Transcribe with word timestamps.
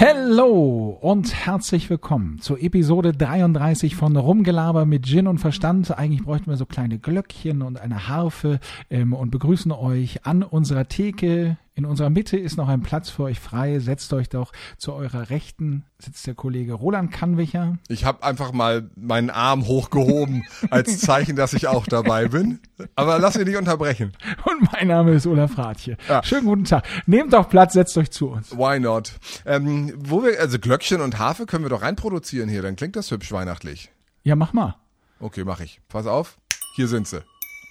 Hallo 0.00 0.96
und 1.02 1.34
herzlich 1.44 1.90
willkommen 1.90 2.38
zur 2.40 2.62
Episode 2.62 3.12
33 3.12 3.96
von 3.96 4.16
Rumgelaber 4.16 4.86
mit 4.86 5.04
Gin 5.04 5.26
und 5.26 5.36
Verstand. 5.36 5.90
Eigentlich 5.90 6.22
bräuchten 6.22 6.48
wir 6.48 6.56
so 6.56 6.64
kleine 6.64 6.98
Glöckchen 6.98 7.60
und 7.60 7.78
eine 7.78 8.08
Harfe 8.08 8.60
ähm, 8.88 9.12
und 9.12 9.30
begrüßen 9.30 9.72
euch 9.72 10.24
an 10.24 10.42
unserer 10.42 10.88
Theke. 10.88 11.58
In 11.80 11.86
unserer 11.86 12.10
Mitte 12.10 12.36
ist 12.36 12.58
noch 12.58 12.68
ein 12.68 12.82
Platz 12.82 13.08
für 13.08 13.22
euch 13.22 13.40
frei. 13.40 13.78
Setzt 13.78 14.12
euch 14.12 14.28
doch 14.28 14.52
zu 14.76 14.92
eurer 14.92 15.30
Rechten, 15.30 15.86
sitzt 15.98 16.26
der 16.26 16.34
Kollege 16.34 16.74
Roland 16.74 17.10
Kannwicher. 17.10 17.78
Ich 17.88 18.04
habe 18.04 18.22
einfach 18.22 18.52
mal 18.52 18.90
meinen 18.96 19.30
Arm 19.30 19.66
hochgehoben 19.66 20.44
als 20.70 21.00
Zeichen, 21.00 21.36
dass 21.36 21.54
ich 21.54 21.68
auch 21.68 21.86
dabei 21.86 22.28
bin. 22.28 22.60
Aber 22.96 23.18
lass 23.18 23.38
mich 23.38 23.46
nicht 23.46 23.56
unterbrechen. 23.56 24.12
Und 24.44 24.70
mein 24.70 24.88
Name 24.88 25.12
ist 25.12 25.26
Olaf 25.26 25.56
Ratje. 25.56 25.96
Ja. 26.06 26.22
Schönen 26.22 26.44
guten 26.44 26.64
Tag. 26.64 26.84
Nehmt 27.06 27.32
doch 27.32 27.48
Platz, 27.48 27.72
setzt 27.72 27.96
euch 27.96 28.10
zu 28.10 28.28
uns. 28.28 28.54
Why 28.54 28.78
not? 28.78 29.14
Ähm, 29.46 29.94
wo 29.96 30.22
wir, 30.22 30.38
also 30.38 30.58
Glöckchen 30.58 31.00
und 31.00 31.18
Harfe 31.18 31.46
können 31.46 31.64
wir 31.64 31.70
doch 31.70 31.80
reinproduzieren 31.80 32.50
hier, 32.50 32.60
dann 32.60 32.76
klingt 32.76 32.94
das 32.94 33.10
hübsch 33.10 33.32
weihnachtlich. 33.32 33.90
Ja, 34.22 34.36
mach 34.36 34.52
mal. 34.52 34.76
Okay, 35.18 35.44
mach 35.44 35.60
ich. 35.60 35.80
Pass 35.88 36.06
auf, 36.06 36.36
hier 36.74 36.88
sind 36.88 37.08
sie. 37.08 37.22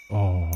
Oh. 0.10 0.50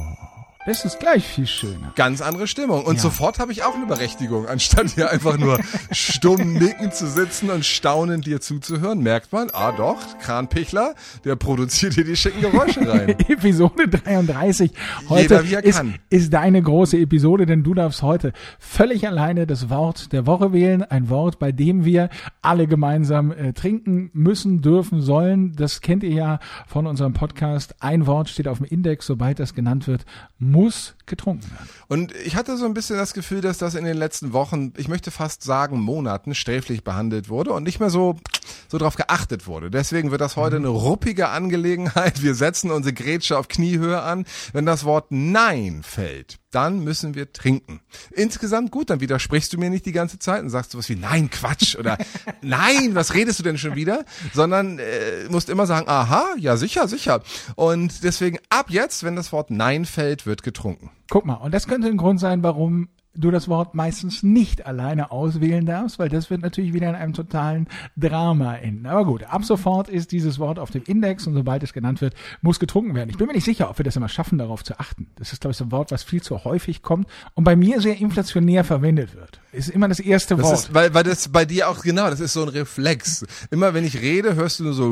Das 0.65 0.85
ist 0.85 1.01
gleich 1.01 1.27
viel 1.27 1.45
schöner. 1.45 1.91
Ganz 1.95 2.21
andere 2.21 2.47
Stimmung. 2.47 2.85
Und 2.85 2.95
ja. 2.95 3.01
sofort 3.01 3.37
habe 3.39 3.51
ich 3.51 3.63
auch 3.63 3.75
eine 3.75 3.85
Berechtigung. 3.85 4.47
Anstatt 4.47 4.91
hier 4.91 5.09
einfach 5.11 5.37
nur 5.37 5.59
stumm 5.91 6.53
nicken 6.53 6.93
zu 6.93 7.05
sitzen 7.05 7.49
und 7.49 7.65
staunend 7.65 8.25
dir 8.25 8.39
zuzuhören, 8.39 8.99
merkt 8.99 9.33
man, 9.33 9.49
ah 9.51 9.73
doch, 9.73 9.97
Kranpichler, 10.19 10.95
der 11.25 11.35
produziert 11.35 11.95
hier 11.95 12.05
die 12.05 12.15
schicken 12.15 12.39
Geräusche 12.39 12.87
rein. 12.89 13.09
Episode 13.27 13.89
33. 13.89 14.71
Heute 15.09 15.35
ist, 15.63 15.83
ist 16.09 16.33
deine 16.33 16.61
große 16.61 16.97
Episode, 16.97 17.45
denn 17.45 17.63
du 17.63 17.73
darfst 17.73 18.01
heute 18.01 18.31
völlig 18.57 19.05
alleine 19.05 19.45
das 19.45 19.69
Wort 19.69 20.13
der 20.13 20.25
Woche 20.25 20.53
wählen. 20.53 20.81
Ein 20.83 21.09
Wort, 21.09 21.39
bei 21.39 21.51
dem 21.51 21.83
wir 21.83 22.09
alle 22.41 22.67
gemeinsam 22.67 23.33
äh, 23.33 23.51
trinken 23.51 24.11
müssen, 24.13 24.61
dürfen, 24.61 25.01
sollen. 25.01 25.53
Das 25.57 25.81
kennt 25.81 26.03
ihr 26.03 26.13
ja 26.13 26.39
von 26.67 26.87
unserem 26.87 27.11
Podcast. 27.11 27.75
Ein 27.81 28.07
Wort 28.07 28.29
steht 28.29 28.47
auf 28.47 28.59
dem 28.59 28.65
Index, 28.65 29.05
sobald 29.05 29.39
das 29.39 29.53
genannt 29.53 29.87
wird, 29.87 30.05
muss 30.53 30.95
getrunken 31.05 31.51
werden. 31.51 31.67
Und 31.87 32.15
ich 32.15 32.35
hatte 32.35 32.55
so 32.57 32.65
ein 32.65 32.73
bisschen 32.73 32.97
das 32.97 33.13
Gefühl, 33.13 33.41
dass 33.41 33.57
das 33.57 33.75
in 33.75 33.83
den 33.83 33.97
letzten 33.97 34.31
Wochen, 34.31 34.71
ich 34.77 34.87
möchte 34.87 35.11
fast 35.11 35.43
sagen 35.43 35.81
Monaten, 35.81 36.35
sträflich 36.35 36.83
behandelt 36.83 37.27
wurde 37.27 37.51
und 37.51 37.63
nicht 37.63 37.79
mehr 37.79 37.89
so, 37.89 38.17
so 38.67 38.77
drauf 38.77 38.95
geachtet 38.95 39.47
wurde. 39.47 39.69
Deswegen 39.69 40.11
wird 40.11 40.21
das 40.21 40.35
heute 40.35 40.57
eine 40.57 40.67
ruppige 40.67 41.29
Angelegenheit. 41.29 42.21
Wir 42.21 42.35
setzen 42.35 42.71
unsere 42.71 42.93
Grätsche 42.93 43.37
auf 43.37 43.47
Kniehöhe 43.47 44.01
an. 44.01 44.25
Wenn 44.51 44.65
das 44.65 44.85
Wort 44.85 45.07
Nein 45.09 45.81
fällt, 45.83 46.39
dann 46.51 46.83
müssen 46.83 47.15
wir 47.15 47.33
trinken. 47.33 47.81
Insgesamt 48.11 48.71
gut, 48.71 48.89
dann 48.89 48.99
widersprichst 48.99 49.51
du 49.53 49.57
mir 49.57 49.69
nicht 49.69 49.85
die 49.85 49.91
ganze 49.91 50.19
Zeit 50.19 50.41
und 50.41 50.49
sagst 50.49 50.73
du 50.73 50.77
was 50.77 50.89
wie 50.89 50.95
Nein, 50.95 51.29
Quatsch 51.29 51.75
oder 51.75 51.97
Nein, 52.41 52.95
was 52.95 53.13
redest 53.13 53.39
du 53.39 53.43
denn 53.43 53.57
schon 53.57 53.75
wieder? 53.75 54.05
Sondern 54.33 54.79
äh, 54.79 55.27
musst 55.29 55.49
immer 55.49 55.65
sagen, 55.65 55.87
aha, 55.87 56.25
ja 56.37 56.57
sicher, 56.57 56.87
sicher. 56.87 57.21
Und 57.55 58.03
deswegen 58.03 58.39
ab 58.49 58.67
jetzt, 58.69 59.03
wenn 59.03 59.15
das 59.15 59.31
Wort 59.31 59.49
Nein 59.51 59.85
fällt, 59.85 60.25
wird 60.25 60.43
getrunken. 60.43 60.91
Guck 61.09 61.25
mal, 61.25 61.35
und 61.35 61.53
das 61.53 61.67
könnte 61.67 61.87
ein 61.87 61.97
Grund 61.97 62.19
sein, 62.19 62.43
warum 62.43 62.89
du 63.15 63.31
das 63.31 63.47
Wort 63.47 63.75
meistens 63.75 64.23
nicht 64.23 64.65
alleine 64.65 65.11
auswählen 65.11 65.65
darfst, 65.65 65.99
weil 65.99 66.09
das 66.09 66.29
wird 66.29 66.41
natürlich 66.41 66.73
wieder 66.73 66.89
in 66.89 66.95
einem 66.95 67.13
totalen 67.13 67.67
Drama 67.95 68.55
enden. 68.55 68.87
Aber 68.87 69.05
gut, 69.05 69.23
ab 69.23 69.43
sofort 69.45 69.89
ist 69.89 70.11
dieses 70.11 70.39
Wort 70.39 70.59
auf 70.59 70.71
dem 70.71 70.83
Index 70.85 71.27
und 71.27 71.33
sobald 71.33 71.63
es 71.63 71.73
genannt 71.73 72.01
wird, 72.01 72.15
muss 72.41 72.59
getrunken 72.59 72.95
werden. 72.95 73.09
Ich 73.09 73.17
bin 73.17 73.27
mir 73.27 73.33
nicht 73.33 73.45
sicher, 73.45 73.69
ob 73.69 73.77
wir 73.77 73.85
das 73.85 73.95
immer 73.95 74.09
schaffen, 74.09 74.37
darauf 74.37 74.63
zu 74.63 74.79
achten. 74.79 75.07
Das 75.15 75.31
ist, 75.31 75.41
glaube 75.41 75.51
ich, 75.51 75.57
so 75.57 75.65
ein 75.65 75.71
Wort, 75.71 75.91
was 75.91 76.03
viel 76.03 76.21
zu 76.21 76.43
häufig 76.43 76.81
kommt 76.81 77.07
und 77.35 77.43
bei 77.43 77.55
mir 77.55 77.81
sehr 77.81 77.97
inflationär 77.97 78.63
verwendet 78.63 79.15
wird. 79.15 79.39
Ist 79.51 79.69
immer 79.69 79.87
das 79.87 79.99
erste 79.99 80.35
das 80.35 80.45
Wort. 80.45 80.55
Ist, 80.55 80.73
weil, 80.73 80.93
weil 80.93 81.03
das 81.03 81.29
bei 81.29 81.45
dir 81.45 81.69
auch, 81.69 81.83
genau, 81.83 82.09
das 82.09 82.19
ist 82.19 82.33
so 82.33 82.43
ein 82.43 82.49
Reflex. 82.49 83.25
Immer 83.51 83.73
wenn 83.73 83.83
ich 83.83 84.01
rede, 84.01 84.35
hörst 84.35 84.59
du 84.59 84.63
nur 84.63 84.73
so 84.73 84.89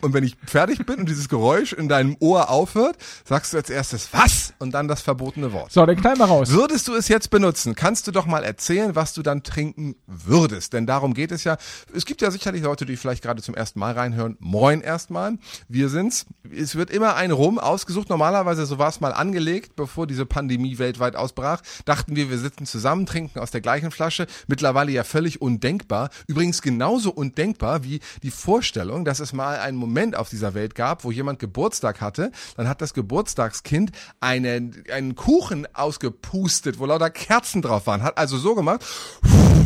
und 0.00 0.14
wenn 0.14 0.24
ich 0.24 0.36
fertig 0.46 0.86
bin 0.86 1.00
und 1.00 1.08
dieses 1.08 1.28
Geräusch 1.28 1.72
in 1.72 1.88
deinem 1.88 2.16
Ohr 2.20 2.50
aufhört, 2.50 2.96
sagst 3.24 3.52
du 3.52 3.58
als 3.58 3.70
erstes 3.70 4.12
was 4.12 4.54
und 4.58 4.72
dann 4.72 4.88
das 4.88 5.02
verbotene 5.02 5.52
Wort. 5.52 5.72
So, 5.72 5.84
dann 5.84 5.96
knall 5.96 6.16
mal 6.16 6.26
raus. 6.26 6.50
Würdest 6.50 6.88
du 6.88 6.94
es 6.94 7.08
jetzt 7.08 7.30
benutzen, 7.30 7.74
kannst 7.74 8.06
du 8.06 8.12
doch 8.12 8.26
mal 8.26 8.44
erzählen, 8.44 8.94
was 8.94 9.12
du 9.14 9.22
dann 9.22 9.42
trinken 9.42 9.96
würdest. 10.06 10.72
Denn 10.72 10.86
darum 10.86 11.14
geht 11.14 11.32
es 11.32 11.44
ja. 11.44 11.56
Es 11.94 12.06
gibt 12.06 12.22
ja 12.22 12.30
sicherlich 12.30 12.62
Leute, 12.62 12.86
die 12.86 12.96
vielleicht 12.96 13.22
gerade 13.22 13.42
zum 13.42 13.54
ersten 13.54 13.78
Mal 13.78 13.92
reinhören. 13.92 14.36
Moin 14.40 14.80
erstmal. 14.80 15.38
Wir 15.68 15.88
sind's. 15.88 16.26
Es 16.50 16.74
wird 16.74 16.90
immer 16.90 17.14
ein 17.16 17.30
Rum 17.30 17.58
ausgesucht. 17.58 18.08
Normalerweise, 18.08 18.66
so 18.66 18.78
war 18.78 18.88
es 18.88 19.00
mal 19.00 19.12
angelegt, 19.12 19.76
bevor 19.76 20.06
diese 20.06 20.26
Pandemie 20.26 20.78
weltweit 20.78 21.16
ausbrach. 21.16 21.62
Dachten 21.84 22.16
wir, 22.16 22.30
wir 22.30 22.38
sitzen 22.38 22.66
zusammen, 22.66 23.06
trinken 23.06 23.38
aus 23.38 23.50
der 23.50 23.60
gleichen 23.60 23.90
Flasche. 23.90 24.26
Mittlerweile 24.46 24.92
ja 24.92 25.04
völlig 25.04 25.40
undenkbar. 25.40 26.10
Übrigens 26.26 26.62
genauso 26.62 27.10
undenkbar 27.10 27.84
wie 27.84 28.00
die 28.22 28.30
Vorstellung, 28.30 29.04
dass 29.04 29.20
es 29.20 29.32
mal 29.32 29.58
einen 29.58 29.76
Moment 29.76 29.89
Moment 29.90 30.16
auf 30.16 30.28
dieser 30.30 30.54
Welt 30.54 30.74
gab, 30.74 31.04
wo 31.04 31.10
jemand 31.10 31.40
Geburtstag 31.40 32.00
hatte, 32.00 32.30
dann 32.56 32.68
hat 32.68 32.80
das 32.80 32.94
Geburtstagskind 32.94 33.90
einen, 34.20 34.84
einen 34.92 35.16
Kuchen 35.16 35.66
ausgepustet, 35.74 36.78
wo 36.78 36.86
lauter 36.86 37.10
Kerzen 37.10 37.60
drauf 37.60 37.86
waren, 37.88 38.02
hat 38.02 38.16
also 38.16 38.38
so 38.38 38.54
gemacht, 38.54 38.84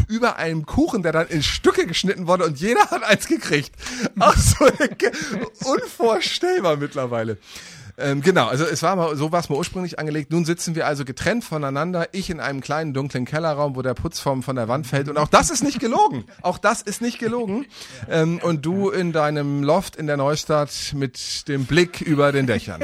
über 0.08 0.36
einem 0.36 0.64
Kuchen, 0.64 1.02
der 1.02 1.12
dann 1.12 1.28
in 1.28 1.42
Stücke 1.42 1.86
geschnitten 1.86 2.26
wurde 2.26 2.44
und 2.44 2.58
jeder 2.58 2.90
hat 2.90 3.02
eins 3.02 3.26
gekriegt. 3.26 3.72
Auch 4.18 4.36
so 4.36 4.64
unvorstellbar 5.70 6.76
mittlerweile. 6.76 7.38
Ähm, 7.96 8.22
genau, 8.22 8.48
also 8.48 8.64
es 8.64 8.82
war 8.82 8.96
mal, 8.96 9.14
so 9.16 9.30
war 9.30 9.40
es 9.40 9.48
mal 9.48 9.56
ursprünglich 9.56 9.98
angelegt. 9.98 10.32
Nun 10.32 10.44
sitzen 10.44 10.74
wir 10.74 10.86
also 10.86 11.04
getrennt 11.04 11.44
voneinander. 11.44 12.08
Ich 12.12 12.28
in 12.28 12.40
einem 12.40 12.60
kleinen 12.60 12.92
dunklen 12.92 13.24
Kellerraum, 13.24 13.76
wo 13.76 13.82
der 13.82 13.94
Putzform 13.94 14.42
von 14.42 14.56
der 14.56 14.66
Wand 14.66 14.86
fällt. 14.86 15.08
Und 15.08 15.16
auch 15.16 15.28
das 15.28 15.50
ist 15.50 15.62
nicht 15.62 15.78
gelogen. 15.78 16.24
Auch 16.42 16.58
das 16.58 16.82
ist 16.82 17.00
nicht 17.00 17.18
gelogen. 17.18 17.66
Ähm, 18.10 18.40
und 18.42 18.66
du 18.66 18.90
in 18.90 19.12
deinem 19.12 19.62
Loft 19.62 19.94
in 19.94 20.06
der 20.08 20.16
Neustadt 20.16 20.92
mit 20.94 21.46
dem 21.46 21.66
Blick 21.66 22.00
über 22.00 22.32
den 22.32 22.46
Dächern. 22.46 22.82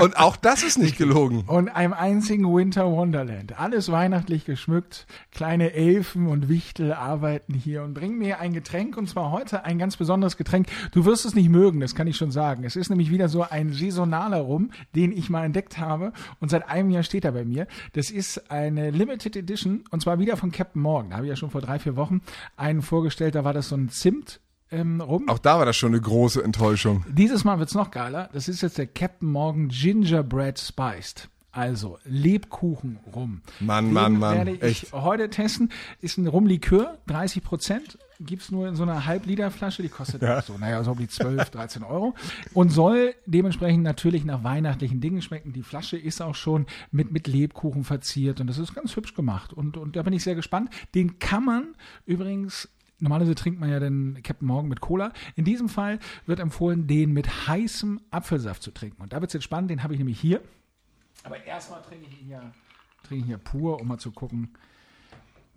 Und 0.00 0.16
auch 0.16 0.36
das 0.36 0.62
ist 0.62 0.78
nicht 0.78 0.98
gelogen. 0.98 1.42
Und 1.46 1.68
einem 1.68 1.92
einzigen 1.92 2.44
Winter 2.54 2.86
Wonderland. 2.86 3.58
Alles 3.58 3.90
weihnachtlich 3.90 4.44
geschmückt. 4.44 5.06
Kleine 5.32 5.72
Elfen 5.72 6.28
und 6.28 6.48
Wichtel 6.48 6.92
arbeiten 6.92 7.54
hier 7.54 7.82
und 7.82 7.94
bringen 7.94 8.18
mir 8.18 8.38
ein 8.38 8.52
Getränk. 8.52 8.96
Und 8.96 9.08
zwar 9.08 9.32
heute 9.32 9.64
ein 9.64 9.78
ganz 9.78 9.96
besonderes 9.96 10.36
Getränk. 10.36 10.68
Du 10.92 11.04
wirst 11.04 11.26
es 11.26 11.34
nicht 11.34 11.48
mögen, 11.48 11.80
das 11.80 11.96
kann 11.96 12.06
ich 12.06 12.16
schon 12.16 12.30
sagen. 12.30 12.62
Es 12.62 12.76
ist 12.76 12.88
nämlich 12.88 13.10
wieder 13.10 13.28
so 13.28 13.42
ein 13.42 13.72
saisonal 13.72 14.27
Maler 14.28 14.42
rum, 14.42 14.70
den 14.94 15.12
ich 15.12 15.30
mal 15.30 15.44
entdeckt 15.44 15.78
habe 15.78 16.12
und 16.40 16.50
seit 16.50 16.68
einem 16.68 16.90
Jahr 16.90 17.02
steht 17.02 17.24
er 17.24 17.32
bei 17.32 17.44
mir. 17.44 17.66
Das 17.94 18.10
ist 18.10 18.50
eine 18.50 18.90
Limited 18.90 19.36
Edition 19.36 19.84
und 19.90 20.02
zwar 20.02 20.18
wieder 20.18 20.36
von 20.36 20.52
Captain 20.52 20.82
Morgan. 20.82 21.10
Da 21.10 21.16
habe 21.16 21.26
ich 21.26 21.30
ja 21.30 21.36
schon 21.36 21.50
vor 21.50 21.60
drei, 21.60 21.78
vier 21.78 21.96
Wochen 21.96 22.20
einen 22.56 22.82
vorgestellt, 22.82 23.34
da 23.34 23.44
war 23.44 23.54
das 23.54 23.68
so 23.70 23.76
ein 23.76 23.88
Zimt 23.88 24.40
ähm, 24.70 25.00
rum. 25.00 25.28
Auch 25.28 25.38
da 25.38 25.58
war 25.58 25.64
das 25.64 25.76
schon 25.76 25.92
eine 25.92 26.00
große 26.00 26.42
Enttäuschung. 26.44 27.04
Dieses 27.08 27.44
Mal 27.44 27.58
wird's 27.58 27.74
noch 27.74 27.90
geiler. 27.90 28.28
Das 28.32 28.48
ist 28.48 28.60
jetzt 28.60 28.76
der 28.76 28.86
Captain 28.86 29.30
Morgan 29.30 29.68
Gingerbread 29.68 30.58
Spiced. 30.58 31.28
Also 31.50 31.98
Lebkuchen 32.04 32.98
rum. 33.14 33.42
Mann, 33.60 33.86
Den 33.86 33.94
Mann, 33.94 34.18
Mann. 34.18 34.36
werde 34.36 34.50
ich 34.52 34.62
Echt? 34.62 34.92
heute 34.92 35.30
testen. 35.30 35.70
Ist 36.00 36.18
ein 36.18 36.26
Rumlikör, 36.26 36.98
30 37.06 37.42
Prozent 37.42 37.98
gibt's 38.20 38.50
nur 38.50 38.66
in 38.66 38.74
so 38.74 38.82
einer 38.82 39.06
Halbliterflasche, 39.06 39.82
die 39.82 39.88
kostet 39.88 40.22
ja. 40.22 40.42
so, 40.42 40.58
naja, 40.58 40.82
so 40.82 40.98
wie 40.98 41.06
12, 41.06 41.50
13 41.50 41.82
Euro 41.84 42.14
und 42.52 42.70
soll 42.70 43.14
dementsprechend 43.26 43.84
natürlich 43.84 44.24
nach 44.24 44.42
weihnachtlichen 44.42 45.00
Dingen 45.00 45.22
schmecken. 45.22 45.52
Die 45.52 45.62
Flasche 45.62 45.96
ist 45.96 46.20
auch 46.20 46.34
schon 46.34 46.66
mit, 46.90 47.12
mit 47.12 47.28
Lebkuchen 47.28 47.84
verziert 47.84 48.40
und 48.40 48.48
das 48.48 48.58
ist 48.58 48.74
ganz 48.74 48.96
hübsch 48.96 49.14
gemacht 49.14 49.52
und, 49.52 49.76
und 49.76 49.96
da 49.96 50.02
bin 50.02 50.12
ich 50.12 50.24
sehr 50.24 50.34
gespannt. 50.34 50.70
Den 50.94 51.18
kann 51.18 51.44
man 51.44 51.74
übrigens 52.06 52.68
Normalerweise 53.00 53.36
trinkt 53.36 53.60
man 53.60 53.70
ja 53.70 53.78
den 53.78 54.18
Captain 54.24 54.48
Morgan 54.48 54.68
mit 54.68 54.80
Cola. 54.80 55.12
In 55.36 55.44
diesem 55.44 55.68
Fall 55.68 56.00
wird 56.26 56.40
empfohlen, 56.40 56.88
den 56.88 57.12
mit 57.12 57.46
heißem 57.46 58.00
Apfelsaft 58.10 58.60
zu 58.60 58.72
trinken. 58.72 59.00
Und 59.00 59.12
da 59.12 59.20
wird 59.20 59.28
es 59.28 59.34
jetzt 59.34 59.44
spannend, 59.44 59.70
den 59.70 59.84
habe 59.84 59.92
ich 59.92 59.98
nämlich 59.98 60.18
hier. 60.18 60.40
Aber 61.24 61.42
erstmal 61.44 61.82
trinke 61.82 62.06
ich 62.06 62.20
ihn 62.20 62.30
ja, 62.30 62.52
trinke 63.02 63.24
ich 63.24 63.30
ja 63.30 63.38
pur, 63.38 63.80
um 63.80 63.88
mal 63.88 63.98
zu 63.98 64.10
gucken, 64.12 64.54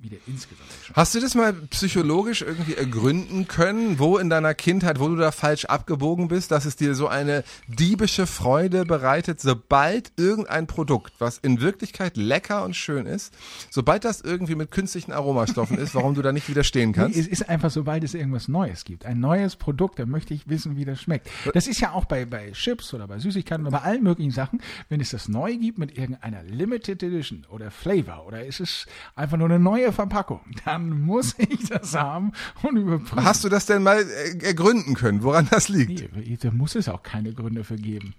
wie 0.02 0.10
der 0.10 0.20
insgesamt 0.26 0.70
ist. 0.70 0.96
Hast 0.96 1.14
du 1.14 1.20
das 1.20 1.36
mal 1.36 1.54
psychologisch 1.70 2.42
irgendwie 2.42 2.74
ergründen 2.74 3.48
können, 3.48 4.00
wo 4.00 4.18
in 4.18 4.30
deiner 4.30 4.54
Kindheit, 4.56 5.00
wo 5.00 5.08
du 5.08 5.16
da 5.16 5.32
falsch 5.32 5.66
abgebogen 5.66 6.28
bist, 6.28 6.52
dass 6.52 6.66
es 6.66 6.76
dir 6.76 6.96
so 6.96 7.08
eine 7.08 7.44
diebische 7.68 8.26
Freude 8.26 8.86
bereitet, 8.86 9.40
sobald 9.40 10.12
irgendein 10.18 10.66
Produkt, 10.66 11.14
was 11.20 11.38
in 11.38 11.62
Wirklichkeit 11.62 12.18
lecker 12.18 12.64
und 12.64 12.76
schön 12.76 13.06
ist, 13.06 13.34
sobald 13.70 14.04
das 14.04 14.22
irgendwie 14.22 14.56
mit 14.56 14.72
künstlichen 14.72 15.12
Aromastoffen 15.12 15.78
ist, 15.78 15.94
warum 15.94 16.16
du 16.16 16.24
da 16.24 16.32
nicht 16.32 16.50
widerstehen 16.50 16.94
kannst? 16.94 17.16
Nee, 17.16 17.22
es 17.22 17.28
ist 17.28 17.48
einfach, 17.48 17.70
sobald 17.70 18.04
es 18.04 18.16
irgendwas 18.16 18.48
Neues 18.48 18.86
gibt, 18.86 19.06
ein 19.06 19.20
neues 19.20 19.56
Produkt, 19.56 20.00
dann 20.00 20.10
möchte 20.10 20.34
ich 20.34 20.50
wissen, 20.50 20.78
wie 20.78 20.86
das 20.86 21.00
schmeckt. 21.00 21.30
Das 21.54 21.68
ist 21.68 21.80
ja 21.80 21.92
auch 21.92 22.06
bei, 22.06 22.26
bei 22.26 22.52
Chips 22.54 22.94
oder 22.94 23.08
bei 23.08 23.20
Süßigkeiten 23.20 23.68
oder 23.68 23.78
bei 23.78 23.84
allen 23.84 24.02
möglichen 24.02 24.32
Sachen, 24.32 24.62
wenn 24.90 25.00
es 25.00 25.12
das 25.12 25.28
neu 25.28 25.56
gibt 25.58 25.78
mit 25.78 25.96
irgendeiner 25.96 26.42
Limited 26.42 27.04
Edition 27.04 27.46
oder 27.50 27.70
Flavor 27.70 28.26
oder 28.26 28.44
ist 28.46 28.60
es 28.60 28.88
einfach 29.16 29.38
nur 29.38 29.50
eine 29.50 29.60
neue 29.60 29.91
Verpackung, 29.92 30.42
dann 30.66 31.02
muss 31.02 31.36
ich 31.38 31.70
das 31.70 31.96
haben 31.96 32.32
und 32.64 32.78
überprüfen. 32.78 33.24
Hast 33.24 33.44
du 33.44 33.50
das 33.50 33.66
denn 33.66 33.84
mal 33.84 34.02
äh, 34.02 34.38
ergründen 34.46 34.96
können, 34.96 35.24
woran 35.24 35.48
das 35.50 35.70
liegt? 35.70 36.16
Nee, 36.16 36.38
da 36.40 36.52
muss 36.52 36.76
es 36.76 36.90
auch 36.90 37.04
keine 37.04 37.34
Gründe 37.34 37.64
für 37.64 37.76
geben. 37.76 38.16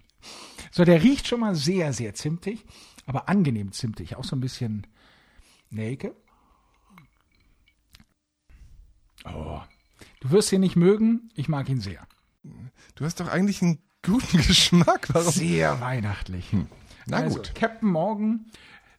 So, 0.71 0.85
der 0.85 1.03
riecht 1.03 1.27
schon 1.27 1.41
mal 1.41 1.55
sehr, 1.55 1.93
sehr 1.93 2.15
zimtig, 2.15 2.65
aber 3.07 3.29
angenehm 3.29 3.73
zimtig, 3.73 4.17
auch 4.17 4.25
so 4.25 4.37
ein 4.37 4.41
bisschen 4.41 4.87
Nelke. 5.71 6.15
Oh. 9.25 9.61
Du 10.21 10.31
wirst 10.31 10.53
ihn 10.53 10.61
nicht 10.61 10.77
mögen, 10.77 11.31
ich 11.35 11.49
mag 11.49 11.69
ihn 11.69 11.81
sehr. 11.81 12.07
Du 12.95 13.05
hast 13.05 13.21
doch 13.21 13.29
eigentlich 13.29 13.63
einen 13.63 13.79
guten 14.03 14.37
Geschmack. 14.47 15.09
Warum? 15.13 15.33
Sehr 15.33 15.81
weihnachtlich. 15.81 16.53
Hm. 16.53 16.67
Na 17.07 17.19
also, 17.19 17.37
gut. 17.37 17.55
Captain 17.55 17.89
Morgan 17.89 18.47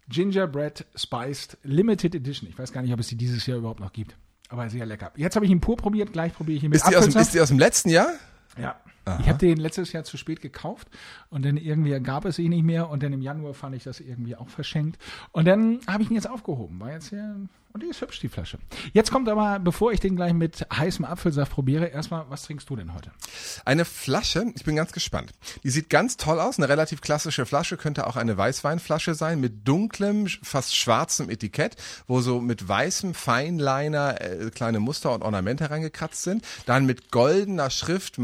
Gingerbread 0.09 0.85
Spiced 0.95 1.57
Limited 1.63 2.15
Edition. 2.15 2.49
Ich 2.49 2.57
weiß 2.57 2.71
gar 2.71 2.81
nicht, 2.81 2.93
ob 2.93 2.99
es 2.99 3.07
die 3.07 3.15
dieses 3.15 3.45
Jahr 3.45 3.57
überhaupt 3.57 3.79
noch 3.79 3.93
gibt. 3.93 4.15
Aber 4.49 4.69
sehr 4.69 4.85
lecker. 4.85 5.11
Jetzt 5.15 5.35
habe 5.35 5.45
ich 5.45 5.51
ihn 5.51 5.61
pur 5.61 5.77
probiert, 5.77 6.13
gleich 6.13 6.33
probiere 6.33 6.57
ich 6.57 6.63
ihn 6.63 6.69
mit 6.69 6.77
Ist 6.77 6.89
die, 6.89 6.95
aus 6.95 7.07
dem, 7.07 7.19
ist 7.19 7.33
die 7.33 7.41
aus 7.41 7.47
dem 7.47 7.59
letzten 7.59 7.89
Jahr? 7.89 8.13
Ja. 8.57 8.79
Aha. 9.05 9.19
Ich 9.21 9.29
habe 9.29 9.37
den 9.39 9.57
letztes 9.57 9.91
Jahr 9.91 10.03
zu 10.03 10.17
spät 10.17 10.41
gekauft 10.41 10.87
und 11.29 11.43
dann 11.45 11.57
irgendwie 11.57 11.99
gab 11.99 12.25
es 12.25 12.39
ihn 12.39 12.49
nicht 12.49 12.63
mehr 12.63 12.89
und 12.89 13.03
dann 13.03 13.13
im 13.13 13.21
Januar 13.21 13.53
fand 13.53 13.75
ich 13.75 13.83
das 13.83 13.99
irgendwie 13.99 14.35
auch 14.35 14.49
verschenkt 14.49 14.97
und 15.31 15.45
dann 15.45 15.79
habe 15.87 16.03
ich 16.03 16.09
ihn 16.09 16.15
jetzt 16.15 16.29
aufgehoben. 16.29 16.79
War 16.79 16.91
jetzt 16.91 17.09
hier 17.09 17.35
und 17.73 17.81
die 17.81 17.87
ist 17.87 18.01
hübsch, 18.01 18.19
die 18.19 18.29
Flasche. 18.29 18.59
Jetzt 18.93 19.09
kommt 19.09 19.27
aber, 19.27 19.57
bevor 19.57 19.91
ich 19.91 19.99
den 19.99 20.15
gleich 20.15 20.33
mit 20.33 20.63
heißem 20.71 21.05
Apfelsaft 21.05 21.53
probiere, 21.53 21.87
erstmal, 21.87 22.25
was 22.29 22.43
trinkst 22.43 22.69
du 22.69 22.75
denn 22.75 22.93
heute? 22.93 23.11
Eine 23.65 23.83
Flasche, 23.83 24.45
ich 24.55 24.63
bin 24.63 24.75
ganz 24.75 24.91
gespannt. 24.91 25.31
Die 25.63 25.71
sieht 25.71 25.89
ganz 25.89 26.15
toll 26.15 26.39
aus, 26.39 26.59
eine 26.59 26.69
relativ 26.69 27.01
klassische 27.01 27.47
Flasche, 27.47 27.75
könnte 27.75 28.05
auch 28.05 28.15
eine 28.15 28.37
Weißweinflasche 28.37 29.15
sein, 29.15 29.39
mit 29.39 29.67
dunklem, 29.67 30.27
fast 30.27 30.75
schwarzem 30.75 31.31
Etikett, 31.31 31.75
wo 32.05 32.21
so 32.21 32.41
mit 32.41 32.67
weißem 32.67 33.15
Feinliner 33.15 34.21
äh, 34.21 34.51
kleine 34.51 34.79
Muster 34.79 35.11
und 35.11 35.23
Ornamente 35.23 35.71
reingekratzt 35.71 36.21
sind. 36.21 36.45
Dann 36.67 36.85
mit 36.85 37.09
goldener 37.09 37.71
Schrift 37.71 38.19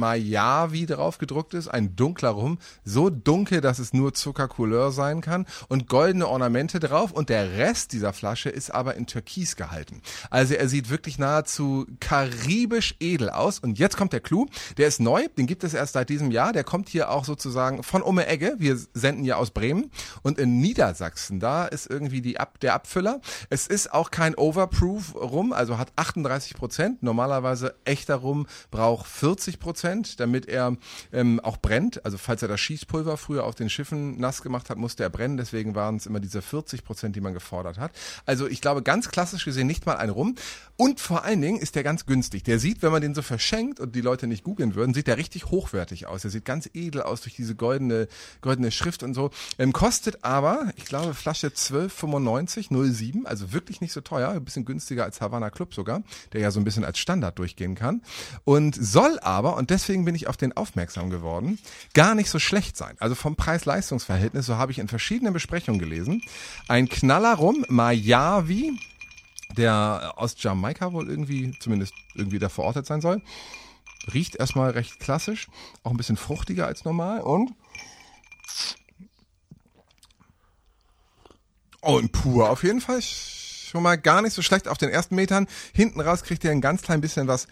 Mayavi 0.69 0.85
drauf 0.85 1.17
gedruckt 1.17 1.53
ist, 1.53 1.67
ein 1.67 1.95
dunkler 1.95 2.29
Rum, 2.29 2.59
so 2.83 3.09
dunkel, 3.09 3.61
dass 3.61 3.79
es 3.79 3.93
nur 3.93 4.13
Zuckercouleur 4.13 4.91
sein 4.91 5.21
kann 5.21 5.45
und 5.67 5.87
goldene 5.87 6.27
Ornamente 6.27 6.79
drauf 6.79 7.11
und 7.11 7.29
der 7.29 7.57
Rest 7.57 7.91
dieser 7.93 8.13
Flasche 8.13 8.49
ist 8.49 8.73
aber 8.73 8.95
in 8.95 9.07
Türkis 9.07 9.55
gehalten. 9.55 10.01
Also 10.29 10.53
er 10.53 10.69
sieht 10.69 10.89
wirklich 10.89 11.17
nahezu 11.17 11.85
karibisch 11.99 12.95
edel 12.99 13.29
aus. 13.29 13.59
Und 13.59 13.79
jetzt 13.79 13.97
kommt 13.97 14.13
der 14.13 14.19
Clou. 14.19 14.45
Der 14.77 14.87
ist 14.87 14.99
neu, 14.99 15.27
den 15.37 15.47
gibt 15.47 15.63
es 15.63 15.73
erst 15.73 15.93
seit 15.93 16.09
diesem 16.09 16.31
Jahr. 16.31 16.53
Der 16.53 16.63
kommt 16.63 16.89
hier 16.89 17.09
auch 17.09 17.25
sozusagen 17.25 17.83
von 17.83 18.01
Umme 18.01 18.27
Egge. 18.27 18.55
Wir 18.57 18.77
senden 18.93 19.23
ja 19.23 19.35
aus 19.35 19.51
Bremen. 19.51 19.91
Und 20.21 20.37
in 20.37 20.59
Niedersachsen, 20.59 21.39
da 21.39 21.65
ist 21.65 21.89
irgendwie 21.89 22.21
die 22.21 22.39
Ab 22.39 22.59
der 22.59 22.73
Abfüller. 22.73 23.21
Es 23.49 23.67
ist 23.67 23.93
auch 23.93 24.11
kein 24.11 24.35
Overproof 24.35 25.15
Rum, 25.15 25.53
also 25.53 25.77
hat 25.77 25.91
38 25.95 26.55
Prozent. 26.55 27.03
Normalerweise 27.03 27.75
echter 27.85 28.15
Rum 28.15 28.47
braucht 28.71 29.07
40 29.07 29.59
Prozent, 29.59 30.19
damit 30.19 30.47
er 30.47 30.58
ähm, 31.11 31.39
auch 31.39 31.57
brennt. 31.57 32.03
Also 32.05 32.17
falls 32.17 32.41
er 32.41 32.47
das 32.47 32.59
Schießpulver 32.59 33.17
früher 33.17 33.45
auf 33.45 33.55
den 33.55 33.69
Schiffen 33.69 34.19
nass 34.19 34.41
gemacht 34.41 34.69
hat, 34.69 34.77
musste 34.77 35.03
er 35.03 35.09
brennen. 35.09 35.37
Deswegen 35.37 35.75
waren 35.75 35.95
es 35.95 36.05
immer 36.05 36.19
diese 36.19 36.41
40 36.41 36.83
Prozent, 36.83 37.15
die 37.15 37.21
man 37.21 37.33
gefordert 37.33 37.77
hat. 37.77 37.91
Also 38.25 38.47
ich 38.47 38.61
glaube, 38.61 38.83
ganz 38.83 39.09
klassisch 39.09 39.29
klassisch 39.29 39.45
gesehen 39.45 39.67
nicht 39.67 39.85
mal 39.85 39.97
ein 39.97 40.09
Rum. 40.09 40.35
Und 40.77 40.99
vor 40.99 41.25
allen 41.25 41.41
Dingen 41.41 41.59
ist 41.59 41.75
der 41.75 41.83
ganz 41.83 42.05
günstig. 42.05 42.43
Der 42.43 42.57
sieht, 42.57 42.81
wenn 42.81 42.91
man 42.91 43.01
den 43.01 43.13
so 43.13 43.21
verschenkt 43.21 43.79
und 43.79 43.95
die 43.95 44.01
Leute 44.01 44.27
nicht 44.27 44.43
googeln 44.43 44.75
würden, 44.75 44.93
sieht 44.93 45.07
der 45.07 45.17
richtig 45.17 45.47
hochwertig 45.47 46.07
aus. 46.07 46.21
Der 46.21 46.31
sieht 46.31 46.45
ganz 46.45 46.69
edel 46.73 47.01
aus 47.01 47.21
durch 47.21 47.35
diese 47.35 47.53
goldene, 47.53 48.07
goldene 48.41 48.71
Schrift 48.71 49.03
und 49.03 49.13
so. 49.13 49.29
Ähm, 49.57 49.73
kostet 49.73 50.23
aber, 50.23 50.71
ich 50.77 50.85
glaube, 50.85 51.13
Flasche 51.13 51.47
12,95, 51.47 52.93
07, 52.93 53.25
also 53.27 53.51
wirklich 53.51 53.81
nicht 53.81 53.91
so 53.91 54.01
teuer, 54.01 54.29
ein 54.29 54.45
bisschen 54.45 54.63
günstiger 54.65 55.03
als 55.03 55.19
Havana 55.19 55.49
Club 55.49 55.73
sogar, 55.73 56.01
der 56.31 56.41
ja 56.41 56.51
so 56.51 56.59
ein 56.61 56.63
bisschen 56.63 56.85
als 56.85 56.97
Standard 56.97 57.37
durchgehen 57.37 57.75
kann. 57.75 58.01
Und 58.45 58.75
soll 58.79 59.19
aber, 59.19 59.57
und 59.57 59.69
deswegen 59.69 60.05
bin 60.05 60.15
ich 60.15 60.27
auf 60.27 60.37
den 60.37 60.48
aufmerksam 60.53 61.09
geworden, 61.09 61.59
gar 61.93 62.15
nicht 62.15 62.29
so 62.29 62.39
schlecht 62.39 62.77
sein. 62.77 62.95
Also 62.99 63.15
vom 63.15 63.35
Preis-Leistungs-Verhältnis, 63.35 64.45
so 64.45 64.57
habe 64.57 64.71
ich 64.71 64.79
in 64.79 64.87
verschiedenen 64.87 65.33
Besprechungen 65.33 65.79
gelesen, 65.79 66.21
ein 66.67 66.89
Knaller 66.89 67.35
rum, 67.35 67.65
Mayavi, 67.67 68.79
der 69.57 70.13
aus 70.15 70.35
Jamaika 70.37 70.93
wohl 70.93 71.09
irgendwie, 71.09 71.57
zumindest 71.59 71.93
irgendwie 72.15 72.39
da 72.39 72.49
verortet 72.49 72.85
sein 72.85 73.01
soll. 73.01 73.21
Riecht 74.13 74.35
erstmal 74.35 74.71
recht 74.71 74.99
klassisch, 74.99 75.47
auch 75.83 75.91
ein 75.91 75.97
bisschen 75.97 76.17
fruchtiger 76.17 76.67
als 76.67 76.85
normal 76.85 77.21
und 77.21 77.53
und 81.81 82.11
pur 82.11 82.49
auf 82.49 82.63
jeden 82.63 82.81
Fall 82.81 83.01
schon 83.01 83.83
mal 83.83 83.97
gar 83.97 84.21
nicht 84.21 84.33
so 84.33 84.41
schlecht 84.41 84.67
auf 84.67 84.77
den 84.77 84.89
ersten 84.89 85.15
Metern. 85.15 85.47
Hinten 85.73 86.01
raus 86.01 86.23
kriegt 86.23 86.43
ihr 86.43 86.51
ein 86.51 86.61
ganz 86.61 86.81
klein 86.81 87.01
bisschen 87.01 87.27
was 87.27 87.47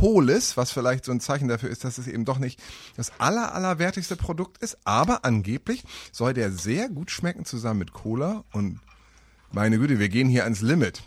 Hohles, 0.00 0.56
was 0.56 0.70
vielleicht 0.70 1.04
so 1.04 1.12
ein 1.12 1.20
Zeichen 1.20 1.48
dafür 1.48 1.70
ist, 1.70 1.84
dass 1.84 1.98
es 1.98 2.06
eben 2.06 2.24
doch 2.24 2.38
nicht 2.38 2.60
das 2.96 3.12
aller, 3.18 3.54
allerwertigste 3.54 4.16
Produkt 4.16 4.62
ist. 4.62 4.78
Aber 4.84 5.24
angeblich 5.24 5.82
soll 6.12 6.34
der 6.34 6.50
sehr 6.50 6.88
gut 6.88 7.10
schmecken 7.10 7.44
zusammen 7.44 7.78
mit 7.78 7.92
Cola 7.92 8.44
und 8.52 8.80
meine 9.50 9.78
Güte, 9.78 9.98
wir 9.98 10.08
gehen 10.08 10.28
hier 10.28 10.44
ans 10.44 10.60
Limit. 10.60 11.02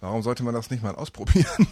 Warum 0.00 0.22
sollte 0.22 0.42
man 0.42 0.54
das 0.54 0.70
nicht 0.70 0.82
mal 0.82 0.94
ausprobieren? 0.94 1.66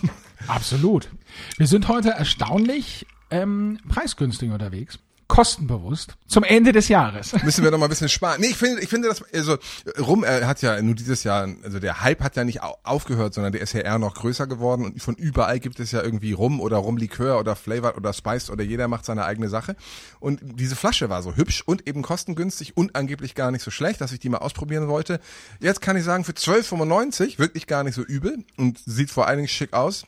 Absolut. 0.46 1.08
Wir 1.56 1.66
sind 1.66 1.88
heute 1.88 2.10
erstaunlich 2.10 3.06
ähm, 3.30 3.78
preisgünstig 3.88 4.50
unterwegs 4.50 4.98
kostenbewusst 5.28 6.14
zum 6.26 6.44
Ende 6.44 6.72
des 6.72 6.88
Jahres. 6.88 7.32
Müssen 7.44 7.64
wir 7.64 7.70
noch 7.70 7.78
mal 7.78 7.86
ein 7.86 7.90
bisschen 7.90 8.08
sparen. 8.08 8.40
Nee, 8.40 8.48
ich 8.48 8.56
finde, 8.56 8.82
ich 8.82 8.88
finde 8.88 9.08
das, 9.08 9.24
also 9.32 9.56
Rum 9.98 10.24
er 10.24 10.46
hat 10.46 10.62
ja 10.62 10.80
nur 10.82 10.94
dieses 10.94 11.24
Jahr, 11.24 11.48
also 11.62 11.78
der 11.78 12.02
Hype 12.02 12.22
hat 12.22 12.36
ja 12.36 12.44
nicht 12.44 12.62
aufgehört, 12.62 13.34
sondern 13.34 13.52
der 13.52 13.62
ist 13.62 13.72
ja 13.72 13.80
eher 13.80 13.98
noch 13.98 14.14
größer 14.14 14.46
geworden 14.46 14.84
und 14.84 15.02
von 15.02 15.14
überall 15.14 15.60
gibt 15.60 15.80
es 15.80 15.92
ja 15.92 16.02
irgendwie 16.02 16.32
Rum 16.32 16.60
oder 16.60 16.76
Rumlikör 16.76 17.38
oder 17.38 17.56
Flavored 17.56 17.96
oder 17.96 18.12
Spiced 18.12 18.50
oder 18.50 18.62
jeder 18.64 18.88
macht 18.88 19.04
seine 19.04 19.24
eigene 19.24 19.48
Sache. 19.48 19.76
Und 20.20 20.40
diese 20.42 20.76
Flasche 20.76 21.08
war 21.08 21.22
so 21.22 21.34
hübsch 21.36 21.62
und 21.64 21.88
eben 21.88 22.02
kostengünstig 22.02 22.76
und 22.76 22.94
angeblich 22.96 23.34
gar 23.34 23.50
nicht 23.50 23.62
so 23.62 23.70
schlecht, 23.70 24.00
dass 24.00 24.12
ich 24.12 24.20
die 24.20 24.28
mal 24.28 24.38
ausprobieren 24.38 24.88
wollte. 24.88 25.20
Jetzt 25.60 25.80
kann 25.80 25.96
ich 25.96 26.04
sagen, 26.04 26.24
für 26.24 26.32
12,95 26.32 27.38
wirklich 27.38 27.66
gar 27.66 27.84
nicht 27.84 27.94
so 27.94 28.02
übel 28.02 28.44
und 28.56 28.78
sieht 28.84 29.10
vor 29.10 29.26
allen 29.26 29.38
Dingen 29.38 29.48
schick 29.48 29.72
aus. 29.72 30.04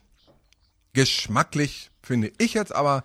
Geschmacklich 0.93 1.91
finde 2.03 2.33
ich 2.39 2.55
jetzt 2.55 2.75
aber 2.75 3.05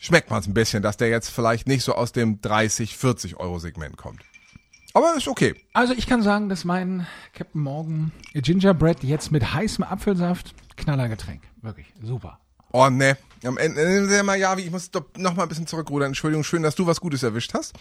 schmeckt 0.00 0.30
man 0.30 0.40
es 0.40 0.48
ein 0.48 0.54
bisschen, 0.54 0.82
dass 0.82 0.96
der 0.96 1.08
jetzt 1.08 1.30
vielleicht 1.30 1.68
nicht 1.68 1.84
so 1.84 1.94
aus 1.94 2.10
dem 2.10 2.40
30, 2.40 2.96
40 2.96 3.36
Euro 3.36 3.60
Segment 3.60 3.96
kommt. 3.96 4.22
Aber 4.92 5.14
ist 5.16 5.28
okay. 5.28 5.54
Also 5.72 5.92
ich 5.92 6.08
kann 6.08 6.22
sagen, 6.22 6.48
dass 6.48 6.64
mein 6.64 7.06
Captain 7.32 7.60
Morgan 7.60 8.10
Gingerbread 8.32 9.04
jetzt 9.04 9.30
mit 9.30 9.54
heißem 9.54 9.84
Apfelsaft 9.84 10.54
Knallergetränk. 10.76 11.42
Wirklich 11.62 11.86
super. 12.02 12.40
Oh 12.72 12.88
ne, 12.88 13.16
am 13.44 13.58
Ende, 13.58 13.80
äh, 13.80 14.22
mal 14.22 14.38
ja, 14.38 14.56
ich 14.56 14.70
muss 14.70 14.90
doch 14.90 15.04
noch 15.16 15.34
mal 15.34 15.44
ein 15.44 15.48
bisschen 15.48 15.66
zurückrudern. 15.66 16.08
Entschuldigung, 16.08 16.42
schön, 16.42 16.62
dass 16.62 16.74
du 16.74 16.86
was 16.86 17.00
Gutes 17.00 17.22
erwischt 17.22 17.52
hast. 17.54 17.74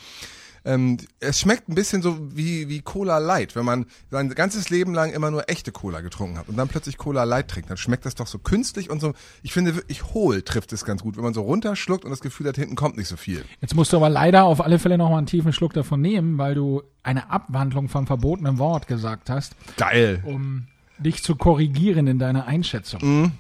Ähm, 0.66 0.98
es 1.20 1.40
schmeckt 1.40 1.70
ein 1.70 1.76
bisschen 1.76 2.02
so 2.02 2.18
wie, 2.36 2.70
wie 2.70 2.82
Cola 2.82 3.18
Light. 3.18 3.56
Wenn 3.56 3.66
man 3.66 3.86
sein 4.12 4.30
ganzes 4.30 4.70
Leben 4.70 4.94
lang 4.94 5.12
immer 5.12 5.32
nur 5.32 5.50
echte 5.50 5.72
Cola 5.72 6.02
getrunken 6.02 6.38
hat 6.38 6.50
und 6.50 6.58
dann 6.58 6.68
plötzlich 6.68 6.98
Cola 6.98 7.24
Light 7.24 7.48
trinkt, 7.48 7.70
dann 7.70 7.78
schmeckt 7.78 8.06
das 8.06 8.16
doch 8.16 8.28
so 8.28 8.40
künstlich 8.40 8.90
und 8.90 9.00
so. 9.00 9.14
Ich 9.44 9.54
finde 9.54 9.76
wirklich 9.76 10.04
hohl 10.14 10.42
trifft 10.42 10.74
es 10.74 10.86
ganz 10.86 11.02
gut, 11.04 11.18
wenn 11.18 11.24
man 11.24 11.34
so 11.34 11.42
runterschluckt 11.42 12.04
und 12.04 12.12
das 12.12 12.22
Gefühl 12.22 12.48
hat, 12.48 12.56
hinten 12.56 12.76
kommt 12.76 12.98
nicht 12.98 13.08
so 13.08 13.18
viel. 13.18 13.44
Jetzt 13.62 13.76
musst 13.76 13.94
du 13.94 13.98
aber 13.98 14.10
leider 14.10 14.44
auf 14.44 14.62
alle 14.62 14.80
Fälle 14.80 14.98
noch 14.98 15.10
mal 15.10 15.18
einen 15.18 15.28
tiefen 15.28 15.54
Schluck 15.54 15.74
davon 15.74 16.02
nehmen, 16.02 16.38
weil 16.38 16.56
du 16.56 16.84
eine 17.04 17.30
Abwandlung 17.30 17.90
vom 17.90 18.08
verbotenen 18.08 18.58
Wort 18.58 18.88
gesagt 18.88 19.30
hast. 19.30 19.56
Geil. 19.78 20.22
Um 20.26 20.68
dich 20.98 21.24
zu 21.24 21.36
korrigieren 21.36 22.08
in 22.08 22.20
deiner 22.20 22.46
Einschätzung. 22.46 23.00
Mhm. 23.02 23.32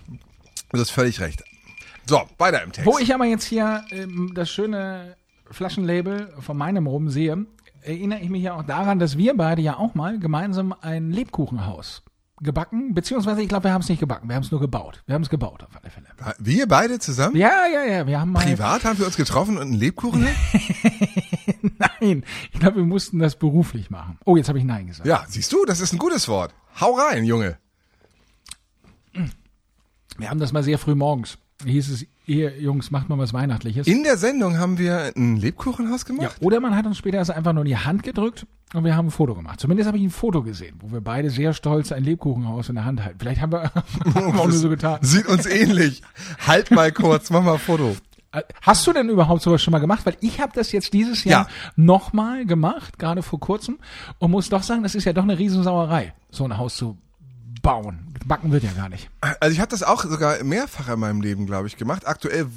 Du 0.71 0.79
hast 0.79 0.91
völlig 0.91 1.19
recht. 1.19 1.43
So, 2.05 2.21
weiter 2.37 2.63
im 2.63 2.71
Text. 2.71 2.87
Wo 2.87 2.97
ich 2.97 3.13
aber 3.13 3.25
jetzt 3.25 3.45
hier 3.45 3.83
ähm, 3.91 4.31
das 4.33 4.49
schöne 4.49 5.15
Flaschenlabel 5.51 6.33
von 6.39 6.57
meinem 6.57 6.87
Rum 6.87 7.09
sehe, 7.09 7.45
erinnere 7.81 8.19
ich 8.19 8.29
mich 8.29 8.43
ja 8.43 8.55
auch 8.55 8.63
daran, 8.63 8.99
dass 8.99 9.17
wir 9.17 9.35
beide 9.35 9.61
ja 9.61 9.77
auch 9.77 9.95
mal 9.95 10.19
gemeinsam 10.19 10.73
ein 10.81 11.11
Lebkuchenhaus 11.11 12.03
gebacken, 12.41 12.93
beziehungsweise 12.93 13.41
ich 13.41 13.49
glaube, 13.49 13.65
wir 13.65 13.73
haben 13.73 13.81
es 13.81 13.89
nicht 13.89 13.99
gebacken, 13.99 14.29
wir 14.29 14.35
haben 14.35 14.43
es 14.43 14.51
nur 14.51 14.59
gebaut. 14.59 15.03
Wir 15.05 15.15
haben 15.15 15.23
es 15.23 15.29
gebaut 15.29 15.63
auf 15.63 15.75
alle 15.75 15.89
Fälle. 15.89 16.07
Wir 16.39 16.67
beide 16.67 16.99
zusammen? 16.99 17.35
Ja, 17.35 17.67
ja, 17.67 17.83
ja, 17.83 18.07
wir 18.07 18.19
haben 18.19 18.31
mal 18.31 18.45
Privat 18.45 18.85
haben 18.85 18.97
wir 18.97 19.05
uns 19.05 19.17
getroffen 19.17 19.57
und 19.57 19.63
einen 19.63 19.73
Lebkuchen? 19.73 20.21
Nein, 21.61 22.23
ich 22.51 22.59
glaube, 22.59 22.77
wir 22.77 22.85
mussten 22.85 23.19
das 23.19 23.35
beruflich 23.35 23.89
machen. 23.89 24.17
Oh, 24.25 24.37
jetzt 24.37 24.47
habe 24.47 24.57
ich 24.57 24.65
Nein 24.65 24.87
gesagt. 24.87 25.07
Ja, 25.07 25.25
siehst 25.27 25.51
du, 25.51 25.65
das 25.65 25.81
ist 25.81 25.93
ein 25.93 25.99
gutes 25.99 26.27
Wort. 26.27 26.53
Hau 26.79 26.93
rein, 26.93 27.25
Junge. 27.25 27.57
Wir 30.17 30.29
haben 30.29 30.39
das 30.39 30.53
mal 30.53 30.63
sehr 30.63 30.77
früh 30.77 30.95
morgens. 30.95 31.37
Hieß 31.65 31.89
es, 31.89 32.05
ihr 32.29 32.59
Jungs, 32.59 32.91
macht 32.91 33.09
mal 33.09 33.17
was 33.17 33.33
Weihnachtliches. 33.33 33.87
In 33.87 34.03
der 34.03 34.17
Sendung 34.17 34.57
haben 34.57 34.77
wir 34.77 35.11
ein 35.15 35.35
Lebkuchenhaus 35.35 36.05
gemacht? 36.05 36.37
Ja, 36.39 36.45
oder 36.45 36.59
man 36.59 36.75
hat 36.75 36.85
uns 36.85 36.97
später 36.97 37.17
erst 37.17 37.31
einfach 37.31 37.53
nur 37.53 37.63
in 37.63 37.69
die 37.69 37.77
Hand 37.77 38.03
gedrückt 38.03 38.45
und 38.73 38.83
wir 38.83 38.95
haben 38.95 39.07
ein 39.07 39.11
Foto 39.11 39.33
gemacht. 39.33 39.59
Zumindest 39.59 39.87
habe 39.87 39.97
ich 39.97 40.03
ein 40.03 40.11
Foto 40.11 40.43
gesehen, 40.43 40.75
wo 40.79 40.91
wir 40.91 41.01
beide 41.01 41.31
sehr 41.31 41.53
stolz 41.53 41.91
ein 41.91 42.03
Lebkuchenhaus 42.03 42.69
in 42.69 42.75
der 42.75 42.85
Hand 42.85 43.03
halten. 43.03 43.17
Vielleicht 43.19 43.41
haben 43.41 43.51
wir 43.51 43.71
auch 44.15 44.45
nur 44.45 44.51
so 44.51 44.69
getan. 44.69 44.99
Sieht 45.01 45.25
uns 45.25 45.45
ähnlich. 45.47 46.03
halt 46.45 46.71
mal 46.71 46.91
kurz, 46.91 47.31
mach 47.31 47.43
mal 47.43 47.53
ein 47.53 47.59
Foto. 47.59 47.95
Hast 48.61 48.85
du 48.85 48.93
denn 48.93 49.09
überhaupt 49.09 49.41
sowas 49.41 49.61
schon 49.63 49.71
mal 49.71 49.79
gemacht? 49.79 50.05
Weil 50.05 50.15
ich 50.21 50.39
habe 50.39 50.51
das 50.53 50.71
jetzt 50.71 50.93
dieses 50.93 51.23
Jahr 51.23 51.47
ja. 51.47 51.71
nochmal 51.75 52.45
gemacht, 52.45 52.99
gerade 52.99 53.23
vor 53.23 53.39
kurzem, 53.39 53.79
und 54.19 54.29
muss 54.29 54.49
doch 54.49 54.61
sagen, 54.61 54.83
das 54.83 54.93
ist 54.93 55.05
ja 55.05 55.13
doch 55.13 55.23
eine 55.23 55.39
Riesensauerei, 55.39 56.13
so 56.29 56.43
ein 56.43 56.55
Haus 56.57 56.75
zu 56.75 56.97
bauen. 57.69 57.99
Backen 58.25 58.51
wird 58.51 58.63
ja 58.63 58.71
gar 58.73 58.89
nicht. 58.89 59.09
Also 59.21 59.53
ich 59.53 59.59
habe 59.59 59.69
das 59.69 59.81
auch 59.81 60.03
sogar 60.03 60.43
mehrfach 60.43 60.89
in 60.89 60.99
meinem 60.99 61.21
Leben, 61.21 61.45
glaube 61.45 61.67
ich, 61.67 61.77
gemacht. 61.77 62.07
Aktuell 62.07 62.47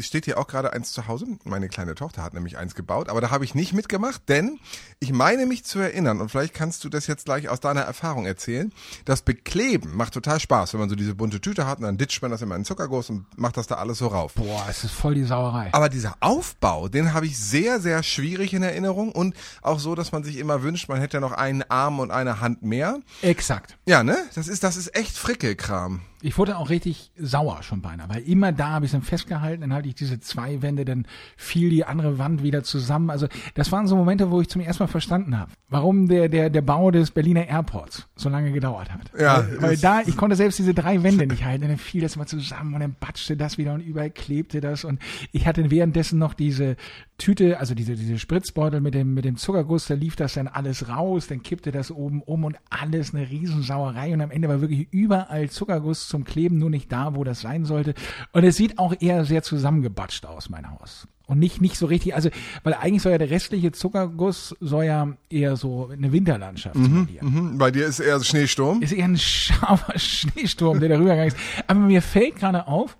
steht 0.00 0.24
hier 0.24 0.38
auch 0.38 0.46
gerade 0.46 0.72
eins 0.72 0.92
zu 0.92 1.06
Hause. 1.06 1.26
Meine 1.44 1.68
kleine 1.68 1.94
Tochter 1.94 2.22
hat 2.22 2.34
nämlich 2.34 2.58
eins 2.58 2.74
gebaut, 2.74 3.08
aber 3.08 3.20
da 3.20 3.30
habe 3.30 3.44
ich 3.44 3.54
nicht 3.54 3.72
mitgemacht, 3.72 4.22
denn 4.28 4.58
ich 5.00 5.12
meine 5.12 5.46
mich 5.46 5.64
zu 5.64 5.78
erinnern, 5.78 6.20
und 6.20 6.30
vielleicht 6.30 6.54
kannst 6.54 6.84
du 6.84 6.88
das 6.88 7.06
jetzt 7.06 7.26
gleich 7.26 7.48
aus 7.48 7.60
deiner 7.60 7.82
Erfahrung 7.82 8.26
erzählen, 8.26 8.72
das 9.04 9.22
Bekleben 9.22 9.96
macht 9.96 10.14
total 10.14 10.40
Spaß, 10.40 10.72
wenn 10.72 10.80
man 10.80 10.88
so 10.88 10.96
diese 10.96 11.14
bunte 11.14 11.40
Tüte 11.40 11.66
hat 11.66 11.78
und 11.78 11.84
dann 11.84 11.98
ditcht 11.98 12.20
man 12.22 12.30
das 12.30 12.42
immer 12.42 12.56
in 12.56 12.64
Zuckerguss 12.64 13.10
und 13.10 13.26
macht 13.38 13.56
das 13.56 13.66
da 13.66 13.76
alles 13.76 13.98
so 13.98 14.08
rauf. 14.08 14.34
Boah, 14.34 14.66
es 14.68 14.84
ist 14.84 14.92
voll 14.92 15.14
die 15.14 15.24
Sauerei. 15.24 15.68
Aber 15.72 15.88
dieser 15.88 16.16
Aufbau, 16.20 16.88
den 16.88 17.12
habe 17.12 17.26
ich 17.26 17.38
sehr, 17.38 17.80
sehr 17.80 18.02
schwierig 18.02 18.52
in 18.54 18.62
Erinnerung 18.62 19.12
und 19.12 19.34
auch 19.62 19.78
so, 19.78 19.94
dass 19.94 20.12
man 20.12 20.24
sich 20.24 20.36
immer 20.38 20.62
wünscht, 20.62 20.88
man 20.88 21.00
hätte 21.00 21.20
noch 21.20 21.32
einen 21.32 21.62
Arm 21.70 21.98
und 21.98 22.10
eine 22.10 22.40
Hand 22.40 22.62
mehr. 22.62 23.00
Exakt. 23.22 23.76
Ja, 23.86 24.02
ne? 24.02 24.16
Das 24.34 24.48
ist, 24.48 24.53
das 24.62 24.76
ist 24.76 24.94
echt 24.94 25.16
Frickelkram. 25.16 26.02
Ich 26.24 26.38
wurde 26.38 26.56
auch 26.56 26.70
richtig 26.70 27.12
sauer 27.18 27.62
schon 27.62 27.82
beinahe, 27.82 28.08
weil 28.08 28.22
immer 28.22 28.50
da 28.50 28.70
habe 28.70 28.86
ich 28.86 28.92
dann 28.92 29.02
festgehalten, 29.02 29.60
dann 29.60 29.74
hatte 29.74 29.88
ich 29.88 29.94
diese 29.94 30.20
zwei 30.20 30.62
Wände, 30.62 30.86
dann 30.86 31.06
fiel 31.36 31.68
die 31.68 31.84
andere 31.84 32.18
Wand 32.18 32.42
wieder 32.42 32.62
zusammen. 32.62 33.10
Also 33.10 33.28
das 33.52 33.70
waren 33.72 33.86
so 33.86 33.94
Momente, 33.94 34.30
wo 34.30 34.40
ich 34.40 34.48
zum 34.48 34.62
ersten 34.62 34.84
Mal 34.84 34.88
verstanden 34.88 35.38
habe, 35.38 35.52
warum 35.68 36.08
der, 36.08 36.30
der, 36.30 36.48
der 36.48 36.62
Bau 36.62 36.90
des 36.90 37.10
Berliner 37.10 37.46
Airports 37.46 38.08
so 38.16 38.30
lange 38.30 38.52
gedauert 38.52 38.90
hat. 38.90 39.12
Ja, 39.20 39.46
weil, 39.58 39.62
weil 39.62 39.76
da, 39.76 40.00
ich 40.00 40.16
konnte 40.16 40.34
selbst 40.34 40.58
diese 40.58 40.72
drei 40.72 41.02
Wände 41.02 41.26
nicht 41.26 41.44
halten, 41.44 41.64
und 41.64 41.68
dann 41.68 41.78
fiel 41.78 42.00
das 42.00 42.16
mal 42.16 42.26
zusammen 42.26 42.72
und 42.72 42.80
dann 42.80 42.96
batschte 42.98 43.36
das 43.36 43.58
wieder 43.58 43.74
und 43.74 43.82
überall 43.82 44.10
klebte 44.10 44.62
das 44.62 44.84
und 44.84 45.00
ich 45.32 45.46
hatte 45.46 45.70
währenddessen 45.70 46.18
noch 46.18 46.32
diese 46.32 46.76
Tüte, 47.18 47.60
also 47.60 47.74
diese, 47.74 47.96
diese 47.96 48.18
Spritzbeutel 48.18 48.80
mit 48.80 48.94
dem, 48.94 49.12
mit 49.12 49.26
dem 49.26 49.36
Zuckerguss, 49.36 49.86
da 49.86 49.94
lief 49.94 50.16
das 50.16 50.34
dann 50.34 50.48
alles 50.48 50.88
raus, 50.88 51.26
dann 51.26 51.42
kippte 51.42 51.70
das 51.70 51.90
oben 51.90 52.22
um 52.22 52.44
und 52.44 52.56
alles 52.70 53.14
eine 53.14 53.28
Riesensauerei 53.28 54.14
und 54.14 54.22
am 54.22 54.30
Ende 54.30 54.48
war 54.48 54.62
wirklich 54.62 54.88
überall 54.90 55.50
Zuckerguss 55.50 56.13
zum 56.14 56.24
Kleben, 56.24 56.58
nur 56.58 56.70
nicht 56.70 56.92
da, 56.92 57.16
wo 57.16 57.24
das 57.24 57.40
sein 57.40 57.64
sollte. 57.64 57.94
Und 58.30 58.44
es 58.44 58.54
sieht 58.54 58.78
auch 58.78 58.94
eher 59.00 59.24
sehr 59.24 59.42
zusammengebatscht 59.42 60.26
aus, 60.26 60.48
mein 60.48 60.70
Haus. 60.70 61.08
Und 61.26 61.40
nicht, 61.40 61.60
nicht 61.60 61.76
so 61.76 61.86
richtig, 61.86 62.14
also, 62.14 62.28
weil 62.62 62.74
eigentlich 62.74 63.02
soll 63.02 63.10
ja 63.10 63.18
der 63.18 63.30
restliche 63.30 63.72
Zuckerguss 63.72 64.54
soll 64.60 64.84
ja 64.84 65.08
eher 65.28 65.56
so 65.56 65.88
eine 65.92 66.12
Winterlandschaft 66.12 66.76
simulieren. 66.76 67.52
Mhm, 67.52 67.58
bei 67.58 67.72
dir 67.72 67.86
ist 67.86 67.98
eher 67.98 68.22
Schneesturm. 68.22 68.80
Ist 68.80 68.92
eher 68.92 69.06
ein 69.06 69.16
scharfer 69.18 69.98
Schneesturm, 69.98 70.78
der 70.78 70.90
darüber 70.90 71.10
gegangen 71.10 71.28
ist. 71.28 71.36
Aber 71.66 71.80
mir 71.80 72.00
fällt 72.00 72.36
gerade 72.36 72.68
auf, 72.68 72.96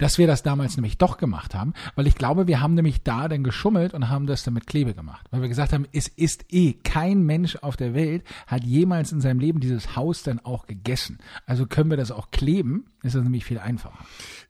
dass 0.00 0.18
wir 0.18 0.26
das 0.26 0.42
damals 0.42 0.76
nämlich 0.76 0.98
doch 0.98 1.18
gemacht 1.18 1.54
haben, 1.54 1.74
weil 1.94 2.06
ich 2.06 2.14
glaube, 2.14 2.46
wir 2.46 2.60
haben 2.60 2.74
nämlich 2.74 3.02
da 3.02 3.28
dann 3.28 3.44
geschummelt 3.44 3.94
und 3.94 4.08
haben 4.08 4.26
das 4.26 4.42
dann 4.42 4.54
mit 4.54 4.66
Klebe 4.66 4.94
gemacht. 4.94 5.26
Weil 5.30 5.42
wir 5.42 5.48
gesagt 5.48 5.72
haben, 5.72 5.86
es 5.92 6.08
ist 6.08 6.46
eh, 6.50 6.72
kein 6.72 7.22
Mensch 7.22 7.56
auf 7.56 7.76
der 7.76 7.94
Welt 7.94 8.24
hat 8.46 8.64
jemals 8.64 9.12
in 9.12 9.20
seinem 9.20 9.38
Leben 9.38 9.60
dieses 9.60 9.94
Haus 9.96 10.22
dann 10.22 10.40
auch 10.40 10.66
gegessen. 10.66 11.18
Also 11.46 11.66
können 11.66 11.90
wir 11.90 11.98
das 11.98 12.10
auch 12.10 12.30
kleben, 12.30 12.86
ist 13.02 13.14
das 13.14 13.22
nämlich 13.22 13.44
viel 13.44 13.58
einfacher. 13.58 13.98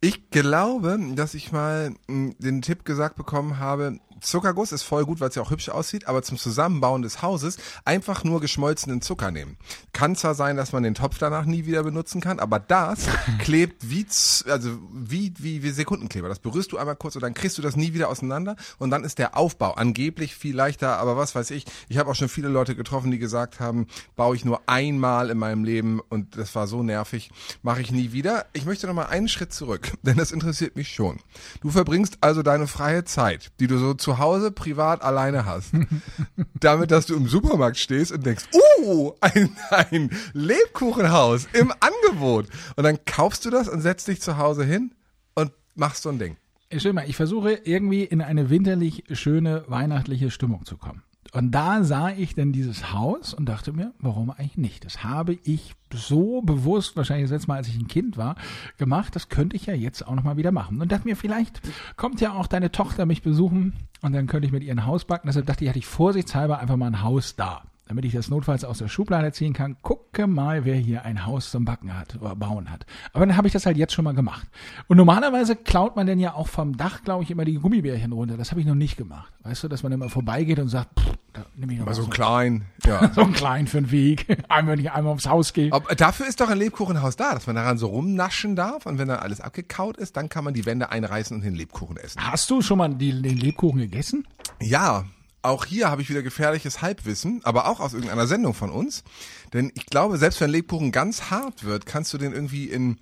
Ich 0.01 0.31
glaube, 0.31 0.99
dass 1.15 1.35
ich 1.35 1.53
mal 1.53 1.95
mh, 2.07 2.35
den 2.39 2.63
Tipp 2.63 2.85
gesagt 2.85 3.17
bekommen 3.17 3.59
habe, 3.59 3.99
Zuckerguss 4.21 4.73
ist 4.73 4.83
voll 4.83 5.05
gut, 5.05 5.21
weil 5.21 5.29
es 5.29 5.35
ja 5.35 5.43
auch 5.43 5.51
hübsch 5.51 5.69
aussieht, 5.69 6.07
aber 6.07 6.23
zum 6.23 6.39
Zusammenbauen 6.39 7.03
des 7.03 7.23
Hauses 7.23 7.59
einfach 7.85 8.25
nur 8.25 8.41
geschmolzenen 8.41 9.03
Zucker 9.03 9.31
nehmen. 9.31 9.57
Kann 9.93 10.17
zwar 10.17 10.35
sein, 10.35 10.57
dass 10.57 10.73
man 10.73 10.83
den 10.83 10.95
Topf 10.95 11.19
danach 11.19 11.45
nie 11.45 11.67
wieder 11.67 11.83
benutzen 11.83 12.21
kann, 12.21 12.41
aber 12.41 12.59
das 12.59 13.07
klebt 13.39 13.91
wie, 13.91 14.07
also 14.47 14.79
wie, 14.93 15.33
wie, 15.39 15.63
wie 15.63 15.71
Sekundenkleber. 15.71 16.29
Das 16.29 16.39
berührst 16.39 16.73
du 16.73 16.79
einmal 16.79 16.97
kurz 16.97 17.17
und 17.17 17.23
dann 17.23 17.35
kriegst 17.35 17.59
du 17.59 17.63
das 17.63 17.77
nie 17.77 17.95
wieder 17.95 18.09
auseinander 18.09 18.57
und 18.79 18.91
dann 18.91 19.05
ist 19.05 19.19
der 19.19 19.37
Aufbau 19.37 19.73
angeblich 19.73 20.35
viel 20.35 20.55
leichter, 20.55 20.99
aber 20.99 21.17
was 21.17 21.35
weiß 21.35 21.51
ich. 21.51 21.65
Ich 21.89 21.99
habe 21.99 22.11
auch 22.11 22.15
schon 22.15 22.29
viele 22.29 22.49
Leute 22.49 22.77
getroffen, 22.77 23.11
die 23.11 23.19
gesagt 23.19 23.61
haben, 23.61 23.87
baue 24.17 24.37
ich 24.37 24.45
nur 24.45 24.61
einmal 24.67 25.31
in 25.31 25.39
meinem 25.39 25.65
Leben 25.65 26.01
und 26.09 26.37
das 26.37 26.55
war 26.55 26.67
so 26.67 26.83
nervig, 26.83 27.31
mache 27.63 27.81
ich 27.81 27.91
nie 27.91 28.13
wieder. 28.13 28.47
Ich 28.53 28.65
möchte 28.65 28.87
noch 28.87 28.95
mal 28.95 29.07
einen 29.07 29.29
Schritt 29.29 29.53
zurück, 29.53 29.93
denn 30.03 30.17
das 30.17 30.33
interessiert 30.33 30.77
mich 30.77 30.89
schon. 30.89 31.19
Du 31.61 31.71
verbringst 31.71 32.19
also 32.21 32.43
deine 32.43 32.67
freie 32.67 33.05
Zeit, 33.05 33.53
die 33.61 33.67
du 33.67 33.79
so 33.79 33.95
zu 33.95 34.10
Hause 34.19 34.51
privat 34.51 35.03
alleine 35.03 35.45
hast, 35.45 35.73
damit, 36.61 36.91
dass 36.91 37.07
du 37.07 37.17
im 37.17 37.27
Supermarkt 37.27 37.77
stehst 37.77 38.13
und 38.13 38.25
denkst, 38.25 38.45
uh, 38.83 39.13
ein, 39.21 39.57
ein 39.71 40.11
Lebkuchenhaus 40.33 41.49
im 41.53 41.73
Angebot. 41.81 42.47
Und 42.77 42.85
dann 42.85 42.99
kaufst 43.05 43.45
du 43.45 43.51
das 43.51 43.69
und 43.69 43.81
setzt 43.81 44.09
dich 44.09 44.21
zu 44.21 44.37
Hause 44.37 44.65
hin 44.65 44.93
und 45.35 45.53
machst 45.75 46.03
so 46.03 46.09
ein 46.09 46.19
Ding. 46.19 46.37
Schön 46.77 46.95
mal, 46.95 47.09
ich 47.09 47.17
versuche 47.17 47.53
irgendwie 47.53 48.05
in 48.05 48.23
eine 48.23 48.49
winterlich 48.49 49.05
schöne 49.13 49.65
weihnachtliche 49.67 50.31
Stimmung 50.31 50.65
zu 50.65 50.77
kommen. 50.77 51.03
Und 51.33 51.53
da 51.53 51.85
sah 51.85 52.11
ich 52.11 52.35
dann 52.35 52.53
dieses 52.53 52.93
Haus 52.93 53.35
und 53.35 53.49
dachte 53.49 53.73
mir, 53.73 53.93
warum 53.99 54.31
eigentlich 54.31 54.57
nicht? 54.57 54.85
Das 54.85 55.05
habe 55.05 55.39
ich 55.45 55.75
so 55.93 56.43
bewusst, 56.43 56.97
wahrscheinlich 56.97 57.25
das 57.25 57.33
letzte 57.33 57.49
Mal, 57.49 57.57
als 57.57 57.69
ich 57.69 57.77
ein 57.77 57.89
Kind 57.89 58.17
war, 58.17 58.35
gemacht. 58.79 59.15
Das 59.15 59.29
könnte 59.29 59.57
ich 59.57 59.67
ja 59.67 59.75
jetzt 59.75 60.07
auch 60.07 60.15
nochmal 60.15 60.37
wieder 60.37 60.53
machen. 60.53 60.81
Und 60.81 60.91
dachte 60.91 61.07
mir, 61.07 61.17
vielleicht 61.17 61.61
kommt 61.97 62.21
ja 62.21 62.33
auch 62.33 62.47
deine 62.47 62.73
Tochter 62.73 63.07
mich 63.07 63.23
besuchen 63.23 63.75
und 64.03 64.13
dann 64.13 64.27
könnte 64.27 64.47
ich 64.47 64.53
mit 64.53 64.65
ihr 64.65 64.73
ein 64.73 64.87
Haus 64.87 65.05
backen. 65.05 65.29
Deshalb 65.29 65.47
dachte 65.47 65.65
ich, 65.65 65.69
hatte 65.69 65.79
ich 65.79 65.87
vorsichtshalber 65.87 66.59
einfach 66.59 66.77
mal 66.77 66.89
ein 66.89 67.03
Haus 67.03 67.37
da. 67.37 67.63
Damit 67.91 68.05
ich 68.05 68.13
das 68.13 68.29
notfalls 68.29 68.65
aus 68.65 68.79
der 68.79 68.87
Schublade 68.87 69.33
ziehen 69.33 69.53
kann. 69.53 69.77
Gucke 69.83 70.29
mal, 70.29 70.65
wer 70.65 70.77
hier 70.77 71.05
ein 71.05 71.27
Haus 71.27 71.51
zum 71.51 71.65
Backen 71.65 71.99
hat 71.99 72.15
oder 72.21 72.37
bauen 72.37 72.71
hat. 72.71 72.87
Aber 73.13 73.27
dann 73.27 73.37
habe 73.37 73.49
ich 73.49 73.53
das 73.53 73.67
halt 73.67 73.77
jetzt 73.77 73.93
schon 73.93 74.05
mal 74.05 74.15
gemacht. 74.15 74.47
Und 74.87 74.97
normalerweise 74.97 75.57
klaut 75.57 75.97
man 75.97 76.07
denn 76.07 76.21
ja 76.21 76.35
auch 76.35 76.47
vom 76.47 76.77
Dach, 76.77 77.03
glaube 77.03 77.25
ich, 77.25 77.33
immer 77.33 77.45
die 77.45 77.55
Gummibärchen 77.55 78.13
runter. 78.13 78.37
Das 78.37 78.53
habe 78.53 78.61
ich 78.61 78.67
noch 78.69 78.77
nicht 78.77 78.97
gemacht. 78.97 79.33
Weißt 79.43 79.65
du, 79.65 79.69
dass 79.69 79.83
man 79.83 79.91
immer 79.91 80.09
vorbeigeht 80.09 80.61
und 80.61 80.69
sagt, 80.69 81.01
pff, 81.01 81.17
da 81.33 81.45
nehme 81.57 81.73
ich 81.73 81.81
noch 81.81 81.87
Mal 81.87 81.91
mal 81.91 81.97
so 81.97 82.03
so, 82.05 82.11
klein, 82.11 82.65
ja. 82.87 83.11
so 83.13 83.23
einen 83.23 83.33
kleinen 83.33 83.67
für 83.67 83.81
den 83.81 83.91
Weg. 83.91 84.39
Einmal, 84.49 84.75
wenn 84.75 84.85
ich 84.85 84.93
einmal 84.93 85.13
aufs 85.13 85.27
Haus 85.27 85.53
gehe. 85.53 85.73
Aber 85.73 85.93
dafür 85.97 86.29
ist 86.29 86.41
doch 86.41 86.49
ein 86.49 86.59
Lebkuchenhaus 86.59 87.17
da, 87.17 87.35
dass 87.35 87.49
man 87.49 87.57
daran 87.57 87.77
so 87.77 87.89
rumnaschen 87.89 88.55
darf 88.55 88.87
und 88.87 88.99
wenn 88.99 89.09
dann 89.09 89.19
alles 89.19 89.41
abgekaut 89.41 89.97
ist, 89.97 90.17
dann 90.17 90.29
kann 90.29 90.45
man 90.45 90.55
die 90.55 90.65
Wände 90.65 90.91
einreißen 90.91 91.37
und 91.37 91.43
den 91.43 91.57
Lebkuchen 91.57 91.97
essen. 91.97 92.21
Hast 92.21 92.49
du 92.51 92.63
schon 92.63 92.79
mal 92.79 92.95
die, 92.95 93.21
den 93.21 93.37
Lebkuchen 93.37 93.81
gegessen? 93.81 94.29
Ja, 94.61 95.07
auch 95.43 95.65
hier 95.65 95.91
habe 95.91 96.03
ich 96.03 96.11
wieder 96.11 96.23
gefährliches 96.23 96.83
Halbwissen, 96.83 97.41
aber 97.45 97.67
auch 97.67 97.81
aus 97.81 97.95
irgendeiner 97.95 98.27
Sendung 98.27 98.55
von 98.55 98.71
uns. 98.71 99.05
Denn 99.53 99.73
ich 99.75 99.87
glaube, 99.87 100.19
selbst 100.19 100.41
wenn 100.41 100.51
Lebkuchen 100.51 100.93
ganz 100.93 101.31
hart 101.31 101.65
wird, 101.65 101.87
kannst 101.87 102.13
du 102.13 102.19
den 102.19 102.33
irgendwie 102.33 102.67
in 102.67 102.99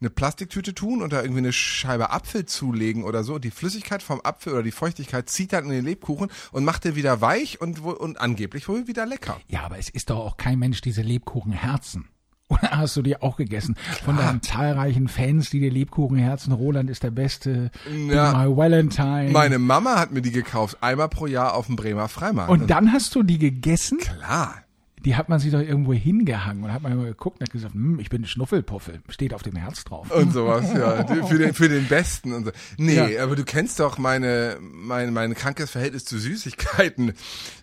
eine 0.00 0.10
Plastiktüte 0.10 0.74
tun 0.74 1.02
und 1.02 1.12
da 1.12 1.20
irgendwie 1.20 1.40
eine 1.40 1.52
Scheibe 1.52 2.10
Apfel 2.10 2.46
zulegen 2.46 3.04
oder 3.04 3.22
so. 3.22 3.38
Die 3.38 3.50
Flüssigkeit 3.50 4.02
vom 4.02 4.20
Apfel 4.22 4.54
oder 4.54 4.62
die 4.62 4.70
Feuchtigkeit 4.70 5.28
zieht 5.28 5.52
dann 5.52 5.64
in 5.64 5.70
den 5.70 5.84
Lebkuchen 5.84 6.30
und 6.52 6.64
macht 6.64 6.84
den 6.84 6.96
wieder 6.96 7.20
weich 7.20 7.60
und, 7.60 7.80
und 7.80 8.20
angeblich 8.20 8.68
wohl 8.68 8.86
wieder 8.86 9.04
lecker. 9.04 9.38
Ja, 9.48 9.62
aber 9.62 9.78
es 9.78 9.90
ist 9.90 10.10
doch 10.10 10.18
auch 10.18 10.36
kein 10.36 10.58
Mensch 10.58 10.80
diese 10.80 11.02
Lebkuchenherzen. 11.02 12.08
Oder 12.50 12.70
hast 12.78 12.96
du 12.96 13.02
die 13.02 13.20
auch 13.20 13.36
gegessen? 13.36 13.76
Von 14.04 14.16
deinen 14.16 14.42
zahlreichen 14.42 15.08
Fans, 15.08 15.50
die 15.50 15.60
dir 15.60 15.70
Lebkuchenherzen, 15.70 16.52
Roland 16.52 16.90
ist 16.90 17.02
der 17.02 17.12
Beste, 17.12 17.70
Ja. 18.08 18.32
My 18.32 18.56
Valentine. 18.56 19.30
Meine 19.30 19.58
Mama 19.58 19.98
hat 19.98 20.10
mir 20.12 20.20
die 20.20 20.32
gekauft, 20.32 20.78
einmal 20.80 21.08
pro 21.08 21.26
Jahr 21.26 21.54
auf 21.54 21.66
dem 21.66 21.76
Bremer 21.76 22.08
Freimarkt. 22.08 22.50
Und 22.50 22.68
dann 22.70 22.92
hast 22.92 23.14
du 23.14 23.22
die 23.22 23.38
gegessen? 23.38 23.98
klar. 23.98 24.56
Die 25.04 25.16
hat 25.16 25.28
man 25.28 25.38
sich 25.40 25.50
doch 25.50 25.60
irgendwo 25.60 25.92
hingehangen 25.94 26.62
und 26.64 26.72
hat 26.72 26.82
man 26.82 26.92
immer 26.92 27.04
geguckt 27.04 27.40
und 27.40 27.46
hat 27.46 27.52
gesagt, 27.52 27.74
hm, 27.74 27.98
ich 28.00 28.10
bin 28.10 28.26
Schnuffelpuffel, 28.26 29.00
steht 29.08 29.32
auf 29.32 29.42
dem 29.42 29.56
Herz 29.56 29.84
drauf. 29.84 30.10
und 30.10 30.32
sowas, 30.32 30.70
ja. 30.74 31.06
Für 31.26 31.38
den, 31.38 31.54
für 31.54 31.68
den 31.68 31.86
Besten 31.86 32.32
und 32.32 32.44
so. 32.44 32.50
Nee, 32.76 33.14
Ja. 33.14 33.22
aber 33.24 33.36
du 33.36 33.44
kennst 33.44 33.80
doch 33.80 33.98
meine, 33.98 34.58
mein, 34.60 35.12
mein 35.12 35.34
krankes 35.34 35.70
Verhältnis 35.70 36.04
zu 36.04 36.18
Süßigkeiten. 36.18 37.12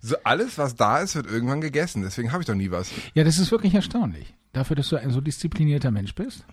So 0.02 0.16
alles, 0.24 0.58
was 0.58 0.76
da 0.76 1.00
ist, 1.00 1.16
wird 1.16 1.28
irgendwann 1.28 1.62
gegessen. 1.62 2.02
Deswegen 2.04 2.32
habe 2.32 2.42
ich 2.42 2.48
doch 2.48 2.56
nie 2.56 2.72
was. 2.72 2.90
Ja, 3.14 3.24
das 3.24 3.38
ist 3.38 3.52
wirklich 3.52 3.74
erstaunlich. 3.76 4.34
Dafür, 4.54 4.76
dass 4.76 4.90
du 4.90 4.96
ein 4.96 5.12
so 5.12 5.22
disziplinierter 5.22 5.92
Mensch 5.92 6.16
bist. 6.16 6.46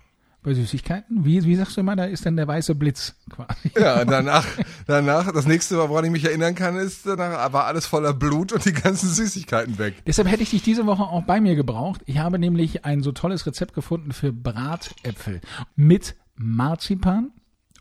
Bei 0.43 0.53
Süßigkeiten. 0.53 1.25
Wie, 1.25 1.43
wie 1.43 1.55
sagst 1.55 1.75
du 1.75 1.81
immer, 1.81 1.95
da 1.95 2.05
ist 2.05 2.23
dann 2.27 2.35
der 2.35 2.47
weiße 2.47 2.75
Blitz 2.75 3.15
quasi. 3.31 3.71
Ja, 3.79 4.05
danach, 4.05 4.45
danach, 4.85 5.31
das 5.31 5.45
nächste, 5.45 5.77
woran 5.89 6.05
ich 6.05 6.11
mich 6.11 6.25
erinnern 6.25 6.55
kann, 6.55 6.75
ist, 6.75 7.05
danach 7.05 7.51
war 7.53 7.65
alles 7.65 7.85
voller 7.85 8.13
Blut 8.13 8.53
und 8.53 8.65
die 8.65 8.73
ganzen 8.73 9.09
Süßigkeiten 9.09 9.77
weg. 9.77 9.95
Deshalb 10.05 10.29
hätte 10.29 10.43
ich 10.43 10.51
dich 10.51 10.63
diese 10.63 10.85
Woche 10.85 11.03
auch 11.03 11.23
bei 11.23 11.41
mir 11.41 11.55
gebraucht. 11.55 12.01
Ich 12.05 12.17
habe 12.17 12.39
nämlich 12.39 12.85
ein 12.85 13.01
so 13.01 13.11
tolles 13.11 13.45
Rezept 13.45 13.73
gefunden 13.73 14.11
für 14.11 14.31
Bratäpfel 14.31 15.41
mit 15.75 16.15
Marzipan 16.35 17.31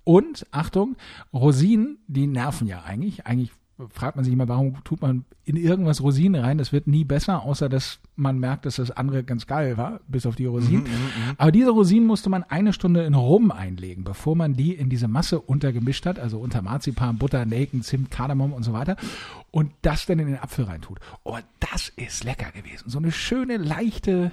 und, 0.05 0.47
Achtung, 0.51 0.97
Rosinen, 1.33 1.99
die 2.07 2.27
nerven 2.27 2.67
ja 2.67 2.83
eigentlich. 2.85 3.27
Eigentlich 3.27 3.53
fragt 3.91 4.17
man 4.17 4.25
sich 4.25 4.33
immer, 4.33 4.49
warum 4.49 4.83
tut 4.85 5.03
man 5.03 5.25
in 5.45 5.57
irgendwas 5.57 6.03
Rosinen 6.03 6.43
rein? 6.43 6.59
Das 6.59 6.73
wird 6.73 6.87
nie 6.87 7.05
besser, 7.05 7.43
außer 7.43 7.69
dass 7.69 8.01
man 8.17 8.39
merkt, 8.39 8.65
dass 8.67 8.77
das 8.77 8.91
andere 8.91 9.25
ganz 9.25 9.47
geil 9.47 9.77
war, 9.77 10.01
bis 10.07 10.25
auf 10.27 10.37
die 10.37 10.47
Rosinen. 10.47 10.87
Aber 11.37 11.51
diese 11.51 11.71
Rosinen 11.71 12.07
musste 12.07 12.31
man 12.31 12.45
eine 12.45 12.73
Stunde 12.73 13.05
in 13.05 13.15
Rum 13.15 13.51
einlegen, 13.51 14.05
bevor 14.05 14.37
man 14.37 14.55
die 14.55 14.73
in 14.73 14.89
diese 14.89 15.09
Masse 15.09 15.41
untergemischt 15.41 16.07
hat, 16.07 16.19
also 16.19 16.39
unter 16.39 16.63
Marzipan, 16.63 17.19
Butter, 17.19 17.45
Nelken, 17.45 17.83
Zimt, 17.83 18.11
Kardamom 18.11 18.53
und 18.53 18.63
so 18.63 18.73
weiter. 18.73 18.97
Und 19.51 19.73
das 19.83 20.07
dann 20.07 20.19
in 20.19 20.27
den 20.27 20.39
Apfel 20.39 20.65
reintut. 20.65 20.99
Oh, 21.23 21.39
das 21.61 21.93
ist 21.97 22.25
lecker 22.25 22.51
gewesen. 22.53 22.89
So 22.89 22.99
eine 22.99 23.13
schöne, 23.13 23.57
leichte, 23.57 24.33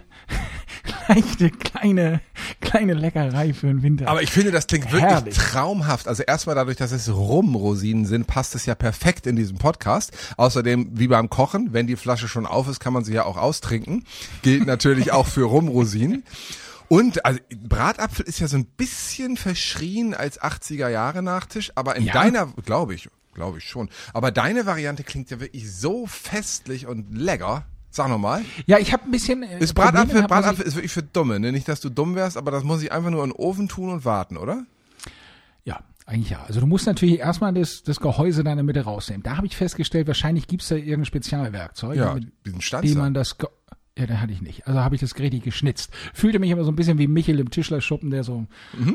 leichte, 1.08 1.50
kleine, 1.52 2.22
kleine 2.60 2.94
Leckerei 2.94 3.54
für 3.54 3.68
den 3.68 3.84
Winter. 3.84 4.08
Aber 4.08 4.22
ich 4.24 4.32
finde, 4.32 4.52
das 4.52 4.68
klingt 4.68 4.92
wirklich 4.92 5.04
Herrlich. 5.04 5.36
traumhaft. 5.36 6.08
Also 6.08 6.24
erstmal 6.24 6.56
dadurch, 6.56 6.78
dass 6.78 6.92
es 6.92 7.14
Rumrosinen 7.14 8.06
sind, 8.06 8.28
passt 8.28 8.56
es 8.56 8.66
ja 8.66 8.76
perfekt 8.76 9.28
in 9.28 9.36
diesem 9.36 9.58
Podcast. 9.58 10.12
Außerdem, 10.38 10.90
wie 10.94 11.08
beim 11.08 11.30
Kochen, 11.30 11.72
wenn 11.72 11.88
die 11.88 11.96
Flasche 11.96 12.28
schon 12.28 12.46
auf 12.46 12.68
ist, 12.68 12.80
kann 12.80 12.94
man 12.94 13.04
sie 13.04 13.14
ja 13.14 13.26
auch 13.26 13.38
austrinken. 13.38 13.71
Gilt 14.42 14.66
natürlich 14.66 15.12
auch 15.12 15.28
für 15.28 15.44
Rumrosinen. 15.44 16.24
Und 16.88 17.26
also 17.26 17.40
Bratapfel 17.68 18.26
ist 18.26 18.40
ja 18.40 18.48
so 18.48 18.58
ein 18.58 18.66
bisschen 18.66 19.38
verschrien 19.38 20.14
als 20.14 20.42
80er 20.42 20.90
Jahre 20.90 21.22
Nachtisch, 21.24 21.72
aber 21.76 21.96
in 21.96 22.04
Ja. 22.04 22.14
deiner, 22.14 22.48
glaube 22.66 22.94
ich, 22.94 23.10
Glaube 23.34 23.60
ich 23.60 23.64
schon. 23.70 23.90
Aber 24.14 24.30
deine 24.32 24.66
Variante 24.66 25.04
klingt 25.06 25.30
ja 25.32 25.40
wirklich 25.40 25.72
so 25.74 26.06
festlich 26.06 26.86
und 26.86 27.16
lecker. 27.18 27.66
Sag 27.90 28.10
nochmal. 28.10 28.44
Ja, 28.66 28.78
ich 28.78 28.92
habe 28.92 29.04
ein 29.06 29.12
bisschen. 29.12 29.44
Äh, 29.44 29.60
Ist 29.60 29.74
Bratapfel, 29.74 30.24
Bratapfel 30.24 30.66
ist 30.66 30.76
wirklich 30.76 30.92
für 30.92 31.02
Dumme, 31.04 31.40
ne? 31.40 31.54
Nicht, 31.54 31.68
dass 31.70 31.80
du 31.80 31.90
dumm 31.90 32.16
wärst, 32.16 32.36
aber 32.36 32.52
das 32.52 32.64
muss 32.66 32.82
ich 32.84 32.92
einfach 32.92 33.10
nur 33.10 33.24
in 33.24 33.30
den 33.30 33.36
Ofen 33.38 33.70
tun 33.70 33.90
und 33.90 34.04
warten, 34.04 34.36
oder? 34.38 34.66
Ja, 35.64 35.80
eigentlich 36.06 36.32
ja. 36.32 36.44
Also 36.48 36.60
du 36.60 36.68
musst 36.68 36.86
natürlich 36.88 37.20
erstmal 37.20 37.54
das, 37.54 37.84
das 37.84 38.00
Gehäuse 38.00 38.44
da 38.44 38.52
in 38.52 38.58
der 38.58 38.64
Mitte 38.66 38.82
rausnehmen. 38.82 39.24
Da 39.24 39.38
habe 39.38 39.48
ich 39.48 39.56
festgestellt, 39.56 40.08
wahrscheinlich 40.08 40.48
gibt's 40.48 40.68
da 40.68 40.76
irgendein 40.76 41.06
Spezialwerkzeug, 41.06 41.98
Ja, 41.98 42.14
mit 42.16 42.32
dem 42.46 42.98
man 42.98 43.14
das 43.14 43.38
ja, 44.02 44.08
den 44.08 44.20
hatte 44.22 44.34
ich 44.34 44.42
nicht. 44.42 44.68
Also 44.68 44.80
habe 44.82 44.96
ich 44.96 45.02
das 45.02 45.18
richtig 45.18 45.44
geschnitzt. 45.44 45.92
Fühlte 46.14 46.40
mich 46.40 46.52
aber 46.52 46.64
so 46.64 46.72
ein 46.72 46.76
bisschen 46.76 46.98
wie 46.98 47.08
Michel 47.08 47.40
im 47.40 47.50
Tischlerschuppen, 47.50 48.10
der 48.10 48.24
so 48.24 48.46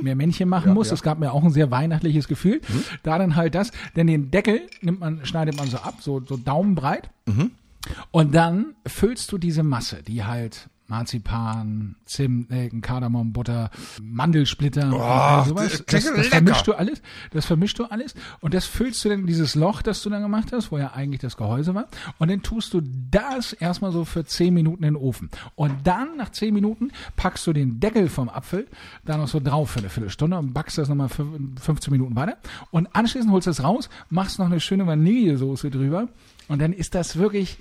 mehr 0.02 0.16
Männchen 0.16 0.48
machen 0.48 0.64
Mhm. 0.64 0.68
Ja, 0.70 0.74
muss. 0.74 0.88
ja. 0.88 0.92
Mhm. 0.92 0.94
Das 0.96 1.02
gab 1.02 1.18
mir 1.18 1.32
auch 1.32 1.42
ein 1.44 1.50
sehr 1.52 1.70
weihnachtliches 1.70 2.28
Gefühl. 2.28 2.60
Da 3.02 3.18
dann 3.18 3.36
halt 3.36 3.54
das, 3.54 3.70
denn 3.96 4.06
den 4.06 4.30
Deckel 4.30 4.60
nimmt 4.82 5.00
man, 5.00 5.24
schneidet 5.24 5.56
man 5.56 5.68
so 5.68 5.78
ab, 5.78 5.96
so, 6.00 6.20
so 6.26 6.36
daumenbreit. 6.36 7.08
Mhm. 7.26 7.52
Und 8.10 8.34
dann 8.34 8.74
füllst 8.86 9.30
du 9.32 9.38
diese 9.38 9.62
Masse, 9.62 10.02
die 10.02 10.24
halt 10.24 10.68
Marzipan, 10.88 11.96
Zimt, 12.04 12.50
Nelken, 12.50 12.80
Kardamom, 12.80 13.32
Butter, 13.32 13.70
Mandelsplitter, 14.00 14.90
das 14.90 15.48
sowas. 15.48 15.84
Das, 15.86 16.04
das 16.04 16.16
lecker. 16.16 16.28
vermischst 16.30 16.66
du 16.66 16.74
alles. 16.74 17.02
Das 17.32 17.46
vermischst 17.46 17.78
du 17.78 17.84
alles 17.84 18.14
und 18.40 18.54
das 18.54 18.66
füllst 18.66 19.04
du 19.04 19.08
dann 19.08 19.20
in 19.20 19.26
dieses 19.26 19.54
Loch, 19.54 19.82
das 19.82 20.02
du 20.02 20.10
dann 20.10 20.22
gemacht 20.22 20.52
hast, 20.52 20.70
wo 20.70 20.78
ja 20.78 20.92
eigentlich 20.92 21.20
das 21.20 21.36
Gehäuse 21.36 21.74
war. 21.74 21.88
Und 22.18 22.30
dann 22.30 22.42
tust 22.42 22.72
du 22.74 22.82
das 23.10 23.52
erstmal 23.52 23.92
so 23.92 24.04
für 24.04 24.24
10 24.24 24.54
Minuten 24.54 24.84
in 24.84 24.94
den 24.94 25.02
Ofen. 25.02 25.30
Und 25.54 25.86
dann 25.86 26.16
nach 26.16 26.30
10 26.30 26.54
Minuten 26.54 26.90
packst 27.16 27.46
du 27.46 27.52
den 27.52 27.80
Deckel 27.80 28.08
vom 28.08 28.28
Apfel 28.28 28.66
da 29.04 29.16
noch 29.16 29.28
so 29.28 29.40
drauf 29.40 29.70
für 29.70 29.80
eine 29.80 29.88
Viertelstunde 29.88 30.38
und 30.38 30.52
backst 30.52 30.78
das 30.78 30.88
nochmal 30.88 31.08
für 31.08 31.26
15 31.60 31.90
Minuten 31.90 32.16
weiter. 32.16 32.36
Und 32.70 32.94
anschließend 32.94 33.32
holst 33.32 33.46
du 33.46 33.50
es 33.50 33.62
raus, 33.62 33.88
machst 34.10 34.38
noch 34.38 34.46
eine 34.46 34.60
schöne 34.60 34.86
Vanillesoße 34.86 35.70
drüber. 35.70 36.08
Und 36.48 36.60
dann 36.60 36.72
ist 36.72 36.94
das 36.94 37.16
wirklich 37.16 37.58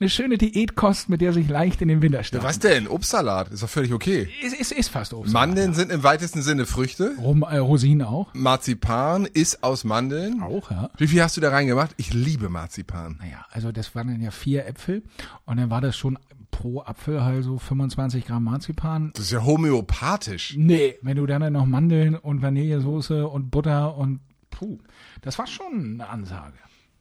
eine 0.00 0.10
schöne 0.10 0.38
Diätkost, 0.38 1.08
mit 1.08 1.20
der 1.20 1.32
sich 1.32 1.48
leicht 1.48 1.80
in 1.82 1.88
den 1.88 2.02
Winter 2.02 2.22
stellt. 2.22 2.42
Was 2.42 2.58
denn? 2.58 2.86
Obstsalat 2.86 3.50
ist 3.50 3.62
doch 3.62 3.68
völlig 3.68 3.92
okay. 3.92 4.28
Ist, 4.42 4.58
ist, 4.58 4.72
ist 4.72 4.88
fast 4.88 5.14
Obst. 5.14 5.32
Mandeln 5.32 5.74
sind 5.74 5.90
im 5.90 6.02
weitesten 6.02 6.42
Sinne 6.42 6.66
Früchte. 6.66 7.14
Rom, 7.18 7.42
äh, 7.42 7.56
Rosinen 7.56 8.06
auch. 8.06 8.32
Marzipan 8.34 9.26
ist 9.26 9.62
aus 9.62 9.84
Mandeln. 9.84 10.42
Auch, 10.42 10.70
ja. 10.70 10.90
Wie 10.98 11.06
viel 11.06 11.22
hast 11.22 11.36
du 11.36 11.40
da 11.40 11.50
reingemacht? 11.50 11.92
Ich 11.96 12.12
liebe 12.12 12.48
Marzipan. 12.48 13.16
Naja, 13.20 13.46
also 13.50 13.72
das 13.72 13.94
waren 13.94 14.08
dann 14.08 14.20
ja 14.20 14.30
vier 14.30 14.66
Äpfel 14.66 15.02
und 15.44 15.56
dann 15.56 15.70
war 15.70 15.80
das 15.80 15.96
schon 15.96 16.18
pro 16.50 16.80
Apfel 16.80 17.22
halt 17.22 17.44
so 17.44 17.58
25 17.58 18.26
Gramm 18.26 18.44
Marzipan. 18.44 19.12
Das 19.14 19.26
ist 19.26 19.32
ja 19.32 19.44
homöopathisch. 19.44 20.54
Nee, 20.56 20.96
wenn 21.02 21.16
du 21.16 21.26
dann 21.26 21.52
noch 21.52 21.66
Mandeln 21.66 22.14
und 22.14 22.42
Vanillesoße 22.42 23.26
und 23.28 23.50
Butter 23.50 23.96
und 23.96 24.20
puh, 24.50 24.78
das 25.20 25.38
war 25.38 25.46
schon 25.46 26.00
eine 26.00 26.08
Ansage. 26.08 26.54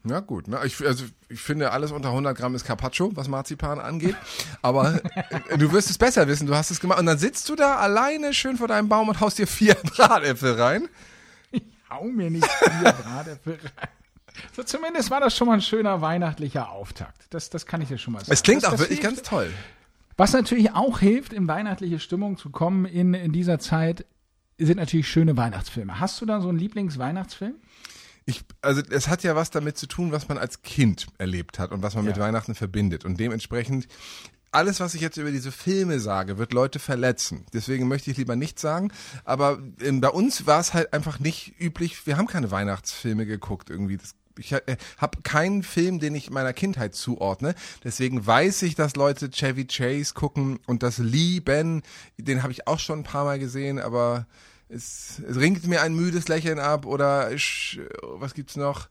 Ja 0.08 0.20
gut, 0.20 0.48
ne? 0.48 0.60
ich, 0.66 0.80
also, 0.86 1.06
ich 1.30 1.42
finde, 1.42 1.72
alles 1.72 1.92
unter 1.92 2.10
100 2.10 2.38
Gramm 2.38 2.56
ist 2.56 2.66
Carpaccio, 2.66 3.12
was 3.16 3.28
Marzipan 3.28 3.80
angeht. 3.80 4.16
Aber 4.62 5.02
äh, 5.50 5.58
du 5.58 5.72
wirst 5.72 5.90
es 5.90 5.98
besser 5.98 6.28
wissen, 6.28 6.48
du 6.48 6.56
hast 6.56 6.72
es 6.72 6.80
gemacht. 6.80 7.00
Und 7.00 7.06
dann 7.06 7.18
sitzt 7.18 7.50
du 7.50 7.56
da 7.56 7.78
alleine 7.78 8.34
schön 8.34 8.58
vor 8.58 8.68
deinem 8.68 8.90
Baum 8.90 9.10
und 9.10 9.20
haust 9.20 9.40
dir 9.40 9.48
vier 9.48 9.76
Bratäpfel 9.96 10.54
rein. 10.54 10.88
Hau 11.90 12.04
mir 12.06 12.30
nicht 12.30 12.46
vier 12.46 12.92
Bratäpfel 12.92 13.54
rein. 13.54 13.90
So 14.56 14.64
zumindest 14.64 15.12
war 15.12 15.22
das 15.22 15.36
schon 15.36 15.48
mal 15.48 15.54
ein 15.54 15.62
schöner 15.62 16.02
weihnachtlicher 16.02 16.70
Auftakt. 16.70 17.26
Das, 17.30 17.50
das 17.50 17.66
kann 17.66 17.82
ich 17.82 17.88
dir 17.88 17.98
schon 17.98 18.14
mal 18.14 18.20
sagen. 18.20 18.34
Es 18.34 18.44
klingt 18.44 18.64
das, 18.64 18.70
auch 18.70 18.72
das 18.74 18.82
wirklich 18.82 19.00
hilft. 19.00 19.18
ganz 19.18 19.28
toll. 19.28 19.52
Was 20.18 20.34
natürlich 20.34 20.72
auch 20.74 21.00
hilft, 21.00 21.34
in 21.34 21.48
weihnachtliche 21.48 22.00
Stimmung 22.00 22.38
zu 22.38 22.50
kommen 22.50 22.86
in, 22.86 23.14
in 23.14 23.32
dieser 23.32 23.60
Zeit, 23.60 24.06
sind 24.58 24.78
natürlich 24.78 25.10
schöne 25.10 25.36
Weihnachtsfilme. 25.36 26.00
Hast 26.00 26.22
du 26.22 26.26
da 26.26 26.40
so 26.40 26.50
einen 26.50 26.58
Lieblingsweihnachtsfilm? 26.58 27.56
Ich, 28.26 28.44
also 28.62 28.82
es 28.90 29.08
hat 29.08 29.24
ja 29.24 29.36
was 29.36 29.52
damit 29.52 29.78
zu 29.78 29.86
tun, 29.88 30.12
was 30.12 30.28
man 30.28 30.38
als 30.38 30.64
Kind 30.64 31.06
erlebt 31.20 31.60
hat 31.60 31.72
und 31.72 31.84
was 31.84 31.94
man 31.94 32.06
mit 32.06 32.18
Ja. 32.18 32.24
Weihnachten 32.24 32.56
verbindet. 32.56 33.06
Und 33.06 33.20
dementsprechend, 33.20 33.88
alles, 34.52 34.80
was 34.80 34.96
ich 34.96 35.02
jetzt 35.02 35.18
über 35.18 35.32
diese 35.32 35.52
Filme 35.52 36.00
sage, 36.00 36.38
wird 36.38 36.54
Leute 36.54 36.80
verletzen. 36.80 37.46
Deswegen 37.54 37.88
möchte 37.88 38.10
ich 38.10 38.18
lieber 38.18 38.36
nichts 38.36 38.62
sagen. 38.62 38.92
Aber 39.26 39.60
ähm, 39.82 40.02
bei 40.02 40.10
uns 40.10 40.48
war 40.48 40.60
es 40.60 40.74
halt 40.74 40.94
einfach 40.94 41.20
nicht 41.20 41.54
üblich. 41.60 42.08
Wir 42.08 42.18
haben 42.18 42.26
keine 42.28 42.50
Weihnachtsfilme 42.52 43.26
geguckt 43.26 43.70
irgendwie. 43.70 43.98
Das, 43.98 44.16
ich 44.40 44.54
äh, 44.54 44.78
habe 44.98 45.22
keinen 45.22 45.62
Film, 45.62 46.00
den 46.00 46.16
ich 46.16 46.32
meiner 46.32 46.54
Kindheit 46.54 46.96
zuordne. 46.96 47.54
Deswegen 47.84 48.26
weiß 48.26 48.64
ich, 48.64 48.76
dass 48.76 48.96
Leute 48.96 49.30
Chevy 49.30 49.66
Chase 49.66 50.14
gucken 50.16 50.60
und 50.66 50.82
das 50.84 50.98
lieben. 50.98 51.84
Den 52.18 52.42
habe 52.42 52.54
ich 52.54 52.66
auch 52.66 52.80
schon 52.80 53.00
ein 53.00 53.04
paar 53.04 53.26
Mal 53.26 53.38
gesehen, 53.40 53.78
aber 53.78 54.26
es, 54.70 55.22
es 55.28 55.38
ringt 55.38 55.66
mir 55.68 55.82
ein 55.82 55.96
müdes 55.96 56.28
Lächeln 56.28 56.60
ab 56.60 56.86
oder 56.86 57.32
ich, 57.32 57.80
was 58.02 58.34
gibt's 58.34 58.56
noch? 58.56 58.88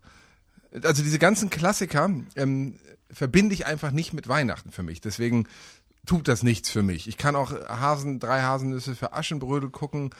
Also 0.82 1.02
diese 1.02 1.18
ganzen 1.18 1.50
Klassiker 1.50 2.10
ähm, 2.37 2.78
verbinde 3.10 3.54
ich 3.54 3.66
einfach 3.66 3.90
nicht 3.90 4.12
mit 4.12 4.28
Weihnachten 4.28 4.72
für 4.72 4.82
mich. 4.82 5.00
Deswegen 5.00 5.46
tut 6.06 6.28
das 6.28 6.42
nichts 6.42 6.70
für 6.70 6.82
mich. 6.82 7.08
Ich 7.08 7.16
kann 7.16 7.37
auch 7.37 7.52
Hasen, 7.68 8.18
drei 8.18 8.42
Haselnüsse 8.42 8.94
für 8.94 9.12
Aschenbrödel 9.12 9.70
gucken 9.70 10.10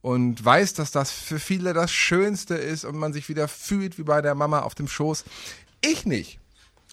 und 0.00 0.44
weiß, 0.44 0.74
dass 0.74 0.92
das 0.92 1.10
für 1.10 1.38
viele 1.38 1.72
das 1.72 1.90
Schönste 1.90 2.54
ist 2.54 2.84
und 2.84 2.96
man 2.96 3.12
sich 3.12 3.28
wieder 3.28 3.48
fühlt 3.48 3.98
wie 3.98 4.04
bei 4.04 4.22
der 4.22 4.34
Mama 4.34 4.60
auf 4.60 4.74
dem 4.74 4.88
Schoß. 4.88 5.24
Ich 5.80 6.06
nicht. 6.06 6.38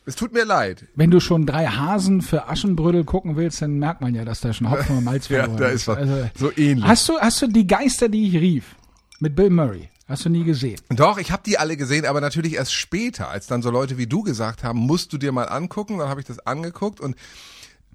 Es 0.09 0.15
tut 0.15 0.33
mir 0.33 0.43
leid. 0.43 0.87
Wenn 0.95 1.11
du 1.11 1.19
schon 1.19 1.45
drei 1.45 1.67
Hasen 1.67 2.23
für 2.23 2.47
Aschenbrödel 2.47 3.03
gucken 3.03 3.35
willst, 3.35 3.61
dann 3.61 3.77
merkt 3.77 4.01
man 4.01 4.15
ja, 4.15 4.25
dass 4.25 4.41
da 4.41 4.51
schon 4.53 4.71
Hopfen 4.71 4.97
und 4.97 5.03
Malz 5.03 5.29
Ja, 5.29 5.43
verloren 5.43 5.61
da 5.61 5.67
ist 5.67 5.87
was. 5.87 5.97
Also, 5.97 6.29
So 6.33 6.51
ähnlich. 6.57 6.83
Hast 6.83 7.07
du, 7.07 7.19
hast 7.19 7.43
du 7.43 7.47
die 7.47 7.67
Geister, 7.67 8.09
die 8.09 8.27
ich 8.27 8.33
rief, 8.33 8.75
mit 9.19 9.35
Bill 9.35 9.51
Murray? 9.51 9.87
Hast 10.07 10.25
du 10.25 10.29
nie 10.29 10.43
gesehen? 10.43 10.81
Doch, 10.89 11.19
ich 11.19 11.31
habe 11.31 11.43
die 11.45 11.59
alle 11.59 11.77
gesehen, 11.77 12.07
aber 12.07 12.21
natürlich 12.21 12.55
erst 12.55 12.73
später, 12.73 13.29
als 13.29 13.45
dann 13.45 13.61
so 13.61 13.69
Leute 13.69 13.99
wie 13.99 14.07
du 14.07 14.23
gesagt 14.23 14.63
haben, 14.63 14.79
musst 14.79 15.13
du 15.13 15.19
dir 15.19 15.31
mal 15.31 15.43
angucken. 15.43 15.99
Dann 15.99 16.09
habe 16.09 16.21
ich 16.21 16.25
das 16.25 16.39
angeguckt 16.39 16.99
und 16.99 17.15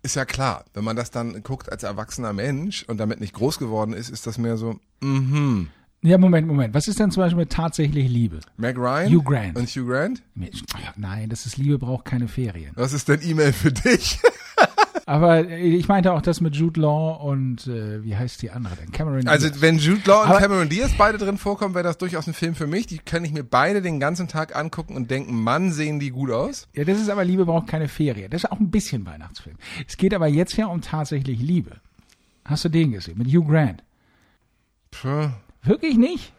ist 0.05 0.15
ja 0.15 0.25
klar, 0.25 0.65
wenn 0.73 0.85
man 0.85 0.95
das 0.95 1.11
dann 1.11 1.43
guckt 1.43 1.73
als 1.73 1.83
erwachsener 1.83 2.33
Mensch 2.33 2.85
und 2.85 2.99
damit 2.99 3.19
nicht 3.19 3.35
groß 3.35 3.59
geworden 3.59 3.93
ist, 3.93 4.09
ist 4.09 4.29
das 4.29 4.39
mehr 4.39 4.57
so, 4.57 4.79
mhm. 5.01 5.71
Ja, 6.07 6.19
Moment, 6.19 6.47
Moment. 6.47 6.75
Was 6.75 6.87
ist 6.87 7.01
denn 7.01 7.11
zum 7.11 7.23
Beispiel 7.23 7.39
mit 7.39 7.51
tatsächlich 7.51 8.11
Liebe? 8.11 8.41
Meg 8.59 8.77
Ryan 8.77 9.11
Hugh 9.11 9.23
Grant. 9.25 9.57
und 9.57 9.67
Hugh 9.69 9.87
Grant. 9.91 10.23
Nein, 10.97 11.31
das 11.31 11.47
ist 11.47 11.57
Liebe 11.57 11.79
braucht 11.79 12.05
keine 12.05 12.29
Ferien. 12.29 12.73
Was 12.75 12.93
ist 12.93 13.09
denn 13.09 13.21
E-Mail 13.23 13.55
für 13.55 13.73
dich? 13.73 14.19
Aber 15.07 15.49
äh, 15.49 15.59
ich 15.59 15.89
meinte 15.89 16.13
auch 16.13 16.23
das 16.23 16.41
mit 16.41 16.57
Jude 16.57 16.81
Law 16.81 17.15
und 17.23 17.67
äh, 17.67 18.03
wie 18.05 18.17
heißt 18.17 18.41
die 18.43 18.51
andere 18.51 18.77
denn? 18.77 18.91
Cameron 18.93 19.27
Also 19.29 19.49
Diaz. 19.49 19.61
wenn 19.61 19.79
Jude 19.79 20.03
Law 20.07 20.23
und 20.25 20.29
Aber- 20.31 20.39
Cameron 20.41 20.69
Diaz 20.69 20.93
beide 20.97 21.17
drin 21.19 21.37
vorkommen, 21.39 21.75
wäre 21.75 21.85
das 21.85 21.99
durchaus 21.99 22.27
ein 22.27 22.35
Film 22.35 22.55
für 22.55 22.67
mich. 22.67 22.87
Die 22.87 22.99
kann 22.99 23.25
ich 23.25 23.33
mir 23.33 23.43
beide 23.45 23.81
den 23.83 23.99
ganzen 24.01 24.29
Tag 24.29 24.55
angucken 24.57 24.97
und 24.97 25.11
denken, 25.11 25.43
Mann, 25.43 25.73
sehen 25.73 26.01
die 26.01 26.11
gut 26.11 26.31
aus. 26.31 26.69
Ja, 26.75 26.85
das 26.85 27.01
ist 27.01 27.09
aber 27.11 27.25
Liebe 27.25 27.45
braucht 27.47 27.67
keine 27.67 27.89
Ferien. 27.89 28.31
Das 28.31 28.45
ist 28.45 28.51
auch 28.53 28.61
ein 28.61 28.71
bisschen 28.71 29.05
Weihnachtsfilm. 29.07 29.57
Es 29.89 29.97
geht 29.97 30.13
aber 30.15 30.27
jetzt 30.29 30.57
ja 30.57 30.67
um 30.67 30.81
tatsächlich 30.81 31.39
Liebe. 31.41 31.77
Hast 32.45 32.65
du 32.65 32.69
den 32.69 32.93
gesehen? 32.93 33.17
Mit 33.19 33.29
Hugh 33.29 33.47
Grant? 33.51 33.83
Puh, 34.91 35.29
Wirklich 35.65 35.97
nicht? 35.97 36.33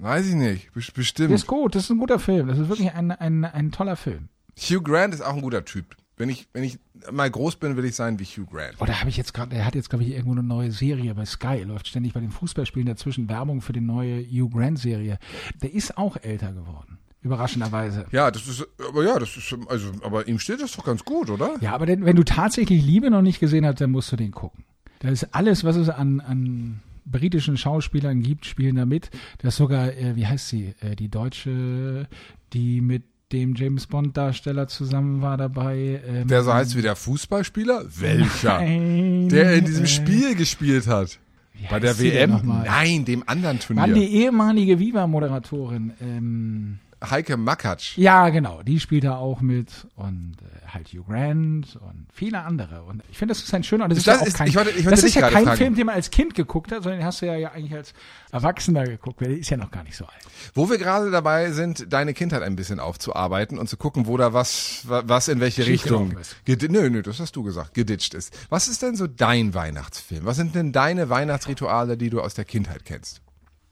weiß 0.00 0.26
ich 0.26 0.34
nicht, 0.34 0.70
Bes- 0.74 0.86
Der 0.86 0.92
bestimmt. 0.94 1.30
ist 1.32 1.46
gut, 1.46 1.74
das 1.74 1.84
ist 1.84 1.90
ein 1.90 1.98
guter 1.98 2.18
Film. 2.18 2.48
Das 2.48 2.58
ist 2.58 2.68
wirklich 2.68 2.92
ein, 2.92 3.10
ein, 3.10 3.44
ein 3.44 3.72
toller 3.72 3.96
Film. 3.96 4.28
Hugh 4.58 4.80
Grant 4.82 5.12
ist 5.14 5.20
auch 5.20 5.34
ein 5.34 5.42
guter 5.42 5.64
Typ. 5.64 5.96
Wenn 6.16 6.28
ich, 6.30 6.46
wenn 6.54 6.64
ich 6.64 6.78
mal 7.10 7.30
groß 7.30 7.56
bin, 7.56 7.76
will 7.76 7.84
ich 7.84 7.94
sein 7.94 8.18
wie 8.18 8.24
Hugh 8.24 8.46
Grant. 8.50 8.80
Oder 8.80 8.98
habe 9.00 9.10
ich 9.10 9.16
jetzt 9.16 9.34
gerade, 9.34 9.54
er 9.54 9.66
hat 9.66 9.74
jetzt, 9.74 9.90
glaube 9.90 10.04
ich, 10.04 10.10
irgendwo 10.12 10.32
eine 10.32 10.42
neue 10.42 10.70
Serie 10.72 11.14
bei 11.14 11.24
Sky, 11.26 11.62
läuft 11.66 11.88
ständig 11.88 12.14
bei 12.14 12.20
den 12.20 12.30
Fußballspielen 12.30 12.86
dazwischen 12.86 13.28
Werbung 13.28 13.60
für 13.60 13.72
die 13.74 13.80
neue 13.80 14.22
Hugh 14.24 14.48
Grant-Serie. 14.48 15.18
Der 15.62 15.74
ist 15.74 15.98
auch 15.98 16.16
älter 16.22 16.52
geworden. 16.52 16.98
Überraschenderweise. 17.22 18.06
Ja, 18.12 18.30
das 18.30 18.46
ist, 18.48 18.66
aber 18.88 19.04
ja, 19.04 19.18
das 19.18 19.36
ist, 19.36 19.54
also, 19.68 19.90
aber 20.02 20.26
ihm 20.26 20.38
steht 20.38 20.60
das 20.60 20.72
doch 20.72 20.84
ganz 20.84 21.04
gut, 21.04 21.30
oder? 21.30 21.54
Ja, 21.60 21.72
aber 21.74 21.86
denn, 21.86 22.04
wenn 22.04 22.16
du 22.16 22.24
tatsächlich 22.24 22.82
Liebe 22.84 23.10
noch 23.10 23.22
nicht 23.22 23.40
gesehen 23.40 23.64
hast, 23.66 23.80
dann 23.80 23.90
musst 23.90 24.10
du 24.10 24.16
den 24.16 24.32
gucken. 24.32 24.64
Da 25.00 25.08
ist 25.08 25.34
alles, 25.34 25.64
was 25.64 25.76
es 25.76 25.88
an, 25.88 26.20
an 26.20 26.80
britischen 27.04 27.56
Schauspielern 27.56 28.22
gibt, 28.22 28.46
spielen 28.46 28.76
da 28.76 28.86
mit. 28.86 29.10
Da 29.38 29.48
ist 29.48 29.56
sogar, 29.56 29.92
äh, 29.92 30.16
wie 30.16 30.26
heißt 30.26 30.48
sie, 30.48 30.74
äh, 30.80 30.96
die 30.96 31.08
Deutsche, 31.08 32.08
die 32.52 32.80
mit 32.80 33.04
dem 33.32 33.54
James 33.54 33.86
Bond 33.86 34.16
Darsteller 34.16 34.68
zusammen 34.68 35.22
war 35.22 35.36
dabei. 35.38 36.02
Ähm, 36.06 36.28
Der 36.28 36.42
so 36.44 36.52
heißt 36.52 36.76
wie 36.76 36.82
der 36.82 36.96
Fußballspieler? 36.96 37.84
Welcher? 37.98 38.58
Nein, 38.58 39.28
Der 39.30 39.54
in 39.54 39.64
diesem 39.64 39.86
Spiel 39.86 40.34
gespielt 40.34 40.86
hat. 40.86 41.18
Bei 41.70 41.78
der 41.80 41.98
WM? 41.98 42.40
Nein, 42.64 43.04
dem 43.04 43.22
anderen 43.26 43.58
Mann, 43.70 43.90
Turnier. 43.90 43.94
die 43.94 44.14
ehemalige 44.16 44.78
Viva-Moderatorin. 44.78 45.92
Ähm, 46.00 46.78
Heike 47.10 47.36
Makatsch. 47.36 47.96
ja, 47.98 48.28
genau, 48.30 48.62
die 48.62 48.80
spielt 48.80 49.04
da 49.04 49.16
auch 49.16 49.40
mit 49.40 49.70
und 49.96 50.36
äh, 50.40 50.66
halt 50.68 50.88
Hugh 50.88 51.04
Grant 51.06 51.76
und 51.76 52.06
viele 52.12 52.40
andere. 52.42 52.82
Und 52.84 53.02
ich 53.10 53.18
finde, 53.18 53.34
das 53.34 53.42
ist 53.42 53.52
ein 53.54 53.64
schöner. 53.64 53.88
Das 53.88 53.98
ist, 53.98 54.06
Das 54.06 54.16
ja 54.16 54.22
auch 54.22 54.26
ist- 54.26 54.36
kein, 54.36 54.48
ich 54.48 54.56
wollte- 54.56 54.70
ich 54.70 54.76
wollte 54.84 54.90
das 54.90 55.04
ist 55.04 55.14
ja 55.14 55.28
kein 55.30 55.44
fragen. 55.44 55.56
Film, 55.56 55.74
den 55.74 55.86
man 55.86 55.94
als 55.94 56.10
Kind 56.10 56.34
geguckt 56.34 56.72
hat, 56.72 56.82
sondern 56.82 57.00
den 57.00 57.06
hast 57.06 57.22
du 57.22 57.26
ja, 57.26 57.36
ja 57.36 57.52
eigentlich 57.52 57.74
als 57.74 57.94
Erwachsener 58.30 58.84
geguckt. 58.84 59.20
weil 59.20 59.28
Der 59.28 59.38
ist 59.38 59.50
ja 59.50 59.56
noch 59.56 59.70
gar 59.70 59.84
nicht 59.84 59.96
so 59.96 60.04
alt. 60.04 60.14
Wo 60.54 60.68
wir 60.68 60.78
gerade 60.78 61.10
dabei 61.10 61.50
sind, 61.52 61.92
deine 61.92 62.12
Kindheit 62.14 62.42
ein 62.42 62.56
bisschen 62.56 62.80
aufzuarbeiten 62.80 63.58
und 63.58 63.68
zu 63.68 63.76
gucken, 63.76 64.06
wo 64.06 64.16
da 64.16 64.32
was, 64.32 64.82
wa- 64.88 65.02
was 65.06 65.28
in 65.28 65.40
welche 65.40 65.66
Richtung. 65.66 66.12
Ist. 66.18 66.36
gedi- 66.46 66.68
Nö, 66.70 66.90
nö, 66.90 67.02
das 67.02 67.20
hast 67.20 67.34
du 67.36 67.42
gesagt, 67.42 67.74
geditscht 67.74 68.14
ist. 68.14 68.36
Was 68.50 68.68
ist 68.68 68.82
denn 68.82 68.96
so 68.96 69.06
dein 69.06 69.54
Weihnachtsfilm? 69.54 70.24
Was 70.24 70.36
sind 70.36 70.54
denn 70.54 70.72
deine 70.72 71.08
Weihnachtsrituale, 71.08 71.96
die 71.96 72.10
du 72.10 72.20
aus 72.20 72.34
der 72.34 72.44
Kindheit 72.44 72.84
kennst? 72.84 73.21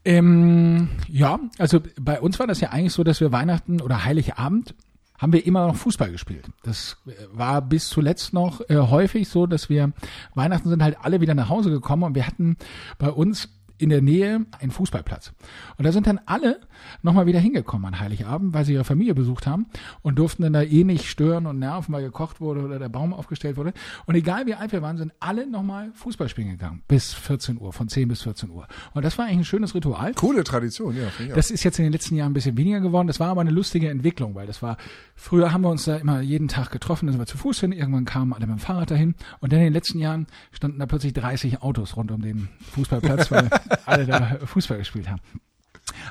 Ähm, 0.03 0.89
ja, 1.07 1.39
also 1.57 1.79
bei 1.99 2.19
uns 2.19 2.39
war 2.39 2.47
das 2.47 2.59
ja 2.59 2.69
eigentlich 2.69 2.93
so, 2.93 3.03
dass 3.03 3.21
wir 3.21 3.31
Weihnachten 3.31 3.81
oder 3.81 4.03
Heiligabend 4.03 4.73
haben 5.21 5.33
wir 5.33 5.45
immer 5.45 5.67
noch 5.67 5.75
Fußball 5.75 6.11
gespielt. 6.11 6.49
Das 6.63 6.97
äh, 7.05 7.11
war 7.31 7.61
bis 7.61 7.89
zuletzt 7.89 8.33
noch 8.33 8.67
äh, 8.69 8.77
häufig 8.77 9.29
so, 9.29 9.45
dass 9.45 9.69
wir 9.69 9.93
Weihnachten 10.33 10.69
sind 10.69 10.81
halt 10.81 10.97
alle 11.01 11.21
wieder 11.21 11.35
nach 11.35 11.49
Hause 11.49 11.69
gekommen 11.69 12.03
und 12.03 12.15
wir 12.15 12.25
hatten 12.25 12.57
bei 12.97 13.11
uns 13.11 13.47
in 13.81 13.89
der 13.89 14.01
Nähe 14.01 14.45
einen 14.59 14.71
Fußballplatz. 14.71 15.33
Und 15.77 15.85
da 15.85 15.91
sind 15.91 16.07
dann 16.07 16.19
alle 16.25 16.59
nochmal 17.01 17.25
wieder 17.25 17.39
hingekommen 17.39 17.85
an 17.87 17.99
Heiligabend, 17.99 18.53
weil 18.53 18.65
sie 18.65 18.73
ihre 18.73 18.83
Familie 18.83 19.15
besucht 19.15 19.47
haben 19.47 19.65
und 20.01 20.19
durften 20.19 20.43
dann 20.43 20.53
da 20.53 20.61
eh 20.61 20.83
nicht 20.83 21.09
stören 21.09 21.47
und 21.47 21.59
nerven, 21.59 21.93
weil 21.93 22.03
gekocht 22.03 22.39
wurde 22.39 22.61
oder 22.61 22.79
der 22.79 22.89
Baum 22.89 23.13
aufgestellt 23.13 23.57
wurde. 23.57 23.73
Und 24.05 24.15
egal 24.15 24.45
wie 24.45 24.53
alt 24.53 24.71
wir 24.71 24.81
waren, 24.81 24.97
sind 24.97 25.13
alle 25.19 25.49
nochmal 25.49 25.91
Fußball 25.93 26.29
spielen 26.29 26.49
gegangen. 26.49 26.83
Bis 26.87 27.13
14 27.13 27.59
Uhr, 27.59 27.73
von 27.73 27.87
10 27.87 28.07
bis 28.07 28.21
14 28.21 28.49
Uhr. 28.49 28.67
Und 28.93 29.03
das 29.03 29.17
war 29.17 29.25
eigentlich 29.25 29.39
ein 29.39 29.45
schönes 29.45 29.73
Ritual. 29.73 30.13
Coole 30.13 30.43
Tradition, 30.43 30.95
ja. 30.95 31.35
Das 31.35 31.49
ist 31.49 31.63
jetzt 31.63 31.79
in 31.79 31.83
den 31.83 31.91
letzten 31.91 32.15
Jahren 32.15 32.31
ein 32.31 32.33
bisschen 32.33 32.57
weniger 32.57 32.79
geworden. 32.79 33.07
Das 33.07 33.19
war 33.19 33.29
aber 33.29 33.41
eine 33.41 33.51
lustige 33.51 33.89
Entwicklung, 33.89 34.35
weil 34.35 34.47
das 34.47 34.61
war, 34.61 34.77
früher 35.15 35.51
haben 35.51 35.61
wir 35.61 35.69
uns 35.69 35.85
da 35.85 35.95
immer 35.95 36.21
jeden 36.21 36.47
Tag 36.47 36.71
getroffen, 36.71 37.07
dann 37.07 37.13
sind 37.13 37.21
wir 37.21 37.25
zu 37.25 37.37
Fuß 37.37 37.61
hin, 37.61 37.71
irgendwann 37.71 38.05
kamen 38.05 38.33
alle 38.33 38.45
mit 38.45 38.57
dem 38.57 38.59
Fahrrad 38.59 38.91
dahin. 38.91 39.15
Und 39.39 39.51
dann 39.51 39.59
in 39.59 39.65
den 39.65 39.73
letzten 39.73 39.99
Jahren 39.99 40.27
standen 40.51 40.79
da 40.79 40.85
plötzlich 40.85 41.13
30 41.13 41.61
Autos 41.61 41.95
rund 41.95 42.11
um 42.11 42.21
den 42.21 42.49
Fußballplatz, 42.73 43.31
weil 43.31 43.49
alle 43.85 44.05
da 44.05 44.39
Fußball 44.45 44.77
gespielt 44.77 45.09
haben. 45.09 45.21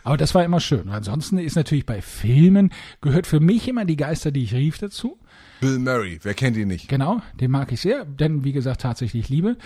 Aber 0.02 0.16
das 0.16 0.34
war 0.34 0.44
immer 0.44 0.60
schön. 0.60 0.82
Und 0.82 0.90
ansonsten 0.90 1.38
ist 1.38 1.56
natürlich 1.56 1.86
bei 1.86 2.02
Filmen, 2.02 2.70
gehört 3.00 3.26
für 3.26 3.40
mich 3.40 3.68
immer 3.68 3.84
die 3.84 3.96
Geister, 3.96 4.30
die 4.30 4.44
ich 4.44 4.54
rief 4.54 4.78
dazu. 4.78 5.18
Bill 5.60 5.78
Murray, 5.78 6.18
wer 6.22 6.34
kennt 6.34 6.56
ihn 6.56 6.68
nicht? 6.68 6.88
Genau, 6.88 7.20
den 7.34 7.50
mag 7.50 7.70
ich 7.72 7.80
sehr, 7.80 8.04
denn 8.04 8.44
wie 8.44 8.52
gesagt, 8.52 8.80
tatsächlich 8.80 9.28
Liebe. 9.28 9.56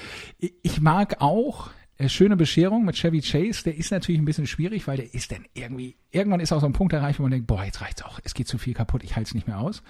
Ich 0.62 0.80
mag 0.80 1.20
auch 1.20 1.70
äh, 1.96 2.08
Schöne 2.08 2.36
Bescherung 2.36 2.84
mit 2.84 2.96
Chevy 2.96 3.20
Chase, 3.20 3.62
der 3.64 3.76
ist 3.76 3.92
natürlich 3.92 4.20
ein 4.20 4.24
bisschen 4.24 4.46
schwierig, 4.46 4.86
weil 4.88 4.96
der 4.96 5.14
ist 5.14 5.30
dann 5.30 5.44
irgendwie, 5.54 5.96
irgendwann 6.10 6.40
ist 6.40 6.52
auch 6.52 6.60
so 6.60 6.66
ein 6.66 6.72
Punkt 6.72 6.92
erreicht, 6.92 7.20
wo 7.20 7.22
man 7.22 7.30
denkt, 7.30 7.46
boah, 7.46 7.64
jetzt 7.64 7.80
reicht's 7.80 8.02
auch, 8.02 8.18
es 8.24 8.34
geht 8.34 8.48
zu 8.48 8.58
viel 8.58 8.74
kaputt, 8.74 9.04
ich 9.04 9.14
halte 9.14 9.28
es 9.28 9.34
nicht 9.34 9.46
mehr 9.46 9.60
aus. 9.60 9.82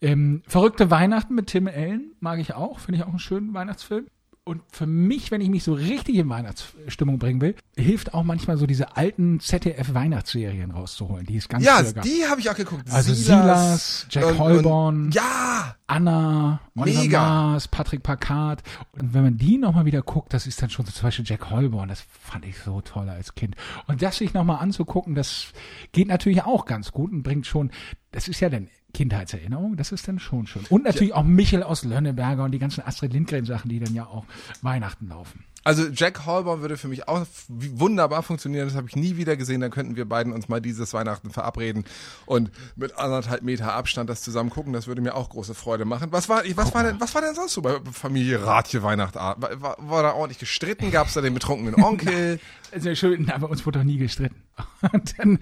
Ähm, 0.00 0.42
Verrückte 0.46 0.90
Weihnachten 0.90 1.34
mit 1.34 1.48
Tim 1.48 1.66
Allen 1.66 2.12
mag 2.20 2.38
ich 2.38 2.54
auch, 2.54 2.78
finde 2.78 2.98
ich 2.98 3.04
auch 3.04 3.10
einen 3.10 3.18
schönen 3.18 3.54
Weihnachtsfilm. 3.54 4.06
Und 4.44 4.60
für 4.72 4.86
mich, 4.86 5.30
wenn 5.30 5.40
ich 5.40 5.48
mich 5.50 5.62
so 5.62 5.72
richtig 5.72 6.16
in 6.16 6.28
Weihnachtsstimmung 6.28 7.20
bringen 7.20 7.40
will, 7.40 7.54
hilft 7.76 8.12
auch 8.12 8.24
manchmal 8.24 8.56
so 8.56 8.66
diese 8.66 8.96
alten 8.96 9.38
ZDF-Weihnachtsserien 9.38 10.72
rauszuholen. 10.72 11.24
Die 11.26 11.36
ist 11.36 11.48
ganz 11.48 11.64
Ja, 11.64 11.80
die 11.80 12.26
habe 12.28 12.40
ich 12.40 12.50
auch 12.50 12.56
geguckt. 12.56 12.90
Also 12.90 13.14
Silas, 13.14 14.04
Jack 14.10 14.26
und, 14.26 14.38
Holborn, 14.40 15.04
und, 15.04 15.14
ja, 15.14 15.76
Anna, 15.86 16.58
Oliver 16.74 17.02
Mega. 17.02 17.20
Mars, 17.20 17.68
Patrick 17.68 18.02
Packard. 18.02 18.64
Und 18.90 19.14
wenn 19.14 19.22
man 19.22 19.36
die 19.36 19.58
nochmal 19.58 19.84
wieder 19.84 20.02
guckt, 20.02 20.34
das 20.34 20.48
ist 20.48 20.60
dann 20.60 20.70
schon 20.70 20.86
so 20.86 20.90
zum 20.90 21.04
Beispiel 21.04 21.24
Jack 21.24 21.48
Holborn, 21.48 21.88
das 21.88 22.00
fand 22.00 22.44
ich 22.44 22.58
so 22.58 22.80
toll 22.80 23.08
als 23.08 23.36
Kind. 23.36 23.54
Und 23.86 24.02
das 24.02 24.16
sich 24.16 24.34
nochmal 24.34 24.58
anzugucken, 24.58 25.14
das 25.14 25.52
geht 25.92 26.08
natürlich 26.08 26.42
auch 26.42 26.64
ganz 26.64 26.90
gut 26.90 27.12
und 27.12 27.22
bringt 27.22 27.46
schon, 27.46 27.70
das 28.10 28.26
ist 28.26 28.40
ja 28.40 28.48
dann 28.48 28.68
Kindheitserinnerung, 28.92 29.76
das 29.76 29.92
ist 29.92 30.06
dann 30.08 30.18
schon 30.18 30.46
schön. 30.46 30.64
Und 30.68 30.84
natürlich 30.84 31.10
ja. 31.10 31.16
auch 31.16 31.24
Michel 31.24 31.62
aus 31.62 31.84
Lönneberger 31.84 32.44
und 32.44 32.52
die 32.52 32.58
ganzen 32.58 32.82
Astrid 32.82 33.12
Lindgren 33.12 33.44
Sachen, 33.44 33.68
die 33.68 33.80
dann 33.80 33.94
ja 33.94 34.06
auch 34.06 34.24
Weihnachten 34.60 35.08
laufen. 35.08 35.44
Also 35.64 35.86
Jack 35.94 36.26
Holborn 36.26 36.60
würde 36.60 36.76
für 36.76 36.88
mich 36.88 37.06
auch 37.06 37.24
wunderbar 37.48 38.24
funktionieren. 38.24 38.66
Das 38.66 38.76
habe 38.76 38.88
ich 38.88 38.96
nie 38.96 39.16
wieder 39.16 39.36
gesehen. 39.36 39.60
Dann 39.60 39.70
könnten 39.70 39.94
wir 39.94 40.08
beiden 40.08 40.32
uns 40.32 40.48
mal 40.48 40.60
dieses 40.60 40.92
Weihnachten 40.92 41.30
verabreden 41.30 41.84
und 42.26 42.50
mit 42.74 42.98
anderthalb 42.98 43.42
Meter 43.42 43.72
Abstand 43.72 44.10
das 44.10 44.22
zusammen 44.22 44.50
gucken. 44.50 44.72
Das 44.72 44.88
würde 44.88 45.00
mir 45.00 45.14
auch 45.14 45.30
große 45.30 45.54
Freude 45.54 45.84
machen. 45.84 46.08
Was 46.10 46.28
war, 46.28 46.42
was 46.56 46.74
war 46.74 46.82
denn, 46.82 47.00
was 47.00 47.14
war 47.14 47.22
denn 47.22 47.36
sonst 47.36 47.54
so 47.54 47.62
bei 47.62 47.78
Familie 47.92 48.44
Ratje 48.44 48.82
Weihnachten? 48.82 49.18
War, 49.18 49.36
war, 49.40 49.76
war, 49.78 50.02
da 50.02 50.12
ordentlich 50.14 50.40
gestritten? 50.40 50.90
Gab 50.90 51.06
es 51.06 51.14
da 51.14 51.20
den 51.20 51.34
betrunkenen 51.34 51.74
Onkel? 51.82 52.40
also 52.72 52.94
schön, 52.94 53.30
aber 53.30 53.48
uns 53.48 53.64
wurde 53.64 53.78
doch 53.78 53.84
nie 53.84 53.98
gestritten. 53.98 54.36
Dann, 55.16 55.38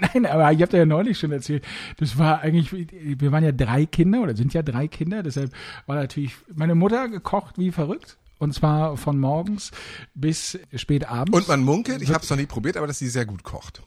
nein, 0.00 0.26
aber 0.26 0.52
ich 0.52 0.62
habe 0.62 0.76
ja 0.76 0.86
neulich 0.86 1.18
schon 1.18 1.32
erzählt. 1.32 1.64
Das 1.98 2.18
war 2.18 2.40
eigentlich, 2.40 2.72
wir 2.72 3.32
waren 3.32 3.44
ja 3.44 3.52
drei 3.52 3.86
Kinder 3.86 4.22
oder 4.22 4.36
sind 4.36 4.54
ja 4.54 4.62
drei 4.62 4.88
Kinder. 4.88 5.22
Deshalb 5.22 5.52
war 5.86 5.96
natürlich 5.96 6.34
meine 6.54 6.74
Mutter 6.74 7.08
gekocht 7.08 7.58
wie 7.58 7.72
verrückt 7.72 8.18
und 8.38 8.52
zwar 8.52 8.96
von 8.96 9.18
morgens 9.18 9.70
bis 10.14 10.58
spät 10.74 11.08
abends. 11.08 11.36
Und 11.36 11.48
man 11.48 11.62
munkelt, 11.62 12.02
ich 12.02 12.12
habe 12.12 12.24
es 12.24 12.30
noch 12.30 12.36
nie 12.36 12.46
probiert, 12.46 12.76
aber 12.76 12.86
dass 12.86 12.98
sie 12.98 13.08
sehr 13.08 13.24
gut 13.24 13.44
kocht. 13.44 13.82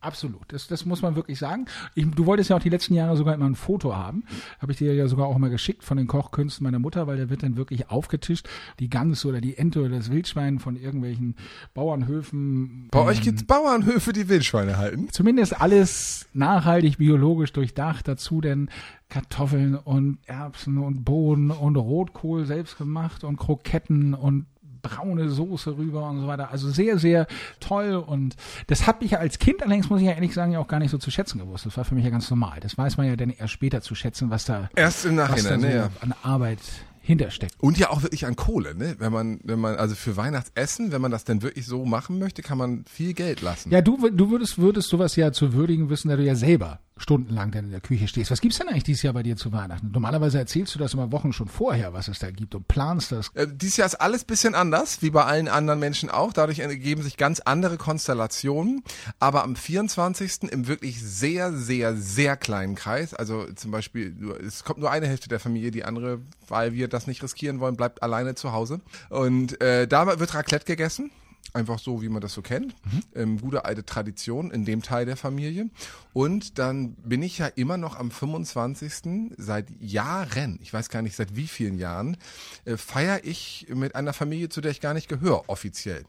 Absolut, 0.00 0.52
das, 0.52 0.68
das 0.68 0.86
muss 0.86 1.02
man 1.02 1.16
wirklich 1.16 1.40
sagen. 1.40 1.66
Ich, 1.96 2.08
du 2.08 2.26
wolltest 2.26 2.50
ja 2.50 2.56
auch 2.56 2.62
die 2.62 2.68
letzten 2.68 2.94
Jahre 2.94 3.16
sogar 3.16 3.34
immer 3.34 3.46
ein 3.46 3.56
Foto 3.56 3.96
haben. 3.96 4.24
Habe 4.60 4.70
ich 4.70 4.78
dir 4.78 4.94
ja 4.94 5.08
sogar 5.08 5.26
auch 5.26 5.36
mal 5.38 5.50
geschickt 5.50 5.82
von 5.82 5.96
den 5.96 6.06
Kochkünsten 6.06 6.62
meiner 6.62 6.78
Mutter, 6.78 7.08
weil 7.08 7.16
der 7.16 7.30
wird 7.30 7.42
dann 7.42 7.56
wirklich 7.56 7.90
aufgetischt. 7.90 8.48
Die 8.78 8.88
Gans 8.88 9.24
oder 9.24 9.40
die 9.40 9.56
Ente 9.56 9.80
oder 9.80 9.96
das 9.96 10.12
Wildschwein 10.12 10.60
von 10.60 10.76
irgendwelchen 10.76 11.34
Bauernhöfen. 11.74 12.88
Bei 12.92 13.00
ähm, 13.00 13.06
euch 13.06 13.22
gibt's 13.22 13.42
Bauernhöfe, 13.42 14.12
die 14.12 14.28
Wildschweine 14.28 14.78
halten? 14.78 15.08
Zumindest 15.10 15.60
alles 15.60 16.28
nachhaltig, 16.32 16.98
biologisch 16.98 17.52
durchdacht. 17.52 18.06
Dazu 18.06 18.40
denn 18.40 18.70
Kartoffeln 19.08 19.74
und 19.74 20.18
Erbsen 20.26 20.78
und 20.78 21.04
Bohnen 21.04 21.50
und 21.50 21.76
Rotkohl 21.76 22.44
selbst 22.44 22.78
gemacht 22.78 23.24
und 23.24 23.36
Kroketten 23.36 24.14
und 24.14 24.46
braune 24.82 25.28
Soße 25.28 25.76
rüber 25.76 26.08
und 26.08 26.20
so 26.20 26.26
weiter. 26.26 26.50
Also 26.50 26.70
sehr, 26.70 26.98
sehr 26.98 27.26
toll. 27.60 27.94
Und 27.94 28.36
das 28.66 28.86
habe 28.86 29.04
ich 29.04 29.12
ja 29.12 29.18
als 29.18 29.38
Kind 29.38 29.62
allerdings, 29.62 29.90
muss 29.90 30.00
ich 30.00 30.06
ja 30.06 30.12
ehrlich 30.12 30.34
sagen, 30.34 30.52
ja 30.52 30.58
auch 30.58 30.68
gar 30.68 30.78
nicht 30.78 30.90
so 30.90 30.98
zu 30.98 31.10
schätzen 31.10 31.38
gewusst. 31.38 31.66
Das 31.66 31.76
war 31.76 31.84
für 31.84 31.94
mich 31.94 32.04
ja 32.04 32.10
ganz 32.10 32.30
normal. 32.30 32.60
Das 32.60 32.76
weiß 32.76 32.96
man 32.96 33.06
ja 33.06 33.16
dann 33.16 33.30
erst 33.30 33.52
später 33.52 33.80
zu 33.80 33.94
schätzen, 33.94 34.30
was 34.30 34.44
da, 34.44 34.68
erst 34.76 35.04
im 35.06 35.16
Nachhinein, 35.16 35.60
so 35.60 35.66
ja. 35.66 35.90
an 36.00 36.14
Arbeit 36.22 36.60
hintersteckt. 37.08 37.54
Und 37.58 37.78
ja 37.78 37.90
auch 37.90 38.02
wirklich 38.02 38.26
an 38.26 38.36
Kohle, 38.36 38.74
ne? 38.74 38.96
Wenn 38.98 39.12
man, 39.12 39.40
wenn 39.42 39.58
man, 39.58 39.76
also 39.76 39.94
für 39.94 40.16
Weihnachtsessen, 40.16 40.92
wenn 40.92 41.00
man 41.00 41.10
das 41.10 41.24
denn 41.24 41.42
wirklich 41.42 41.64
so 41.64 41.86
machen 41.86 42.18
möchte, 42.18 42.42
kann 42.42 42.58
man 42.58 42.84
viel 42.84 43.14
Geld 43.14 43.40
lassen. 43.40 43.70
Ja, 43.70 43.80
du, 43.80 44.10
du 44.10 44.30
würdest, 44.30 44.58
würdest 44.58 44.90
sowas 44.90 45.16
ja 45.16 45.32
zu 45.32 45.54
würdigen 45.54 45.88
wissen, 45.88 46.10
da 46.10 46.16
du 46.16 46.22
ja 46.22 46.34
selber 46.34 46.80
stundenlang 46.98 47.50
dann 47.50 47.64
in 47.64 47.70
der 47.70 47.80
Küche 47.80 48.08
stehst. 48.08 48.30
Was 48.30 48.40
gibt's 48.40 48.58
denn 48.58 48.68
eigentlich 48.68 48.84
dieses 48.84 49.02
Jahr 49.02 49.14
bei 49.14 49.22
dir 49.22 49.36
zu 49.36 49.52
Weihnachten? 49.52 49.90
Normalerweise 49.92 50.38
erzählst 50.38 50.74
du 50.74 50.78
das 50.78 50.94
immer 50.94 51.12
Wochen 51.12 51.32
schon 51.32 51.48
vorher, 51.48 51.92
was 51.92 52.08
es 52.08 52.18
da 52.18 52.30
gibt 52.30 52.54
und 52.54 52.68
planst 52.68 53.12
das. 53.12 53.30
Äh, 53.34 53.46
dieses 53.50 53.76
Jahr 53.76 53.86
ist 53.86 53.94
alles 53.94 54.24
bisschen 54.24 54.54
anders, 54.54 55.02
wie 55.02 55.10
bei 55.10 55.24
allen 55.24 55.48
anderen 55.48 55.80
Menschen 55.80 56.10
auch. 56.10 56.32
Dadurch 56.32 56.58
ergeben 56.58 57.02
sich 57.02 57.16
ganz 57.16 57.40
andere 57.40 57.76
Konstellationen. 57.76 58.82
Aber 59.18 59.44
am 59.44 59.56
24. 59.56 60.50
im 60.50 60.66
wirklich 60.66 61.00
sehr, 61.02 61.52
sehr, 61.52 61.96
sehr 61.96 62.36
kleinen 62.36 62.74
Kreis, 62.74 63.14
also 63.14 63.46
zum 63.54 63.70
Beispiel, 63.70 64.14
es 64.46 64.64
kommt 64.64 64.80
nur 64.80 64.90
eine 64.90 65.06
Hälfte 65.06 65.28
der 65.28 65.40
Familie, 65.40 65.70
die 65.70 65.84
andere, 65.84 66.20
weil 66.48 66.72
wir 66.72 66.88
das 66.88 67.06
nicht 67.06 67.22
riskieren 67.22 67.60
wollen, 67.60 67.76
bleibt 67.76 68.02
alleine 68.02 68.34
zu 68.34 68.52
Hause. 68.52 68.80
Und 69.08 69.60
äh, 69.60 69.86
da 69.86 70.18
wird 70.18 70.34
Raclette 70.34 70.64
gegessen. 70.64 71.10
Einfach 71.54 71.78
so, 71.78 72.02
wie 72.02 72.10
man 72.10 72.20
das 72.20 72.34
so 72.34 72.42
kennt. 72.42 72.74
Mhm. 72.84 73.02
Ähm, 73.14 73.40
gute 73.40 73.64
alte 73.64 73.84
Tradition 73.84 74.50
in 74.50 74.64
dem 74.64 74.82
Teil 74.82 75.06
der 75.06 75.16
Familie. 75.16 75.70
Und 76.12 76.58
dann 76.58 76.92
bin 76.94 77.22
ich 77.22 77.38
ja 77.38 77.46
immer 77.46 77.78
noch 77.78 77.96
am 77.96 78.10
25. 78.10 79.32
seit 79.38 79.66
Jahren, 79.80 80.58
ich 80.62 80.72
weiß 80.72 80.90
gar 80.90 81.00
nicht 81.00 81.16
seit 81.16 81.36
wie 81.36 81.46
vielen 81.46 81.78
Jahren, 81.78 82.18
äh, 82.64 82.76
feiere 82.76 83.24
ich 83.24 83.66
mit 83.70 83.94
einer 83.94 84.12
Familie, 84.12 84.50
zu 84.50 84.60
der 84.60 84.72
ich 84.72 84.80
gar 84.80 84.94
nicht 84.94 85.08
gehöre, 85.08 85.48
offiziell. 85.48 86.04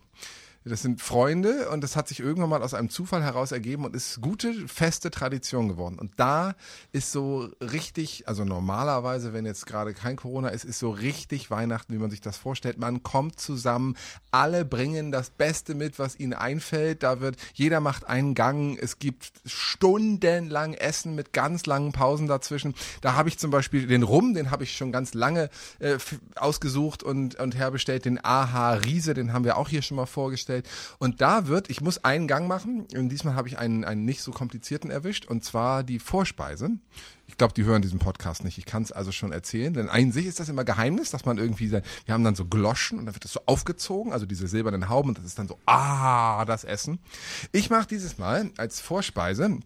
Das 0.65 0.81
sind 0.81 1.01
Freunde 1.01 1.69
und 1.69 1.81
das 1.81 1.95
hat 1.95 2.09
sich 2.09 2.19
irgendwann 2.19 2.49
mal 2.49 2.61
aus 2.61 2.73
einem 2.73 2.89
Zufall 2.89 3.23
heraus 3.23 3.53
ergeben 3.53 3.85
und 3.85 3.95
ist 3.95 4.19
gute, 4.19 4.53
feste 4.67 5.09
Tradition 5.09 5.69
geworden. 5.69 5.97
Und 5.97 6.11
da 6.17 6.53
ist 6.91 7.13
so 7.13 7.49
richtig, 7.61 8.27
also 8.27 8.43
normalerweise, 8.43 9.31
wenn 9.31 9.45
jetzt 9.45 9.65
gerade 9.65 9.93
kein 9.93 10.17
Corona 10.17 10.49
ist, 10.49 10.65
ist 10.65 10.79
so 10.79 10.89
richtig 10.89 11.49
Weihnachten, 11.49 11.93
wie 11.93 11.97
man 11.97 12.11
sich 12.11 12.19
das 12.19 12.35
vorstellt. 12.35 12.77
Man 12.77 13.03
kommt 13.03 13.39
zusammen, 13.39 13.95
alle 14.31 14.65
bringen 14.65 15.13
das 15.13 15.29
Beste 15.29 15.75
mit, 15.75 15.97
was 15.97 16.19
ihnen 16.19 16.33
einfällt. 16.33 17.03
Da 17.03 17.21
wird, 17.21 17.37
jeder 17.53 17.79
macht 17.79 18.05
einen 18.07 18.35
Gang. 18.35 18.77
Es 18.77 18.99
gibt 18.99 19.31
stundenlang 19.45 20.73
Essen 20.73 21.15
mit 21.15 21.31
ganz 21.31 21.67
langen 21.67 21.93
Pausen 21.93 22.27
dazwischen. 22.27 22.75
Da 22.99 23.13
habe 23.13 23.29
ich 23.29 23.39
zum 23.39 23.49
Beispiel 23.49 23.87
den 23.87 24.03
Rum, 24.03 24.33
den 24.33 24.51
habe 24.51 24.65
ich 24.65 24.75
schon 24.75 24.91
ganz 24.91 25.13
lange 25.13 25.49
äh, 25.79 25.97
ausgesucht 26.35 27.01
und, 27.01 27.35
und 27.35 27.55
herbestellt. 27.55 28.03
Den 28.03 28.21
AHA 28.21 28.73
Riese, 28.73 29.13
den 29.13 29.31
haben 29.31 29.45
wir 29.45 29.55
auch 29.55 29.69
hier 29.69 29.81
schon 29.81 29.95
mal 29.95 30.05
vorgestellt 30.05 30.48
vorgestellt. 30.49 30.67
Und 30.97 31.21
da 31.21 31.47
wird, 31.47 31.69
ich 31.69 31.81
muss 31.81 32.03
einen 32.03 32.27
Gang 32.27 32.47
machen, 32.47 32.87
und 32.95 33.09
diesmal 33.09 33.35
habe 33.35 33.47
ich 33.47 33.57
einen, 33.57 33.83
einen 33.85 34.05
nicht 34.05 34.21
so 34.21 34.31
komplizierten 34.31 34.89
erwischt, 34.89 35.25
und 35.25 35.43
zwar 35.43 35.83
die 35.83 35.99
Vorspeise. 35.99 36.71
Ich 37.27 37.37
glaube, 37.37 37.53
die 37.53 37.63
hören 37.63 37.81
diesen 37.81 37.99
Podcast 37.99 38.43
nicht. 38.43 38.57
Ich 38.57 38.65
kann 38.65 38.81
es 38.81 38.91
also 38.91 39.11
schon 39.11 39.31
erzählen, 39.31 39.73
denn 39.73 39.87
an 39.87 40.11
sich 40.11 40.25
ist 40.25 40.39
das 40.39 40.49
immer 40.49 40.63
Geheimnis, 40.63 41.11
dass 41.11 41.25
man 41.25 41.37
irgendwie, 41.37 41.71
wir 41.71 41.83
haben 42.09 42.23
dann 42.23 42.35
so 42.35 42.45
Gloschen 42.45 42.97
und 42.97 43.05
dann 43.05 43.15
wird 43.15 43.23
das 43.23 43.33
so 43.33 43.41
aufgezogen, 43.45 44.11
also 44.11 44.25
diese 44.25 44.47
silbernen 44.47 44.89
Hauben 44.89 45.09
und 45.09 45.17
das 45.17 45.25
ist 45.25 45.37
dann 45.37 45.47
so, 45.47 45.59
ah, 45.65 46.43
das 46.45 46.63
Essen. 46.63 46.99
Ich 47.51 47.69
mache 47.69 47.87
dieses 47.87 48.17
Mal 48.17 48.49
als 48.57 48.81
Vorspeise 48.81 49.59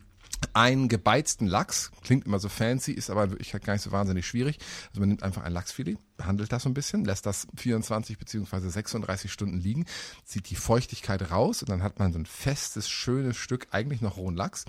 einen 0.54 0.90
gebeizten 0.90 1.48
Lachs. 1.48 1.92
Klingt 2.04 2.26
immer 2.26 2.40
so 2.40 2.50
fancy, 2.50 2.92
ist 2.92 3.10
aber 3.10 3.26
in 3.26 3.32
Wirklichkeit 3.32 3.64
gar 3.64 3.74
nicht 3.74 3.84
so 3.84 3.92
wahnsinnig 3.92 4.28
schwierig. 4.28 4.60
Also 4.90 5.00
man 5.00 5.10
nimmt 5.10 5.24
einfach 5.24 5.44
ein 5.44 5.54
Lachsfilet, 5.54 5.98
behandelt 6.18 6.52
das 6.52 6.64
so 6.64 6.70
ein 6.70 6.74
bisschen, 6.74 7.06
lässt 7.06 7.26
das 7.26 7.48
24 7.56 8.18
beziehungsweise 8.18 8.70
36 8.70 9.32
Stunden 9.32 9.60
liegen, 9.60 9.86
zieht 10.26 10.50
die 10.50 10.56
Feuchtigkeit 10.56 11.32
raus 11.32 11.62
und 11.62 11.70
dann 11.70 11.84
hat 11.84 12.00
man 12.00 12.14
so 12.14 12.20
ein 12.20 12.26
festes, 12.26 12.90
schönes 12.90 13.38
Stück, 13.38 13.68
eigentlich 13.72 14.02
noch 14.02 14.18
rohen 14.18 14.36
Lachs. 14.36 14.66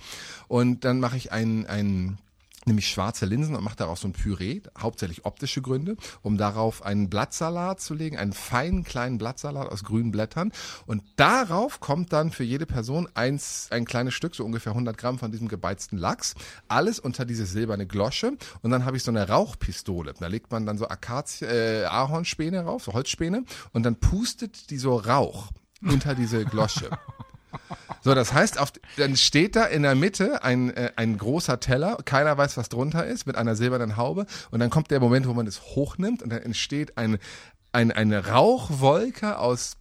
Und 0.49 0.85
dann 0.85 1.01
mache 1.01 1.17
ich 1.17 1.33
einen, 1.33 1.67
einen 1.67 2.19
nämlich 2.67 2.89
schwarze 2.89 3.27
Linsen 3.27 3.57
und 3.57 3.65
macht 3.65 3.81
daraus 3.81 4.01
so 4.01 4.09
ein 4.09 4.13
Püree, 4.13 4.61
hauptsächlich 4.79 5.25
optische 5.25 5.63
Gründe, 5.63 5.97
um 6.23 6.37
darauf 6.37 6.85
einen 6.85 7.11
Blattsalat 7.11 7.81
zu 7.81 7.95
legen, 7.95 8.17
einen 8.17 8.33
feinen 8.33 8.85
kleinen 8.85 9.19
Blattsalat 9.19 9.71
aus 9.71 9.85
grünen 9.85 10.11
Blättern. 10.11 10.53
Und 10.87 11.03
darauf 11.17 11.81
kommt 11.81 12.13
dann 12.13 12.31
für 12.31 12.45
jede 12.45 12.67
Person 12.67 13.09
eins, 13.15 13.69
ein 13.71 13.85
kleines 13.85 14.15
Stück, 14.15 14.35
so 14.35 14.45
ungefähr 14.45 14.73
100 14.73 14.97
Gramm 14.97 15.19
von 15.19 15.31
diesem 15.31 15.49
gebeizten 15.49 15.99
Lachs, 15.99 16.35
alles 16.69 16.99
unter 16.99 17.25
diese 17.25 17.47
silberne 17.47 17.87
Glosche. 17.87 18.37
Und 18.63 18.71
dann 18.71 18.85
habe 18.85 18.97
ich 18.97 19.03
so 19.03 19.11
eine 19.11 19.29
Rauchpistole, 19.29 20.15
da 20.19 20.27
legt 20.27 20.51
man 20.51 20.67
dann 20.67 20.79
so 20.79 20.89
Akazie, 20.89 21.45
äh, 21.45 21.85
Ahornspäne 21.85 22.65
rauf, 22.65 22.85
so 22.85 22.93
Holzspäne. 22.93 23.45
Und 23.73 23.85
dann 23.85 23.97
pustet 23.97 24.71
die 24.71 24.79
so 24.79 24.97
Rauch 24.97 25.51
unter 25.83 26.15
diese 26.15 26.45
Glosche. 26.45 26.91
So, 28.03 28.15
das 28.15 28.35
heißt, 28.35 28.59
auf, 28.59 28.73
dann 28.97 29.17
steht 29.17 29.57
da 29.57 29.65
in 29.65 29.83
der 29.83 29.95
Mitte 29.95 30.43
ein, 30.43 30.71
äh, 30.77 30.93
ein 30.97 31.17
großer 31.17 31.59
Teller, 31.61 31.97
keiner 32.05 32.37
weiß, 32.37 32.57
was 32.57 32.69
drunter 32.69 33.07
ist, 33.07 33.27
mit 33.27 33.37
einer 33.37 33.57
silbernen 33.57 33.97
Haube. 33.97 34.27
Und 34.51 34.61
dann 34.61 34.71
kommt 34.71 34.91
der 34.91 35.01
Moment, 35.01 35.27
wo 35.27 35.33
man 35.33 35.47
es 35.47 35.63
hochnimmt 35.63 36.23
und 36.23 36.31
dann 36.31 36.43
entsteht 36.43 36.99
ein, 36.99 37.19
ein, 37.73 37.93
eine 37.93 38.29
Rauchwolke 38.29 39.39
aus 39.39 39.77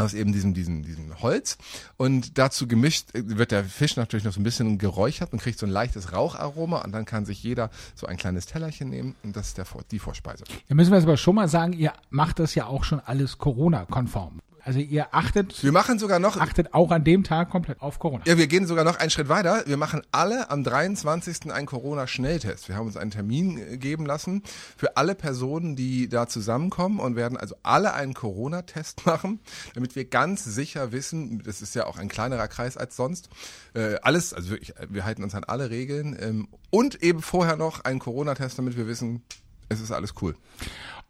aus 0.00 0.14
eben 0.14 0.32
diesem, 0.32 0.54
diesem, 0.54 0.82
diesem 0.82 1.20
Holz. 1.20 1.58
Und 1.96 2.38
dazu 2.38 2.66
gemischt 2.66 3.14
äh, 3.14 3.22
wird 3.24 3.50
der 3.50 3.64
Fisch 3.64 3.96
natürlich 3.96 4.24
noch 4.24 4.32
so 4.32 4.40
ein 4.40 4.44
bisschen 4.44 4.78
geräuchert 4.78 5.32
und 5.32 5.40
kriegt 5.40 5.58
so 5.58 5.66
ein 5.66 5.72
leichtes 5.72 6.12
Raucharoma 6.12 6.78
und 6.82 6.92
dann 6.92 7.04
kann 7.04 7.24
sich 7.24 7.42
jeder 7.42 7.70
so 7.94 8.06
ein 8.06 8.16
kleines 8.16 8.46
Tellerchen 8.46 8.88
nehmen 8.88 9.14
und 9.22 9.36
das 9.36 9.48
ist 9.48 9.58
der, 9.58 9.66
die 9.90 9.98
Vorspeise. 9.98 10.44
Da 10.68 10.74
müssen 10.74 10.90
wir 10.90 10.96
jetzt 10.96 11.06
aber 11.06 11.16
schon 11.16 11.34
mal 11.34 11.48
sagen, 11.48 11.72
ihr 11.72 11.92
macht 12.08 12.38
das 12.38 12.54
ja 12.54 12.66
auch 12.66 12.84
schon 12.84 13.00
alles 13.00 13.38
Corona-konform. 13.38 14.40
Also 14.64 14.78
ihr 14.78 15.14
achtet, 15.14 15.62
Wir 15.62 15.72
machen 15.72 15.98
sogar 15.98 16.18
noch, 16.18 16.36
achtet 16.36 16.74
auch 16.74 16.90
an 16.90 17.04
dem 17.04 17.24
Tag 17.24 17.50
komplett 17.50 17.80
auf 17.80 17.98
Corona. 17.98 18.22
ja, 18.26 18.36
wir 18.36 18.46
gehen 18.46 18.66
sogar 18.66 18.84
noch 18.84 18.98
einen 18.98 19.10
Schritt 19.10 19.28
weiter. 19.28 19.62
Wir 19.66 19.76
machen 19.76 20.02
alle 20.12 20.50
am 20.50 20.64
23. 20.64 21.52
einen 21.52 21.66
Corona-Schnelltest. 21.66 22.68
Wir 22.68 22.76
haben 22.76 22.86
uns 22.86 22.96
einen 22.96 23.10
Termin 23.10 23.58
äh, 23.58 23.76
geben 23.78 24.06
lassen 24.06 24.42
für 24.76 24.96
alle 24.96 25.14
Personen, 25.14 25.76
die 25.76 26.08
da 26.08 26.26
zusammenkommen 26.26 27.00
und 27.00 27.16
werden 27.16 27.38
also 27.38 27.54
alle 27.62 27.94
einen 27.94 28.14
Corona-Test 28.14 29.06
machen, 29.06 29.40
damit 29.74 29.96
wir 29.96 30.04
ganz 30.04 30.44
sicher 30.44 30.92
wissen, 30.92 31.42
das 31.44 31.62
ist 31.62 31.74
ja 31.74 31.86
auch 31.86 31.98
ein 31.98 32.08
kleinerer 32.08 32.48
Kreis 32.48 32.76
als 32.76 32.96
sonst, 32.96 33.28
äh, 33.74 33.96
alles, 34.02 34.34
also 34.34 34.50
wirklich, 34.50 34.74
wir 34.88 35.04
halten 35.04 35.22
uns 35.22 35.34
an 35.34 35.44
alle 35.44 35.70
Regeln 35.70 36.16
ähm, 36.20 36.48
und 36.70 37.02
eben 37.02 37.22
vorher 37.22 37.56
noch 37.56 37.84
einen 37.84 37.98
Corona-Test, 37.98 38.58
damit 38.58 38.76
wir 38.76 38.86
wissen, 38.86 39.22
es 39.68 39.80
ist 39.80 39.92
alles 39.92 40.14
cool. 40.20 40.36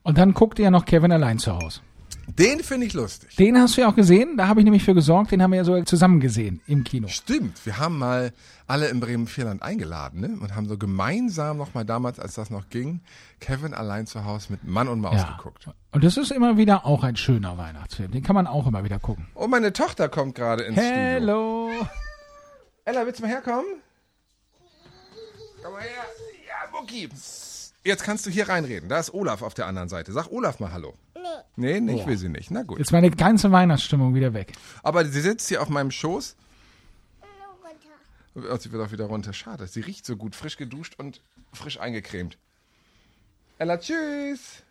Und 0.03 0.19
dann 0.19 0.35
guckt 0.35 0.59
ihr 0.59 0.71
noch 0.71 0.85
Kevin 0.85 1.13
allein 1.13 1.39
zu 1.39 1.53
Hause. 1.53 1.81
Den 2.39 2.61
finde 2.61 2.87
ich 2.87 2.93
lustig. 2.95 3.37
Den 3.37 3.59
hast 3.59 3.77
du 3.77 3.81
ja 3.83 3.89
auch 3.89 3.95
gesehen, 3.97 4.37
da 4.37 4.47
habe 4.49 4.61
ich 4.61 4.65
nämlich 4.65 4.85
für 4.85 4.95
gesorgt, 4.95 5.33
den 5.33 5.43
haben 5.43 5.51
wir 5.53 5.59
ja 5.59 5.65
sogar 5.65 5.85
zusammen 5.85 6.21
gesehen 6.21 6.61
im 6.67 6.85
Kino. 6.85 7.09
Stimmt, 7.09 7.65
wir 7.67 7.79
haben 7.79 7.99
mal 7.99 8.33
alle 8.67 8.89
im 8.89 9.01
Bremen-Vierland 9.01 9.63
eingeladen 9.63 10.21
ne? 10.21 10.39
und 10.41 10.55
haben 10.55 10.69
so 10.69 10.79
gemeinsam 10.79 11.57
noch 11.59 11.75
mal 11.75 11.85
damals, 11.85 12.21
als 12.21 12.35
das 12.35 12.51
noch 12.51 12.69
ging, 12.69 13.01
Kevin 13.41 13.75
allein 13.75 14.07
zu 14.07 14.25
Hause 14.25 14.49
mit 14.53 14.65
Mann 14.65 14.89
und 14.89 15.01
Maus 15.01 15.17
Ja. 15.17 15.37
geguckt. 15.37 15.69
Und 15.93 16.05
das 16.05 16.17
ist 16.17 16.31
immer 16.31 16.57
wieder 16.57 16.87
auch 16.87 17.03
ein 17.03 17.17
schöner 17.17 17.59
Weihnachtsfilm. 17.59 18.13
Den 18.13 18.23
kann 18.23 18.35
man 18.35 18.47
auch 18.47 18.67
immer 18.67 18.85
wieder 18.85 18.99
gucken. 18.99 19.27
Oh, 19.35 19.47
meine 19.49 19.73
Tochter 19.73 20.09
kommt 20.09 20.35
gerade 20.37 20.63
ins 20.65 20.77
Studio. 20.77 20.95
Hello. 20.95 21.71
Ella, 22.85 23.05
willst 23.07 23.19
du 23.21 23.25
mal 23.25 23.31
herkommen? 23.33 23.67
Komm 25.63 25.73
mal 25.73 25.83
her. 25.83 25.89
Ja, 26.49 26.79
Mucki. 26.79 27.09
Jetzt 27.83 28.03
kannst 28.05 28.27
du 28.27 28.31
hier 28.31 28.49
reinreden. 28.49 28.89
Da 28.89 28.99
ist 28.99 29.13
Olaf 29.15 29.43
auf 29.43 29.55
der 29.55 29.67
anderen 29.67 29.89
Seite. 29.89 30.13
Sag 30.13 30.31
Olaf 30.31 30.61
mal 30.61 30.73
Hallo. 30.73 30.95
Nee. 31.57 31.81
Nee, 31.81 31.95
nicht 31.95 32.07
will 32.07 32.17
sie 32.17 32.29
nicht. 32.29 32.51
Na 32.51 32.63
gut. 32.63 32.79
Jetzt 32.79 32.93
meine 32.93 33.11
ganze 33.11 33.51
Weihnachtsstimmung 33.53 34.15
wieder 34.15 34.35
weg. 34.35 34.53
Aber 34.83 35.05
sie 35.05 35.21
sitzt 35.21 35.49
hier 35.49 35.63
auf 35.63 35.69
meinem 35.69 35.91
Schoß. 35.91 36.37
Oh, 38.37 38.57
sie 38.57 38.71
wird 38.73 38.87
auch 38.87 38.93
wieder 38.93 39.07
runter. 39.07 39.33
Schade. 39.33 39.67
Sie 39.67 39.81
riecht 39.81 40.07
so 40.07 40.17
gut. 40.17 40.37
Frisch 40.37 40.57
geduscht 40.57 40.95
und 40.99 41.21
frisch 41.53 41.81
eingecremt. 41.81 42.39
Ella, 43.59 43.77
tschüss. 43.79 44.63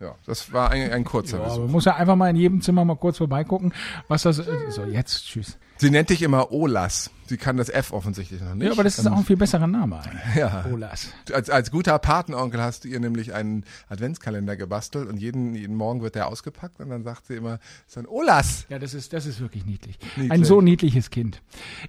Ja, 0.00 0.14
das 0.26 0.52
war 0.52 0.70
ein, 0.70 0.92
ein 0.92 1.04
kurzer 1.04 1.38
Ja, 1.38 1.44
Besuch. 1.44 1.58
man 1.62 1.70
muss 1.72 1.84
ja 1.84 1.96
einfach 1.96 2.16
mal 2.16 2.28
in 2.30 2.36
jedem 2.36 2.60
Zimmer 2.60 2.84
mal 2.84 2.96
kurz 2.96 3.18
vorbeigucken, 3.18 3.72
was 4.06 4.22
das 4.22 4.38
ist. 4.38 4.48
So, 4.70 4.84
jetzt, 4.84 5.24
tschüss. 5.26 5.56
Sie 5.78 5.90
nennt 5.90 6.10
dich 6.10 6.22
immer 6.22 6.52
Olas. 6.52 7.10
Sie 7.28 7.36
kann 7.36 7.56
das 7.58 7.68
F 7.68 7.92
offensichtlich 7.92 8.40
noch 8.40 8.54
nicht. 8.54 8.66
Ja, 8.66 8.72
aber 8.72 8.84
das 8.84 8.98
ist 8.98 9.06
auch 9.06 9.18
ein 9.18 9.24
viel 9.24 9.36
besserer 9.36 9.66
Name 9.66 10.00
eigentlich. 10.00 10.34
Ja. 10.34 10.64
Olas. 10.72 11.08
Als, 11.32 11.50
als 11.50 11.70
guter 11.70 11.98
Patenonkel 11.98 12.60
hast 12.60 12.84
du 12.84 12.88
ihr 12.88 13.00
nämlich 13.00 13.34
einen 13.34 13.64
Adventskalender 13.88 14.56
gebastelt 14.56 15.08
und 15.08 15.18
jeden, 15.18 15.54
jeden 15.54 15.76
Morgen 15.76 16.00
wird 16.02 16.14
der 16.14 16.28
ausgepackt 16.28 16.80
und 16.80 16.88
dann 16.88 17.04
sagt 17.04 17.26
sie 17.26 17.34
immer, 17.34 17.58
es 17.86 17.92
ist 17.92 17.98
ein 17.98 18.06
Olas. 18.06 18.66
Ja, 18.70 18.78
das 18.78 18.94
ist, 18.94 19.12
das 19.12 19.26
ist 19.26 19.40
wirklich 19.40 19.66
niedlich. 19.66 19.98
Niedlich. 20.16 20.32
Ein 20.32 20.44
so 20.44 20.60
niedliches 20.62 21.10
Kind. 21.10 21.42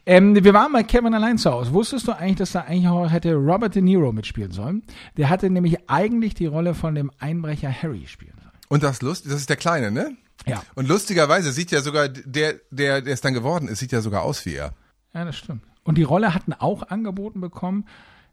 Ähm, 0.06 0.36
wir 0.44 0.54
waren 0.54 0.74
bei 0.74 0.84
Kevin 0.84 1.14
allein 1.14 1.38
zu 1.38 1.50
Hause. 1.50 1.74
Wusstest 1.74 2.08
du 2.08 2.12
eigentlich, 2.12 2.38
dass 2.38 2.52
da 2.52 2.62
eigentlich 2.62 2.90
auch 2.90 3.10
hätte 3.10 3.34
Robert 3.34 3.76
De 3.76 3.82
Niro 3.82 4.12
mitspielen 4.12 4.52
sollen? 4.52 4.84
Der 5.16 5.30
hatte 5.30 5.50
nämlich 5.50 5.90
eigentlich 5.90 6.34
die 6.34 6.48
Rolle 6.48 6.74
von 6.74 6.96
dem 6.96 7.12
Einbrecher 7.18 7.72
Harry 7.72 8.06
spielen 8.08 8.34
sollen. 8.38 8.50
Und 8.68 8.84
das 8.84 9.02
Lust, 9.02 9.26
das 9.26 9.34
ist 9.34 9.50
der 9.50 9.58
Kleine, 9.58 9.90
ne? 9.90 10.16
Ja. 10.46 10.62
Und 10.76 10.88
lustigerweise 10.88 11.52
sieht 11.52 11.72
ja 11.72 11.82
sogar 11.82 12.10
der, 12.10 12.56
der, 12.72 13.02
der 13.02 13.14
es 13.14 13.22
dann 13.22 13.34
geworden 13.34 13.68
ist, 13.68 13.80
sieht 13.80 13.92
ja 13.92 14.02
sogar 14.02 14.24
aus 14.24 14.46
wie 14.46 14.56
er. 14.56 14.74
Ja, 15.14 15.26
das 15.26 15.38
stimmt. 15.38 15.64
Und 15.84 15.98
die 15.98 16.04
Rolle 16.04 16.34
hatten 16.34 16.54
auch 16.54 16.84
angeboten 16.84 17.42
bekommen 17.42 17.86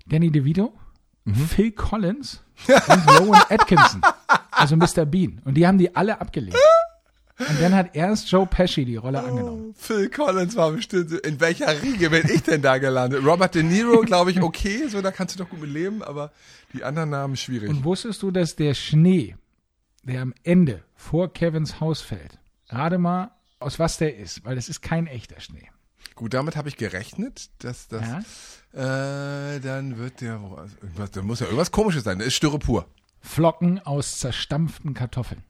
Danny 0.06 0.30
DeVito, 0.30 0.72
Phil 1.48 1.72
Collins 1.72 2.42
und 2.68 3.20
Rowan 3.20 3.42
Atkinson. 3.48 4.02
Also 4.50 4.76
Mr. 4.76 5.04
Bean. 5.04 5.40
Und 5.44 5.54
die 5.54 5.66
haben 5.66 5.78
die 5.78 5.94
alle 5.94 6.20
abgelehnt. 6.20 6.56
Und 7.38 7.60
dann 7.60 7.74
hat 7.74 7.94
erst 7.94 8.30
Joe 8.30 8.46
Pesci 8.46 8.86
die 8.86 8.96
Rolle 8.96 9.22
angenommen. 9.22 9.74
Phil 9.76 10.08
Collins 10.08 10.56
war 10.56 10.70
bestimmt 10.70 11.10
so, 11.10 11.18
in 11.18 11.38
welcher 11.38 11.82
Riege 11.82 12.08
bin 12.08 12.26
ich 12.32 12.42
denn 12.42 12.62
da 12.62 12.78
gelandet? 12.78 13.22
Robert 13.26 13.54
De 13.54 13.62
Niro, 13.62 14.00
glaube 14.00 14.30
ich, 14.30 14.40
okay, 14.40 14.88
so 14.88 15.02
da 15.02 15.10
kannst 15.10 15.34
du 15.34 15.42
doch 15.42 15.50
gut 15.50 15.60
mit 15.60 15.70
leben, 15.70 16.02
aber 16.02 16.32
die 16.72 16.82
anderen 16.82 17.10
Namen 17.10 17.36
schwierig. 17.36 17.68
Und 17.68 17.84
wusstest 17.84 18.22
du, 18.22 18.30
dass 18.30 18.56
der 18.56 18.72
Schnee, 18.72 19.36
der 20.06 20.22
am 20.22 20.34
Ende 20.44 20.84
vor 20.94 21.32
Kevins 21.32 21.80
Haus 21.80 22.00
fällt, 22.00 22.38
gerade 22.68 22.98
mal 22.98 23.32
aus 23.58 23.78
was 23.78 23.98
der 23.98 24.16
ist, 24.16 24.44
weil 24.44 24.54
das 24.54 24.68
ist 24.68 24.80
kein 24.80 25.06
echter 25.06 25.40
Schnee. 25.40 25.68
Gut, 26.14 26.32
damit 26.32 26.56
habe 26.56 26.68
ich 26.68 26.76
gerechnet, 26.76 27.50
dass 27.58 27.88
das, 27.88 28.02
äh, 28.72 29.60
dann 29.60 29.98
wird 29.98 30.20
der, 30.20 30.40
irgendwas, 30.80 31.10
da 31.10 31.22
muss 31.22 31.40
ja 31.40 31.46
irgendwas 31.46 31.72
komisches 31.72 32.04
sein, 32.04 32.18
das 32.18 32.28
ist 32.28 32.34
Styropor. 32.34 32.86
Flocken 33.20 33.80
aus 33.80 34.18
zerstampften 34.18 34.94
Kartoffeln. 34.94 35.42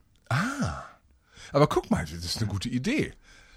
Aber 1.53 1.67
guck 1.69 1.91
mal, 1.91 2.05
das 2.05 2.13
ist 2.13 2.39
eine 2.39 2.47
gute 2.47 2.69
Idee. 2.69 3.13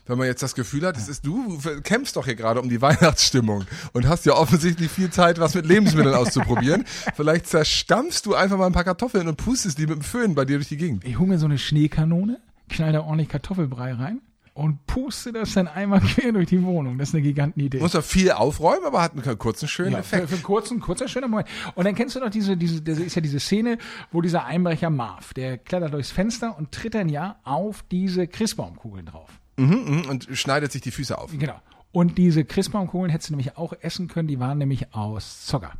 Wenn 0.09 0.17
man 0.17 0.25
jetzt 0.25 0.41
das 0.41 0.55
Gefühl 0.55 0.87
hat, 0.87 0.95
das 0.97 1.07
ist 1.07 1.23
du 1.23 1.59
kämpfst 1.83 2.15
doch 2.15 2.25
hier 2.25 2.33
gerade 2.33 2.59
um 2.59 2.67
die 2.67 2.81
Weihnachtsstimmung 2.81 3.65
und 3.93 4.07
hast 4.07 4.25
ja 4.25 4.33
offensichtlich 4.33 4.89
viel 4.89 5.11
Zeit, 5.11 5.39
was 5.39 5.53
mit 5.53 5.67
Lebensmitteln 5.67 6.15
auszuprobieren. 6.15 6.83
Vielleicht 7.15 7.45
zerstampfst 7.45 8.23
du 8.25 8.33
einfach 8.33 8.57
mal 8.57 8.65
ein 8.65 8.73
paar 8.73 8.83
Kartoffeln 8.83 9.27
und 9.27 9.35
pustest 9.37 9.77
die 9.77 9.85
mit 9.85 9.97
dem 9.97 10.01
Föhn 10.01 10.33
bei 10.33 10.45
dir 10.45 10.57
durch 10.57 10.67
die 10.69 10.77
Gegend. 10.77 11.05
Ich 11.05 11.19
hole 11.19 11.29
mir 11.29 11.37
so 11.37 11.45
eine 11.45 11.59
Schneekanone, 11.59 12.39
knall 12.69 12.91
da 12.91 13.01
ordentlich 13.01 13.29
Kartoffelbrei 13.29 13.93
rein 13.93 14.21
und 14.55 14.83
puste 14.87 15.31
das 15.31 15.53
dann 15.53 15.67
einmal 15.67 15.99
quer 16.15 16.31
durch 16.31 16.47
die 16.47 16.63
Wohnung. 16.63 16.97
Das 16.97 17.09
ist 17.09 17.13
eine 17.13 17.21
Gigantenidee. 17.21 17.77
Muss 17.77 17.91
doch 17.91 18.03
viel 18.03 18.31
aufräumen, 18.31 18.85
aber 18.87 19.03
hat 19.03 19.11
einen 19.13 19.37
kurzen 19.37 19.67
schönen 19.67 19.91
Ja, 19.91 20.01
für, 20.01 20.15
Effekt. 20.15 20.29
für 20.29 20.35
einen 20.37 20.43
kurzen, 20.43 20.79
kurzer, 20.79 21.07
schöner 21.07 21.27
Moment. 21.27 21.47
Und 21.75 21.85
dann 21.85 21.93
kennst 21.93 22.15
du 22.15 22.19
doch 22.19 22.31
diese, 22.31 22.57
diese, 22.57 22.81
das 22.81 22.97
ist 22.97 23.13
ja 23.13 23.21
diese 23.21 23.39
Szene, 23.39 23.77
wo 24.11 24.21
dieser 24.21 24.45
Einbrecher 24.45 24.89
Marv, 24.89 25.35
der 25.35 25.59
klettert 25.59 25.93
durchs 25.93 26.09
Fenster 26.09 26.57
und 26.57 26.71
tritt 26.71 26.95
dann 26.95 27.09
ja 27.09 27.35
auf 27.43 27.83
diese 27.91 28.25
Christbaumkugeln 28.25 29.05
drauf. 29.05 29.29
Mhm, 29.59 30.09
und 30.09 30.27
schneidet 30.33 30.71
sich 30.71 30.81
die 30.81 30.91
Füße 30.91 31.17
auf. 31.17 31.31
Genau. 31.37 31.59
Und 31.91 32.17
diese 32.17 32.45
Christbaumkugeln 32.45 33.11
hättest 33.11 33.29
du 33.29 33.33
nämlich 33.33 33.57
auch 33.57 33.73
essen 33.81 34.07
können, 34.07 34.27
die 34.27 34.39
waren 34.39 34.57
nämlich 34.57 34.93
aus 34.93 35.45
Zucker. 35.45 35.73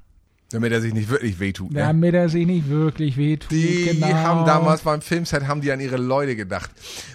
Damit 0.51 0.71
er 0.71 0.81
sich 0.81 0.93
nicht 0.93 1.09
wirklich 1.09 1.39
wehtut. 1.39 1.71
Ne? 1.71 1.79
Damit 1.79 2.15
er 2.15 2.27
sich 2.27 2.47
nicht 2.47 2.69
wirklich 2.69 3.17
wehtut. 3.17 3.51
Die 3.51 3.85
genau. 3.85 4.07
haben 4.13 4.45
damals 4.45 4.81
beim 4.81 5.01
Filmset 5.01 5.47
haben 5.47 5.61
die 5.61 5.71
an 5.71 5.79
ihre 5.79 5.97
Leute 5.97 6.35
gedacht. 6.35 6.71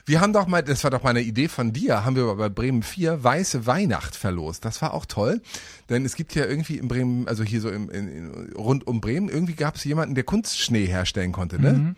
Wir 0.07 0.21
haben 0.21 0.33
doch 0.33 0.47
mal, 0.47 0.63
das 0.63 0.85
war 0.85 0.93
doch 0.93 1.03
mal 1.03 1.11
eine 1.11 1.23
Idee 1.23 1.49
von 1.49 1.73
dir, 1.73 2.05
haben 2.05 2.15
wir 2.15 2.33
bei 2.37 2.49
Bremen 2.49 2.85
4 2.85 3.25
Weiße 3.25 3.67
Weihnacht 3.67 4.15
verlost. 4.15 4.65
Das 4.65 4.83
war 4.83 4.95
auch 4.95 5.05
toll, 5.05 5.43
denn 5.91 6.05
es 6.05 6.15
gibt 6.15 6.35
ja 6.37 6.45
irgendwie 6.47 6.79
in 6.79 6.87
Bremen, 6.87 7.27
also 7.27 7.43
hier 7.43 7.61
so 7.61 7.71
im, 7.71 7.91
in, 7.91 8.09
in, 8.09 8.53
rund 8.55 8.87
um 8.87 9.01
Bremen, 9.01 9.29
irgendwie 9.29 9.55
gab 9.55 9.77
es 9.77 9.85
jemanden, 9.85 10.15
der 10.15 10.25
Kunstschnee 10.25 10.87
herstellen 10.87 11.33
konnte, 11.33 11.61
ne? 11.61 11.97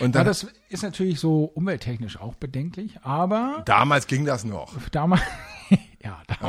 Und 0.00 0.14
Ja, 0.14 0.20
dann, 0.20 0.26
das 0.26 0.46
ist 0.70 0.82
natürlich 0.82 1.20
so 1.20 1.44
umwelttechnisch 1.44 2.18
auch 2.18 2.34
bedenklich, 2.36 3.00
aber 3.02 3.62
damals 3.66 4.06
ging 4.06 4.24
das 4.24 4.44
noch. 4.44 4.72
damals, 4.92 5.20
ja, 5.68 5.76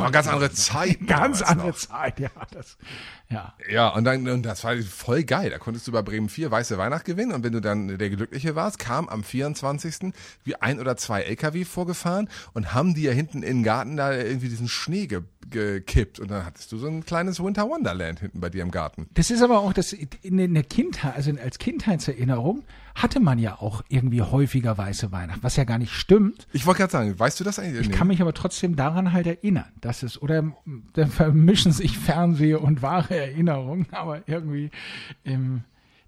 Aber 0.01 0.11
damals 0.11 0.25
ganz 0.25 0.27
andere 0.27 0.51
Zeiten. 0.51 1.05
ganz 1.07 1.41
andere 1.41 1.67
noch. 1.69 1.75
Zeit, 1.75 2.19
ja, 2.19 2.29
das, 2.51 2.77
ja. 3.29 3.53
Ja, 3.69 3.89
und 3.89 4.03
dann, 4.03 4.27
und 4.27 4.43
das 4.43 4.63
war 4.63 4.75
voll 4.77 5.23
geil. 5.23 5.49
Da 5.49 5.57
konntest 5.57 5.87
du 5.87 5.91
bei 5.91 6.01
Bremen 6.01 6.29
4 6.29 6.51
Weiße 6.51 6.77
Weihnacht 6.77 7.05
gewinnen 7.05 7.31
und 7.31 7.43
wenn 7.43 7.53
du 7.53 7.61
dann 7.61 7.97
der 7.97 8.09
Glückliche 8.09 8.55
warst, 8.55 8.79
kam 8.79 9.07
am 9.09 9.23
24. 9.23 10.13
wie 10.43 10.55
ein 10.55 10.79
oder 10.79 10.97
zwei 10.97 11.21
LKW 11.21 11.65
vorgefahren 11.65 12.29
und 12.53 12.73
haben 12.73 12.93
die 12.93 13.03
ja 13.03 13.11
hinten 13.11 13.43
in 13.43 13.57
den 13.57 13.63
Garten 13.63 13.97
da 13.97 14.13
irgendwie 14.13 14.49
diesen 14.49 14.67
Schnee 14.67 15.07
gekippt 15.49 16.19
und 16.19 16.29
dann 16.29 16.45
hattest 16.45 16.71
du 16.71 16.77
so 16.77 16.87
ein 16.87 17.05
kleines 17.05 17.43
Winter 17.43 17.67
Wonderland 17.67 18.19
hinten 18.19 18.39
bei 18.39 18.49
dir 18.49 18.61
im 18.61 18.71
Garten. 18.71 19.07
Das 19.13 19.31
ist 19.31 19.41
aber 19.41 19.59
auch 19.59 19.73
das 19.73 19.93
in 19.93 20.53
der 20.53 20.63
Kindheit, 20.63 21.15
also 21.15 21.31
als 21.41 21.57
Kindheitserinnerung 21.57 22.63
hatte 22.95 23.19
man 23.19 23.39
ja 23.39 23.55
auch 23.55 23.83
irgendwie 23.87 24.21
häufiger 24.21 24.77
weiße 24.77 25.11
Weihnachten, 25.11 25.43
was 25.43 25.55
ja 25.55 25.63
gar 25.63 25.77
nicht 25.77 25.93
stimmt. 25.93 26.47
Ich 26.53 26.65
wollte 26.65 26.79
gerade 26.79 26.91
sagen, 26.91 27.17
weißt 27.17 27.39
du 27.39 27.43
das 27.43 27.59
eigentlich? 27.59 27.89
Ich 27.89 27.91
kann 27.91 28.07
mich 28.07 28.21
aber 28.21 28.33
trotzdem 28.33 28.75
daran 28.75 29.13
halt 29.13 29.27
erinnern, 29.27 29.71
dass 29.79 30.03
es 30.03 30.21
oder 30.21 30.51
da 30.93 31.07
vermischen 31.07 31.71
sich 31.71 31.97
Fernseh 31.97 32.55
und 32.55 32.81
wahre 32.81 33.15
Erinnerungen, 33.15 33.87
aber 33.91 34.27
irgendwie 34.27 34.71
ähm, 35.25 35.63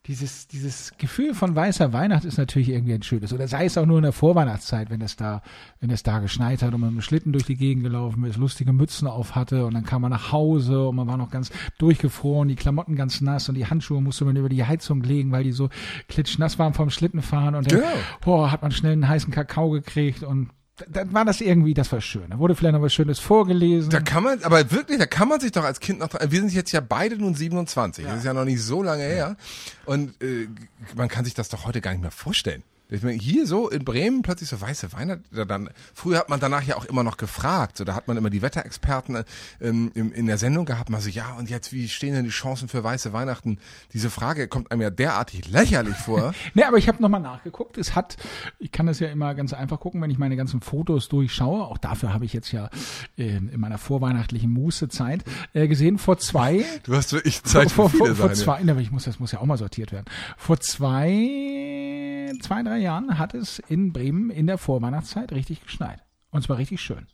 dieses, 0.07 0.47
dieses 0.47 0.91
Gefühl 0.97 1.33
von 1.33 1.55
weißer 1.55 1.93
Weihnacht 1.93 2.25
ist 2.25 2.37
natürlich 2.37 2.67
irgendwie 2.69 2.93
ein 2.93 3.03
schönes. 3.03 3.31
Oder 3.31 3.47
sei 3.47 3.65
es 3.65 3.77
auch 3.77 3.85
nur 3.85 3.97
in 3.97 4.03
der 4.03 4.11
Vorweihnachtszeit, 4.11 4.89
wenn 4.89 4.99
es 4.99 5.15
da, 5.15 5.41
wenn 5.79 5.89
es 5.89 6.03
da 6.03 6.19
geschneit 6.19 6.61
hat 6.61 6.73
und 6.73 6.81
man 6.81 6.89
mit 6.89 7.01
dem 7.01 7.05
Schlitten 7.05 7.31
durch 7.31 7.45
die 7.45 7.55
Gegend 7.55 7.85
gelaufen 7.85 8.25
ist, 8.25 8.35
lustige 8.35 8.73
Mützen 8.73 9.07
auf 9.07 9.33
hatte 9.35 9.65
und 9.65 9.73
dann 9.73 9.85
kam 9.85 10.01
man 10.01 10.11
nach 10.11 10.33
Hause 10.33 10.89
und 10.89 10.97
man 10.97 11.07
war 11.07 11.15
noch 11.15 11.31
ganz 11.31 11.51
durchgefroren, 11.77 12.49
die 12.49 12.55
Klamotten 12.55 12.97
ganz 12.97 13.21
nass 13.21 13.47
und 13.47 13.55
die 13.55 13.65
Handschuhe 13.65 14.01
musste 14.01 14.25
man 14.25 14.35
über 14.35 14.49
die 14.49 14.65
Heizung 14.65 15.01
legen, 15.01 15.31
weil 15.31 15.45
die 15.45 15.53
so 15.53 15.69
klitschnass 16.09 16.59
waren 16.59 16.73
vom 16.73 16.89
Schlittenfahren 16.89 17.55
und 17.55 17.71
dann, 17.71 17.81
boah, 18.19 18.51
hat 18.51 18.61
man 18.61 18.71
schnell 18.71 18.93
einen 18.93 19.07
heißen 19.07 19.31
Kakao 19.31 19.69
gekriegt 19.69 20.23
und 20.23 20.49
dann 20.89 21.13
war 21.13 21.23
das 21.23 21.39
irgendwie, 21.39 21.73
das 21.73 21.91
war 21.91 22.01
schön. 22.01 22.29
Da 22.29 22.39
wurde 22.39 22.55
vielleicht 22.55 22.73
noch 22.73 22.81
was 22.81 22.93
Schönes 22.93 23.19
vorgelesen. 23.19 23.91
Da 23.91 23.99
kann 23.99 24.23
man, 24.23 24.43
aber 24.43 24.71
wirklich, 24.71 24.97
da 24.97 25.05
kann 25.05 25.27
man 25.27 25.39
sich 25.39 25.51
doch 25.51 25.63
als 25.63 25.79
Kind 25.79 25.99
noch 25.99 26.09
wir 26.13 26.39
sind 26.39 26.51
jetzt 26.51 26.71
ja 26.71 26.81
beide 26.81 27.17
nun 27.17 27.35
27, 27.35 28.05
das 28.05 28.17
ist 28.19 28.25
ja 28.25 28.33
noch 28.33 28.45
nicht 28.45 28.61
so 28.61 28.81
lange 28.81 29.03
her 29.03 29.37
und 29.85 30.19
äh, 30.21 30.47
man 30.95 31.09
kann 31.09 31.25
sich 31.25 31.33
das 31.33 31.49
doch 31.49 31.65
heute 31.65 31.81
gar 31.81 31.91
nicht 31.91 32.01
mehr 32.01 32.11
vorstellen. 32.11 32.63
Ich 32.93 33.03
meine, 33.03 33.17
hier 33.17 33.47
so 33.47 33.69
in 33.69 33.83
Bremen 33.83 34.21
plötzlich 34.21 34.49
so 34.49 34.59
weiße 34.59 34.93
Weihnachten, 34.93 35.47
dann, 35.47 35.69
früher 35.93 36.19
hat 36.19 36.29
man 36.29 36.39
danach 36.39 36.63
ja 36.63 36.75
auch 36.75 36.85
immer 36.85 37.03
noch 37.03 37.17
gefragt, 37.17 37.77
so 37.77 37.83
da 37.83 37.95
hat 37.95 38.07
man 38.07 38.17
immer 38.17 38.29
die 38.29 38.41
Wetterexperten 38.41 39.23
ähm, 39.61 39.91
in, 39.95 40.11
in 40.11 40.27
der 40.27 40.37
Sendung 40.37 40.65
gehabt, 40.65 40.89
mal 40.89 41.01
so, 41.01 41.09
ja 41.09 41.33
und 41.33 41.49
jetzt, 41.49 41.73
wie 41.73 41.89
stehen 41.89 42.13
denn 42.13 42.23
die 42.23 42.29
Chancen 42.29 42.67
für 42.67 42.83
weiße 42.83 43.13
Weihnachten? 43.13 43.57
Diese 43.93 44.09
Frage 44.09 44.47
kommt 44.47 44.71
einem 44.71 44.81
ja 44.81 44.89
derartig 44.89 45.49
lächerlich 45.49 45.95
vor. 45.95 46.33
Nee, 46.55 46.63
aber 46.63 46.77
ich 46.77 46.87
habe 46.87 47.01
nochmal 47.01 47.21
nachgeguckt. 47.21 47.77
Es 47.77 47.95
hat, 47.95 48.17
ich 48.59 48.71
kann 48.71 48.85
das 48.85 48.99
ja 48.99 49.07
immer 49.07 49.33
ganz 49.33 49.53
einfach 49.53 49.79
gucken, 49.79 50.01
wenn 50.01 50.11
ich 50.11 50.19
meine 50.19 50.35
ganzen 50.35 50.61
Fotos 50.61 51.09
durchschaue. 51.09 51.63
Auch 51.63 51.77
dafür 51.77 52.13
habe 52.13 52.25
ich 52.25 52.33
jetzt 52.33 52.51
ja 52.51 52.69
äh, 53.17 53.37
in 53.37 53.59
meiner 53.59 53.77
vorweihnachtlichen 53.79 54.51
Mußezeit 54.51 55.23
äh, 55.53 55.67
gesehen. 55.67 55.97
Vor 55.97 56.19
zwei, 56.19 56.63
Du 56.83 56.95
hast 56.95 57.11
wirklich 57.13 57.41
Zeit 57.43 57.71
vor, 57.71 57.89
für 57.89 57.97
vor, 57.97 58.07
viele 58.07 58.15
vor 58.15 58.35
Seine. 58.35 58.61
zwei, 58.61 58.71
aber 58.71 58.81
ich 58.81 58.91
muss, 58.91 59.05
das 59.05 59.19
muss 59.19 59.31
ja 59.31 59.39
auch 59.39 59.45
mal 59.45 59.57
sortiert 59.57 59.91
werden. 59.91 60.05
Vor 60.37 60.59
zwei, 60.59 62.33
zwei, 62.41 62.61
drei 62.61 62.82
Jahren 62.83 63.17
hat 63.17 63.33
es 63.33 63.59
in 63.59 63.91
Bremen 63.91 64.29
in 64.29 64.47
der 64.47 64.57
Vorweihnachtszeit 64.57 65.31
richtig 65.31 65.63
geschneit. 65.63 66.03
Und 66.29 66.43
zwar 66.43 66.57
richtig 66.57 66.81
schön. 66.81 67.07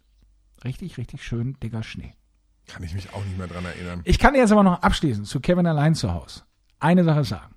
Richtig, 0.64 0.98
richtig 0.98 1.24
schön 1.24 1.56
dicker 1.64 1.84
Schnee. 1.84 2.14
Kann 2.68 2.84
ich 2.84 2.94
mich 2.94 3.14
auch 3.14 3.24
nicht 3.24 3.38
mehr 3.38 3.48
dran 3.48 3.66
erinnern. 3.66 4.02
Ich 4.04 4.20
kann 4.20 4.36
jetzt 4.36 4.52
aber 4.52 4.64
noch 4.64 4.82
abschließend 4.82 5.26
zu 5.28 5.40
Kevin 5.40 5.66
allein 5.66 5.96
zu 5.96 6.14
Hause 6.14 6.44
eine 6.80 7.04
Sache 7.04 7.24
sagen. 7.24 7.56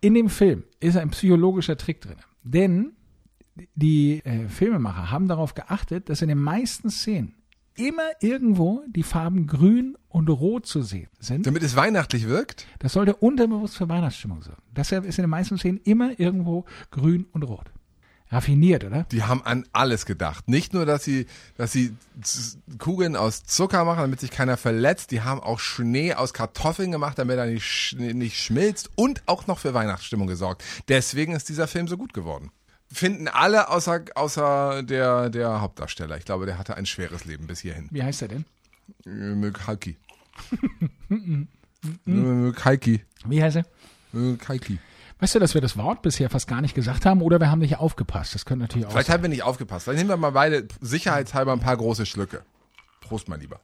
In 0.00 0.14
dem 0.14 0.28
Film 0.28 0.64
ist 0.80 0.96
ein 0.96 1.10
psychologischer 1.10 1.76
Trick 1.76 2.00
drin. 2.00 2.16
Denn 2.42 2.92
die 3.74 4.24
äh, 4.24 4.48
Filmemacher 4.48 5.10
haben 5.10 5.28
darauf 5.28 5.54
geachtet, 5.54 6.08
dass 6.08 6.22
in 6.22 6.28
den 6.28 6.40
meisten 6.40 6.90
Szenen 6.90 7.34
immer 7.76 8.10
irgendwo 8.20 8.82
die 8.88 9.02
Farben 9.02 9.46
grün 9.46 9.96
und 10.08 10.28
rot 10.28 10.66
zu 10.66 10.82
sehen 10.82 11.08
sind. 11.18 11.46
Damit 11.46 11.62
es 11.62 11.76
weihnachtlich 11.76 12.28
wirkt? 12.28 12.66
Das 12.78 12.92
sollte 12.92 13.16
unterbewusst 13.16 13.76
für 13.76 13.88
Weihnachtsstimmung 13.88 14.42
sorgen. 14.42 14.62
Deshalb 14.70 15.04
ist 15.04 15.18
in 15.18 15.24
den 15.24 15.30
meisten 15.30 15.58
Szenen 15.58 15.80
immer 15.84 16.18
irgendwo 16.18 16.64
grün 16.90 17.26
und 17.32 17.42
rot. 17.44 17.70
Raffiniert, 18.32 18.82
oder? 18.84 19.04
Die 19.12 19.24
haben 19.24 19.42
an 19.42 19.66
alles 19.72 20.06
gedacht. 20.06 20.48
Nicht 20.48 20.72
nur, 20.72 20.86
dass 20.86 21.04
sie, 21.04 21.26
dass 21.58 21.70
sie 21.70 21.94
Kugeln 22.78 23.14
aus 23.14 23.44
Zucker 23.44 23.84
machen, 23.84 24.00
damit 24.00 24.20
sich 24.20 24.30
keiner 24.30 24.56
verletzt. 24.56 25.10
Die 25.10 25.20
haben 25.20 25.40
auch 25.40 25.58
Schnee 25.58 26.14
aus 26.14 26.32
Kartoffeln 26.32 26.90
gemacht, 26.90 27.18
damit 27.18 27.36
er 27.36 27.44
nicht, 27.44 27.94
nicht 27.98 28.42
schmilzt 28.42 28.88
und 28.94 29.22
auch 29.26 29.46
noch 29.48 29.58
für 29.58 29.74
Weihnachtsstimmung 29.74 30.28
gesorgt. 30.28 30.64
Deswegen 30.88 31.34
ist 31.34 31.50
dieser 31.50 31.68
Film 31.68 31.88
so 31.88 31.98
gut 31.98 32.14
geworden. 32.14 32.50
Finden 32.92 33.28
alle 33.28 33.70
außer, 33.70 34.04
außer 34.14 34.82
der, 34.82 35.30
der 35.30 35.60
Hauptdarsteller. 35.60 36.16
Ich 36.18 36.24
glaube, 36.24 36.46
der 36.46 36.58
hatte 36.58 36.76
ein 36.76 36.86
schweres 36.86 37.24
Leben 37.24 37.46
bis 37.46 37.60
hierhin. 37.60 37.88
Wie 37.90 38.02
heißt 38.02 38.22
er 38.22 38.28
denn? 38.28 38.44
Mükhalki. 39.04 39.96
Mükhalki. 42.04 43.02
Wie 43.26 43.42
heißt 43.42 43.56
er? 43.56 43.64
Mükhalki. 44.12 44.78
Weißt 45.18 45.34
du, 45.34 45.38
dass 45.38 45.54
wir 45.54 45.60
das 45.60 45.76
Wort 45.76 46.02
bisher 46.02 46.28
fast 46.30 46.48
gar 46.48 46.60
nicht 46.60 46.74
gesagt 46.74 47.06
haben 47.06 47.22
oder 47.22 47.38
wir 47.38 47.50
haben 47.50 47.60
nicht 47.60 47.78
aufgepasst? 47.78 48.34
Das 48.34 48.44
könnte 48.44 48.62
natürlich 48.64 48.86
auch 48.86 48.90
Vielleicht 48.90 49.06
sein. 49.06 49.14
haben 49.14 49.22
wir 49.22 49.28
nicht 49.28 49.44
aufgepasst. 49.44 49.86
Dann 49.86 49.94
nehmen 49.94 50.10
wir 50.10 50.16
mal 50.16 50.30
beide 50.30 50.66
sicherheitshalber 50.80 51.52
ein 51.52 51.60
paar 51.60 51.76
große 51.76 52.06
Schlücke. 52.06 52.42
Prost, 53.00 53.28
mein 53.28 53.40
Lieber. 53.40 53.60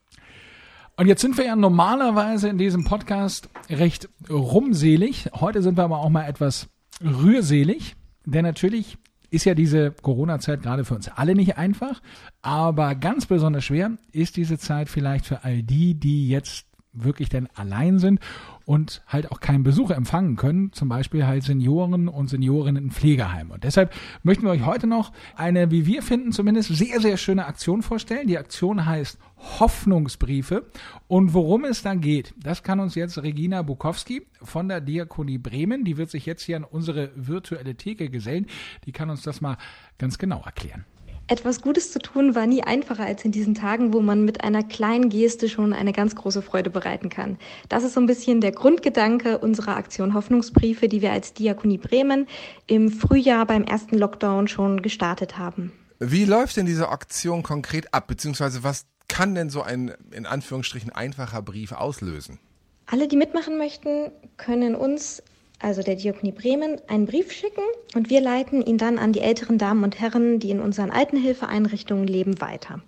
Und 0.97 1.07
jetzt 1.07 1.21
sind 1.21 1.37
wir 1.37 1.45
ja 1.47 1.57
normalerweise 1.57 2.49
in 2.49 2.59
diesem 2.59 2.85
Podcast 2.85 3.49
recht 3.69 4.09
rumselig. 4.31 5.31
Heute 5.35 5.63
sind 5.63 5.77
wir 5.77 5.85
aber 5.85 5.99
auch 5.99 6.09
mal 6.11 6.27
etwas 6.29 6.69
rührselig, 7.03 7.97
denn 8.25 8.45
natürlich 8.45 8.99
ist 9.31 9.45
ja 9.45 9.55
diese 9.55 9.91
Corona-Zeit 9.91 10.63
gerade 10.63 10.85
für 10.85 10.95
uns 10.95 11.09
alle 11.09 11.35
nicht 11.35 11.59
einfach, 11.59 12.01
aber 12.43 12.95
ganz 12.95 13.27
besonders 13.27 13.65
schwer 13.65 13.93
ist 14.13 14.37
diese 14.37 14.59
Zeit 14.59 14.89
vielleicht 14.89 15.27
für 15.27 15.45
all 15.45 15.63
die, 15.63 15.95
die 15.95 16.29
jetzt 16.29 16.67
wirklich 16.93 17.29
denn 17.29 17.49
allein 17.55 17.99
sind 17.99 18.21
und 18.69 19.01
halt 19.07 19.33
auch 19.33 19.41
keinen 19.41 19.63
Besuch 19.63 19.91
empfangen 19.91 20.37
können, 20.37 20.75
zum 20.75 20.91
Beispiel 20.91 21.27
halt 21.27 21.43
Senioren 21.43 22.07
und 22.07 22.29
Seniorinnen 22.29 22.85
in 22.85 22.91
Pflegeheimen. 22.91 23.51
Und 23.51 23.65
deshalb 23.65 23.95
möchten 24.23 24.45
wir 24.45 24.51
euch 24.51 24.67
heute 24.67 24.87
noch 24.87 25.11
eine, 25.37 25.71
wie 25.71 25.87
wir 25.87 26.03
finden, 26.03 26.33
zumindest 26.33 26.77
sehr, 26.77 27.01
sehr 27.01 27.17
schöne 27.17 27.47
Aktion 27.47 27.81
vorstellen. 27.81 28.27
Die 28.27 28.37
Aktion 28.37 28.85
heißt 28.85 29.19
Hoffnungsbriefe. 29.59 30.67
Und 31.07 31.33
worum 31.33 31.65
es 31.65 31.81
da 31.81 31.95
geht, 31.95 32.35
das 32.37 32.63
kann 32.63 32.79
uns 32.79 32.95
jetzt 32.95 33.17
Regina 33.23 33.63
Bukowski 33.63 34.27
von 34.43 34.69
der 34.69 34.83
Diakonie 34.83 35.39
Bremen, 35.39 35.87
die 35.87 35.97
wird 35.97 36.11
sich 36.11 36.27
jetzt 36.27 36.43
hier 36.43 36.59
an 36.59 36.65
unsere 36.65 37.11
virtuelle 37.17 37.75
Theke 37.75 38.11
gesellen, 38.11 38.45
die 38.85 38.93
kann 38.93 39.09
uns 39.09 39.23
das 39.23 39.41
mal 39.41 39.57
ganz 39.97 40.19
genau 40.19 40.43
erklären. 40.45 40.85
Etwas 41.31 41.61
Gutes 41.61 41.93
zu 41.93 41.99
tun 41.99 42.35
war 42.35 42.47
nie 42.47 42.63
einfacher 42.63 43.05
als 43.05 43.23
in 43.23 43.33
diesen 43.33 43.55
Tagen, 43.55 43.93
wo 43.93 44.01
man 44.01 44.25
mit 44.25 44.43
einer 44.43 44.63
kleinen 44.63 45.11
Geste 45.11 45.51
schon 45.51 45.75
eine 45.75 45.93
ganz 45.93 46.17
große 46.17 46.41
Freude 46.41 46.71
bereiten 46.71 47.11
kann. 47.11 47.37
Das 47.69 47.85
ist 47.85 47.93
so 47.93 48.01
ein 48.01 48.07
bisschen 48.07 48.41
der 48.41 48.53
Grundgedanke 48.53 49.37
unserer 49.37 49.77
Aktion 49.77 50.15
Hoffnungsbriefe, 50.15 50.89
die 50.89 51.03
wir 51.03 51.13
als 51.13 51.35
Diakonie 51.35 51.77
Bremen 51.77 52.27
im 52.67 52.91
Frühjahr 52.91 53.45
beim 53.45 53.65
ersten 53.65 53.99
Lockdown 53.99 54.49
schon 54.49 54.81
gestartet 54.81 55.37
haben. 55.37 55.71
Wie 55.99 56.25
läuft 56.25 56.57
denn 56.57 56.65
diese 56.65 56.89
Aktion 56.89 57.43
konkret 57.43 57.93
ab? 57.93 58.07
Beziehungsweise 58.07 58.65
was 58.65 58.87
kann 59.09 59.35
denn 59.35 59.51
so 59.51 59.61
ein 59.61 59.93
in 60.13 60.25
Anführungsstrichen 60.25 60.91
einfacher 60.91 61.43
Brief 61.43 61.73
auslösen? 61.73 62.39
Alle, 62.87 63.07
die 63.07 63.17
mitmachen 63.17 63.59
möchten, 63.59 64.13
können 64.39 64.75
uns, 64.75 65.23
also 65.61 65.83
der 65.83 65.97
Diakonie 65.97 66.33
Bremen, 66.33 66.81
einen 66.87 67.07
Brief 67.07 67.33
schicken 67.33 67.63
und 67.95 68.11
wir 68.11 68.21
leiten 68.21 68.65
ihn 68.65 68.79
dann 68.79 68.99
an 68.99 69.13
die 69.13 69.21
älteren 69.21 69.59
Damen 69.59 69.83
und 69.83 70.01
Herren, 70.01 70.39
die 70.39 70.51
in 70.51 70.61
unseren 70.61 70.91
Altenhilfeeinrichtungen 70.91 72.07
leben, 72.07 72.41
weiter. 72.41 72.81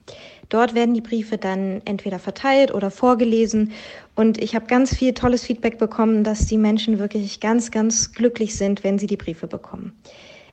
Dort 0.49 0.75
werden 0.75 0.95
die 0.95 1.01
Briefe 1.01 1.39
dann 1.39 1.83
entweder 1.85 2.19
verteilt 2.19 2.73
oder 2.73 2.91
vorgelesen 2.91 3.73
und 4.15 4.41
ich 4.41 4.55
habe 4.55 4.67
ganz 4.67 4.95
viel 4.95 5.15
tolles 5.15 5.45
Feedback 5.45 5.79
bekommen, 5.79 6.25
dass 6.25 6.47
die 6.47 6.59
Menschen 6.59 6.99
wirklich 6.99 7.41
ganz, 7.41 7.71
ganz 7.71 8.13
glücklich 8.13 8.57
sind, 8.57 8.85
wenn 8.85 8.99
sie 8.99 9.07
die 9.07 9.17
Briefe 9.17 9.47
bekommen. 9.47 9.93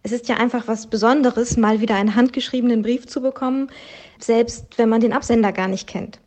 Es 0.03 0.11
ist 0.11 0.29
ja 0.29 0.37
einfach 0.37 0.67
was 0.67 0.87
Besonderes, 0.87 1.57
mal 1.57 1.81
wieder 1.81 1.95
einen 1.95 2.15
handgeschriebenen 2.15 2.81
Brief 2.81 3.07
zu 3.07 3.21
bekommen, 3.21 3.69
selbst 4.19 4.77
wenn 4.77 4.89
man 4.89 5.01
den 5.01 5.13
Absender 5.13 5.51
gar 5.51 5.67
nicht 5.67 5.87
kennt. 5.87 6.19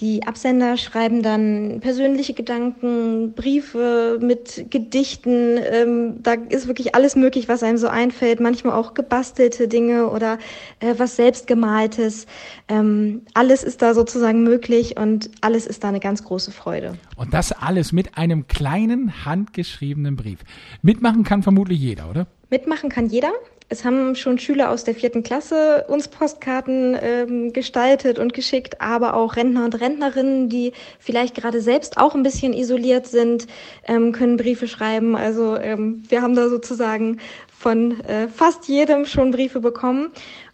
Die 0.00 0.26
Absender 0.26 0.76
schreiben 0.76 1.22
dann 1.22 1.78
persönliche 1.80 2.34
Gedanken, 2.34 3.34
Briefe 3.34 4.18
mit 4.20 4.66
Gedichten. 4.70 5.58
Ähm, 5.58 6.22
da 6.22 6.32
ist 6.32 6.66
wirklich 6.66 6.94
alles 6.94 7.14
möglich, 7.14 7.48
was 7.48 7.62
einem 7.62 7.78
so 7.78 7.88
einfällt. 7.88 8.40
Manchmal 8.40 8.74
auch 8.74 8.94
gebastelte 8.94 9.68
Dinge 9.68 10.08
oder 10.08 10.38
äh, 10.80 10.94
was 10.96 11.16
selbstgemaltes. 11.16 12.26
Ähm, 12.68 13.22
alles 13.34 13.62
ist 13.62 13.82
da 13.82 13.94
sozusagen 13.94 14.42
möglich 14.42 14.96
und 14.96 15.30
alles 15.40 15.66
ist 15.66 15.84
da 15.84 15.88
eine 15.88 16.00
ganz 16.00 16.24
große 16.24 16.50
Freude. 16.50 16.94
Und 17.16 17.32
das 17.34 17.52
alles 17.52 17.92
mit 17.92 18.16
einem 18.16 18.46
kleinen 18.46 19.24
handgeschriebenen 19.24 20.16
Brief. 20.16 20.40
Mitmachen 20.80 21.22
kann 21.22 21.42
vermutlich 21.42 21.78
jeder, 21.78 22.10
oder? 22.10 22.26
Mitmachen 22.50 22.90
kann 22.90 23.06
jeder. 23.06 23.32
Es 23.72 23.86
haben 23.86 24.14
schon 24.16 24.38
Schüler 24.38 24.68
aus 24.70 24.84
der 24.84 24.94
vierten 24.94 25.22
Klasse 25.22 25.86
uns 25.88 26.08
Postkarten 26.08 26.94
ähm, 27.00 27.54
gestaltet 27.54 28.18
und 28.18 28.34
geschickt, 28.34 28.82
aber 28.82 29.14
auch 29.14 29.36
Rentner 29.36 29.64
und 29.64 29.80
Rentnerinnen, 29.80 30.50
die 30.50 30.74
vielleicht 30.98 31.34
gerade 31.34 31.62
selbst 31.62 31.96
auch 31.96 32.14
ein 32.14 32.22
bisschen 32.22 32.52
isoliert 32.52 33.06
sind, 33.06 33.46
ähm, 33.88 34.12
können 34.12 34.36
Briefe 34.36 34.68
schreiben. 34.68 35.16
Also 35.16 35.56
ähm, 35.56 36.02
wir 36.06 36.20
haben 36.20 36.34
da 36.34 36.50
sozusagen 36.50 37.18
von 37.50 37.98
äh, 38.00 38.28
fast 38.28 38.68
jedem 38.68 39.06
schon 39.06 39.30
Briefe 39.30 39.60
bekommen. 39.60 40.10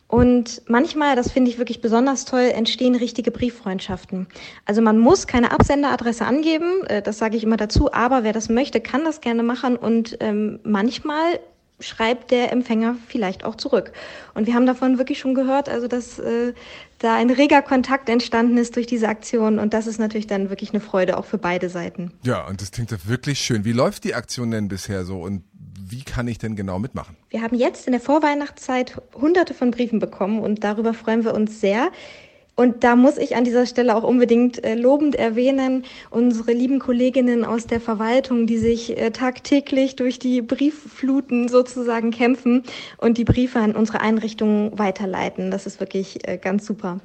Und 0.06 0.62
manchmal, 0.68 1.16
das 1.16 1.32
finde 1.32 1.50
ich 1.50 1.58
wirklich 1.58 1.80
besonders 1.80 2.24
toll, 2.24 2.52
entstehen 2.54 2.94
richtige 2.94 3.32
Brieffreundschaften. 3.32 4.28
Also 4.64 4.80
man 4.80 4.96
muss 4.96 5.26
keine 5.26 5.50
Absenderadresse 5.50 6.24
angeben, 6.24 6.84
äh, 6.86 7.02
das 7.02 7.18
sage 7.18 7.36
ich 7.36 7.42
immer 7.42 7.56
dazu, 7.56 7.92
aber 7.92 8.22
wer 8.22 8.32
das 8.32 8.48
möchte, 8.48 8.80
kann 8.80 9.02
das 9.02 9.20
gerne 9.20 9.42
machen. 9.42 9.74
Und 9.76 10.18
ähm, 10.20 10.60
manchmal 10.62 11.40
schreibt 11.80 12.30
der 12.30 12.52
Empfänger 12.52 12.96
vielleicht 13.06 13.44
auch 13.44 13.54
zurück. 13.54 13.92
Und 14.34 14.46
wir 14.46 14.54
haben 14.54 14.66
davon 14.66 14.98
wirklich 14.98 15.18
schon 15.18 15.34
gehört, 15.34 15.68
also 15.68 15.86
dass 15.86 16.18
äh, 16.18 16.52
da 16.98 17.14
ein 17.14 17.30
reger 17.30 17.62
Kontakt 17.62 18.08
entstanden 18.08 18.56
ist 18.58 18.76
durch 18.76 18.86
diese 18.86 19.08
Aktion 19.08 19.58
und 19.58 19.74
das 19.74 19.86
ist 19.86 19.98
natürlich 19.98 20.26
dann 20.26 20.50
wirklich 20.50 20.70
eine 20.70 20.80
Freude 20.80 21.16
auch 21.16 21.24
für 21.24 21.38
beide 21.38 21.68
Seiten. 21.68 22.12
Ja, 22.24 22.46
und 22.46 22.60
das 22.60 22.72
klingt 22.72 22.90
doch 22.90 23.06
wirklich 23.06 23.38
schön. 23.38 23.64
Wie 23.64 23.72
läuft 23.72 24.04
die 24.04 24.14
Aktion 24.14 24.50
denn 24.50 24.68
bisher 24.68 25.04
so 25.04 25.20
und 25.22 25.44
wie 25.90 26.02
kann 26.02 26.28
ich 26.28 26.38
denn 26.38 26.56
genau 26.56 26.78
mitmachen? 26.78 27.16
Wir 27.30 27.42
haben 27.42 27.56
jetzt 27.56 27.86
in 27.86 27.92
der 27.92 28.00
Vorweihnachtszeit 28.00 29.00
hunderte 29.14 29.54
von 29.54 29.70
Briefen 29.70 30.00
bekommen 30.00 30.40
und 30.40 30.64
darüber 30.64 30.92
freuen 30.94 31.24
wir 31.24 31.34
uns 31.34 31.60
sehr. 31.60 31.90
Und 32.58 32.82
da 32.82 32.96
muss 32.96 33.18
ich 33.18 33.36
an 33.36 33.44
dieser 33.44 33.66
Stelle 33.66 33.94
auch 33.94 34.02
unbedingt 34.02 34.64
äh, 34.64 34.74
lobend 34.74 35.14
erwähnen, 35.14 35.84
unsere 36.10 36.52
lieben 36.52 36.80
Kolleginnen 36.80 37.44
aus 37.44 37.68
der 37.68 37.80
Verwaltung, 37.80 38.48
die 38.48 38.58
sich 38.58 38.98
äh, 38.98 39.12
tagtäglich 39.12 39.94
durch 39.94 40.18
die 40.18 40.42
Brieffluten 40.42 41.46
sozusagen 41.46 42.10
kämpfen 42.10 42.64
und 42.96 43.16
die 43.16 43.22
Briefe 43.22 43.60
an 43.60 43.76
unsere 43.76 44.00
Einrichtungen 44.00 44.76
weiterleiten. 44.76 45.52
Das 45.52 45.66
ist 45.66 45.78
wirklich 45.78 46.26
äh, 46.26 46.36
ganz 46.36 46.66
super. 46.66 46.98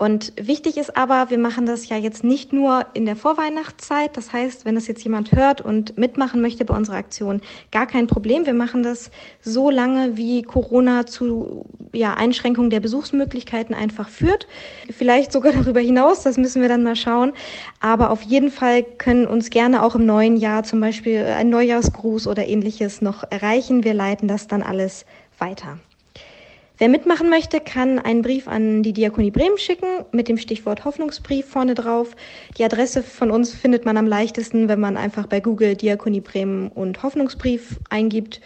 Und 0.00 0.32
wichtig 0.40 0.78
ist 0.78 0.96
aber, 0.96 1.28
wir 1.28 1.36
machen 1.36 1.66
das 1.66 1.90
ja 1.90 1.98
jetzt 1.98 2.24
nicht 2.24 2.54
nur 2.54 2.86
in 2.94 3.04
der 3.04 3.16
Vorweihnachtszeit. 3.16 4.16
Das 4.16 4.32
heißt, 4.32 4.64
wenn 4.64 4.74
das 4.74 4.86
jetzt 4.86 5.04
jemand 5.04 5.32
hört 5.32 5.60
und 5.60 5.98
mitmachen 5.98 6.40
möchte 6.40 6.64
bei 6.64 6.74
unserer 6.74 6.96
Aktion, 6.96 7.42
gar 7.70 7.86
kein 7.86 8.06
Problem. 8.06 8.46
Wir 8.46 8.54
machen 8.54 8.82
das 8.82 9.10
so 9.42 9.68
lange, 9.68 10.16
wie 10.16 10.40
Corona 10.40 11.04
zu 11.04 11.66
ja, 11.92 12.14
Einschränkungen 12.14 12.70
der 12.70 12.80
Besuchsmöglichkeiten 12.80 13.74
einfach 13.74 14.08
führt. 14.08 14.46
Vielleicht 14.88 15.32
sogar 15.32 15.52
darüber 15.62 15.80
hinaus, 15.80 16.22
das 16.22 16.38
müssen 16.38 16.62
wir 16.62 16.70
dann 16.70 16.82
mal 16.82 16.96
schauen. 16.96 17.34
Aber 17.80 18.08
auf 18.08 18.22
jeden 18.22 18.50
Fall 18.50 18.82
können 18.82 19.26
uns 19.26 19.50
gerne 19.50 19.82
auch 19.82 19.96
im 19.96 20.06
neuen 20.06 20.38
Jahr 20.38 20.62
zum 20.62 20.80
Beispiel 20.80 21.26
ein 21.26 21.50
Neujahrsgruß 21.50 22.26
oder 22.26 22.48
ähnliches 22.48 23.02
noch 23.02 23.22
erreichen. 23.30 23.84
Wir 23.84 23.92
leiten 23.92 24.28
das 24.28 24.46
dann 24.46 24.62
alles 24.62 25.04
weiter. 25.36 25.78
Wer 26.80 26.88
mitmachen 26.88 27.28
möchte, 27.28 27.60
kann 27.60 27.98
einen 27.98 28.22
Brief 28.22 28.48
an 28.48 28.82
die 28.82 28.94
Diakonie 28.94 29.30
Bremen 29.30 29.58
schicken 29.58 30.06
mit 30.12 30.28
dem 30.28 30.38
Stichwort 30.38 30.86
Hoffnungsbrief 30.86 31.44
vorne 31.44 31.74
drauf. 31.74 32.16
Die 32.56 32.64
Adresse 32.64 33.02
von 33.02 33.30
uns 33.30 33.52
findet 33.52 33.84
man 33.84 33.98
am 33.98 34.06
leichtesten, 34.06 34.66
wenn 34.66 34.80
man 34.80 34.96
einfach 34.96 35.26
bei 35.26 35.40
Google 35.40 35.76
Diakonie 35.76 36.22
Bremen 36.22 36.68
und 36.68 37.02
Hoffnungsbrief 37.02 37.78
eingibt. 37.90 38.40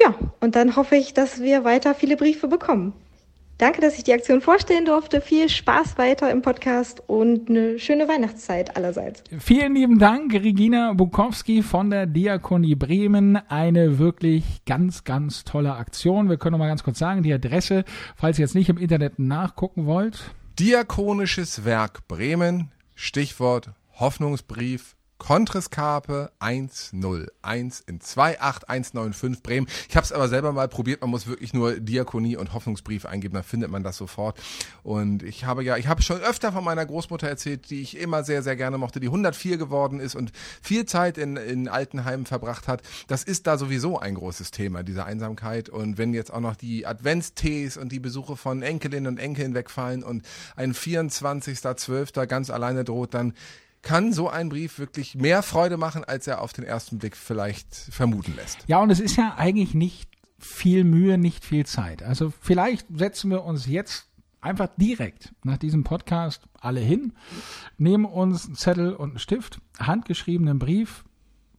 Ja, 0.00 0.14
und 0.40 0.56
dann 0.56 0.74
hoffe 0.74 0.96
ich, 0.96 1.12
dass 1.12 1.42
wir 1.42 1.62
weiter 1.62 1.94
viele 1.94 2.16
Briefe 2.16 2.48
bekommen. 2.48 2.94
Danke, 3.60 3.82
dass 3.82 3.98
ich 3.98 4.04
die 4.04 4.14
Aktion 4.14 4.40
vorstellen 4.40 4.86
durfte. 4.86 5.20
Viel 5.20 5.50
Spaß 5.50 5.98
weiter 5.98 6.30
im 6.30 6.40
Podcast 6.40 7.02
und 7.06 7.50
eine 7.50 7.78
schöne 7.78 8.08
Weihnachtszeit 8.08 8.74
allerseits. 8.74 9.22
Vielen 9.38 9.74
lieben 9.74 9.98
Dank, 9.98 10.32
Regina 10.32 10.94
Bukowski 10.94 11.62
von 11.62 11.90
der 11.90 12.06
Diakonie 12.06 12.74
Bremen. 12.74 13.36
Eine 13.50 13.98
wirklich 13.98 14.64
ganz, 14.64 15.04
ganz 15.04 15.44
tolle 15.44 15.74
Aktion. 15.74 16.30
Wir 16.30 16.38
können 16.38 16.52
noch 16.52 16.58
mal 16.58 16.68
ganz 16.68 16.82
kurz 16.82 16.98
sagen, 16.98 17.22
die 17.22 17.34
Adresse, 17.34 17.84
falls 18.16 18.38
ihr 18.38 18.46
jetzt 18.46 18.54
nicht 18.54 18.70
im 18.70 18.78
Internet 18.78 19.18
nachgucken 19.18 19.84
wollt. 19.84 20.34
Diakonisches 20.58 21.66
Werk 21.66 22.08
Bremen, 22.08 22.70
Stichwort 22.94 23.72
Hoffnungsbrief 23.92 24.96
Kontreskarpe 25.20 26.32
101 26.38 27.84
in 27.86 28.00
28195 28.00 29.42
Bremen. 29.42 29.68
Ich 29.88 29.94
habe 29.94 30.04
es 30.04 30.12
aber 30.12 30.28
selber 30.28 30.52
mal 30.52 30.66
probiert. 30.66 31.02
Man 31.02 31.10
muss 31.10 31.26
wirklich 31.26 31.52
nur 31.52 31.78
Diakonie 31.78 32.36
und 32.36 32.54
Hoffnungsbrief 32.54 33.04
eingeben, 33.04 33.34
dann 33.34 33.44
findet 33.44 33.70
man 33.70 33.84
das 33.84 33.98
sofort. 33.98 34.40
Und 34.82 35.22
ich 35.22 35.44
habe 35.44 35.62
ja, 35.62 35.76
ich 35.76 35.88
habe 35.88 36.00
schon 36.00 36.20
öfter 36.20 36.52
von 36.52 36.64
meiner 36.64 36.86
Großmutter 36.86 37.28
erzählt, 37.28 37.68
die 37.70 37.82
ich 37.82 37.98
immer 37.98 38.24
sehr, 38.24 38.42
sehr 38.42 38.56
gerne 38.56 38.78
mochte, 38.78 38.98
die 38.98 39.08
104 39.08 39.58
geworden 39.58 40.00
ist 40.00 40.16
und 40.16 40.32
viel 40.62 40.86
Zeit 40.86 41.18
in, 41.18 41.36
in 41.36 41.68
Altenheimen 41.68 42.24
verbracht 42.24 42.66
hat. 42.66 42.82
Das 43.06 43.22
ist 43.22 43.46
da 43.46 43.58
sowieso 43.58 43.98
ein 43.98 44.14
großes 44.14 44.52
Thema, 44.52 44.82
diese 44.82 45.04
Einsamkeit. 45.04 45.68
Und 45.68 45.98
wenn 45.98 46.14
jetzt 46.14 46.32
auch 46.32 46.40
noch 46.40 46.56
die 46.56 46.86
Adventstees 46.86 47.76
und 47.76 47.92
die 47.92 48.00
Besuche 48.00 48.36
von 48.36 48.62
Enkelinnen 48.62 49.06
und 49.06 49.18
Enkeln 49.18 49.54
wegfallen 49.54 50.02
und 50.02 50.24
ein 50.56 50.72
24.12. 50.72 52.26
ganz 52.26 52.48
alleine 52.48 52.84
droht, 52.84 53.12
dann 53.12 53.34
kann 53.82 54.12
so 54.12 54.28
ein 54.28 54.48
Brief 54.48 54.78
wirklich 54.78 55.14
mehr 55.14 55.42
Freude 55.42 55.76
machen, 55.76 56.04
als 56.04 56.26
er 56.26 56.42
auf 56.42 56.52
den 56.52 56.64
ersten 56.64 56.98
Blick 56.98 57.16
vielleicht 57.16 57.74
vermuten 57.74 58.34
lässt. 58.36 58.58
Ja, 58.66 58.80
und 58.80 58.90
es 58.90 59.00
ist 59.00 59.16
ja 59.16 59.34
eigentlich 59.36 59.74
nicht 59.74 60.10
viel 60.38 60.84
Mühe, 60.84 61.18
nicht 61.18 61.44
viel 61.44 61.66
Zeit. 61.66 62.02
Also 62.02 62.32
vielleicht 62.40 62.86
setzen 62.94 63.30
wir 63.30 63.44
uns 63.44 63.66
jetzt 63.66 64.06
einfach 64.40 64.68
direkt 64.76 65.34
nach 65.44 65.58
diesem 65.58 65.84
Podcast 65.84 66.42
alle 66.58 66.80
hin, 66.80 67.12
nehmen 67.78 68.06
uns 68.06 68.46
einen 68.46 68.54
Zettel 68.54 68.94
und 68.94 69.10
einen 69.10 69.18
Stift, 69.18 69.60
handgeschriebenen 69.78 70.58
Brief, 70.58 71.04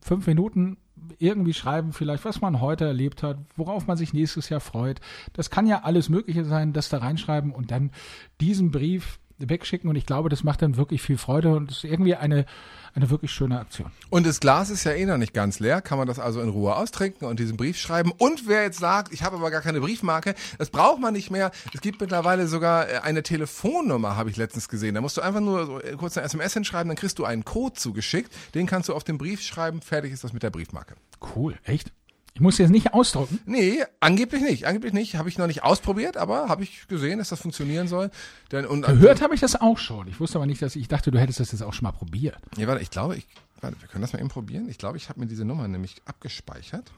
fünf 0.02 0.26
Minuten 0.28 0.78
irgendwie 1.18 1.54
schreiben, 1.54 1.94
vielleicht, 1.94 2.26
was 2.26 2.42
man 2.42 2.62
heute 2.62 2.86
erlebt 2.86 3.24
hat, 3.24 3.38
worauf 3.56 3.88
man 3.88 3.98
sich 3.98 4.14
nächstes 4.14 4.50
Jahr 4.50 4.60
freut. 4.60 5.00
Das 5.34 5.50
kann 5.50 5.68
ja 5.68 5.84
alles 5.84 6.10
Mögliche 6.10 6.46
sein, 6.46 6.74
das 6.74 6.90
da 6.90 7.00
reinschreiben 7.00 7.52
und 7.52 7.72
dann 7.72 7.92
diesen 8.40 8.72
Brief 8.72 9.20
wegschicken 9.50 9.90
und 9.90 9.96
ich 9.96 10.06
glaube, 10.06 10.30
das 10.30 10.44
macht 10.44 10.62
dann 10.62 10.78
wirklich 10.78 11.02
viel 11.02 11.18
Freude 11.18 11.56
und 11.56 11.72
ist 11.72 11.84
irgendwie 11.84 12.16
eine, 12.16 12.46
eine 12.94 13.10
wirklich 13.10 13.32
schöne 13.32 13.60
Aktion. 13.60 13.92
Und 14.10 14.26
das 14.26 14.40
Glas 14.40 14.70
ist 14.70 14.84
ja 14.84 14.92
eh 14.92 15.06
noch 15.06 15.18
nicht 15.18 15.34
ganz 15.34 15.60
leer, 15.60 15.82
kann 15.82 15.98
man 15.98 16.08
das 16.08 16.20
also 16.20 16.42
in 16.42 16.50
Ruhe 16.50 16.76
austrinken 16.76 17.28
und 17.28 17.40
diesen 17.40 17.58
Brief 17.58 17.78
schreiben. 17.78 18.12
Und 18.18 18.48
wer 18.48 18.64
jetzt 18.64 18.80
sagt, 18.80 19.14
ich 19.14 19.24
habe 19.24 19.38
aber 19.38 19.52
gar 19.52 19.62
keine 19.62 19.80
Briefmarke, 19.80 20.36
das 20.58 20.70
braucht 20.70 21.00
man 21.00 21.14
nicht 21.14 21.32
mehr. 21.32 21.52
Es 21.74 21.82
gibt 21.82 22.02
mittlerweile 22.02 22.48
sogar 22.48 22.90
äh, 22.90 23.00
eine 23.00 23.24
Telefonnummer, 23.24 24.16
habe 24.16 24.30
ich 24.30 24.38
letztens 24.38 24.68
gesehen. 24.68 24.96
Da 24.96 25.02
musst 25.02 25.18
du 25.18 25.22
einfach 25.22 25.42
nur 25.42 25.66
so 25.66 25.80
äh, 25.80 25.94
kurz 25.94 26.18
eine 26.18 26.26
SMS 26.26 26.54
hinschreiben, 26.54 26.90
dann 26.90 26.98
kriegst 26.98 27.20
du 27.20 27.26
einen 27.26 27.46
Code 27.46 27.76
zugeschickt. 27.76 28.32
Den 28.56 28.68
kannst 28.68 28.90
du 28.90 28.94
auf 28.94 29.04
den 29.04 29.18
Brief 29.18 29.42
schreiben, 29.42 29.82
fertig 29.82 30.12
ist 30.12 30.24
das 30.24 30.34
mit 30.34 30.44
der 30.44 30.50
Briefmarke. 30.50 30.96
Cool, 31.36 31.58
echt? 31.64 31.92
Ich 32.34 32.40
muss 32.40 32.58
jetzt 32.58 32.70
nicht 32.70 32.94
ausdrucken. 32.94 33.40
Nee, 33.46 33.84
angeblich 34.00 34.42
nicht. 34.42 34.66
Angeblich 34.66 34.94
nicht. 34.94 35.16
Habe 35.16 35.28
ich 35.28 35.38
noch 35.38 35.48
nicht 35.48 35.64
ausprobiert, 35.64 36.16
aber 36.16 36.48
habe 36.48 36.64
ich 36.64 36.88
gesehen, 36.88 37.20
dass 37.20 37.30
das 37.30 37.42
funktionieren 37.42 37.88
soll. 37.88 38.10
Denn, 38.52 38.66
und, 38.66 38.86
Gehört 38.86 39.22
habe 39.22 39.36
ich 39.36 39.42
das 39.42 39.60
auch 39.60 39.78
schon. 39.78 40.08
Ich 40.08 40.20
wusste 40.20 40.38
aber 40.38 40.46
nicht, 40.46 40.62
dass 40.62 40.76
ich, 40.76 40.84
ich 40.84 40.88
dachte, 40.88 41.12
du 41.12 41.20
hättest 41.20 41.42
das 41.42 41.52
jetzt 41.52 41.62
auch 41.62 41.74
schon 41.74 41.84
mal 41.84 41.92
probiert. 41.92 42.38
Ja, 42.58 42.68
warte, 42.68 42.82
ich 42.82 42.90
glaube, 42.90 43.18
ich, 43.18 43.28
warte, 43.60 43.76
wir 43.82 43.88
können 43.90 44.02
das 44.02 44.14
mal 44.14 44.20
eben 44.20 44.30
probieren. 44.30 44.70
Ich 44.70 44.78
glaube, 44.78 44.98
ich 44.98 45.10
habe 45.10 45.20
mir 45.20 45.28
diese 45.28 45.44
Nummer 45.44 45.68
nämlich 45.68 46.02
abgespeichert. 46.06 46.92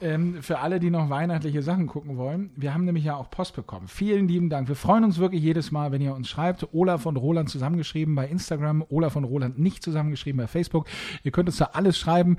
ähm, 0.00 0.42
für 0.42 0.58
alle, 0.58 0.80
die 0.80 0.90
noch 0.90 1.08
weihnachtliche 1.08 1.62
Sachen 1.62 1.86
gucken 1.86 2.16
wollen. 2.16 2.50
Wir 2.56 2.74
haben 2.74 2.84
nämlich 2.84 3.04
ja 3.04 3.16
auch 3.16 3.30
Post 3.30 3.54
bekommen. 3.54 3.86
Vielen 3.88 4.28
lieben 4.28 4.50
Dank. 4.50 4.68
Wir 4.68 4.76
freuen 4.76 5.04
uns 5.04 5.18
wirklich 5.18 5.42
jedes 5.42 5.70
Mal, 5.70 5.92
wenn 5.92 6.00
ihr 6.00 6.14
uns 6.14 6.28
schreibt. 6.28 6.66
Olaf 6.72 7.06
und 7.06 7.16
Roland 7.16 7.48
zusammengeschrieben 7.48 8.14
bei 8.14 8.26
Instagram, 8.26 8.84
Olaf 8.88 9.16
und 9.16 9.24
Roland 9.24 9.58
nicht 9.58 9.82
zusammengeschrieben 9.82 10.38
bei 10.38 10.46
Facebook. 10.46 10.86
Ihr 11.22 11.30
könnt 11.30 11.48
uns 11.48 11.58
da 11.58 11.70
alles 11.72 11.96
schreiben. 11.98 12.36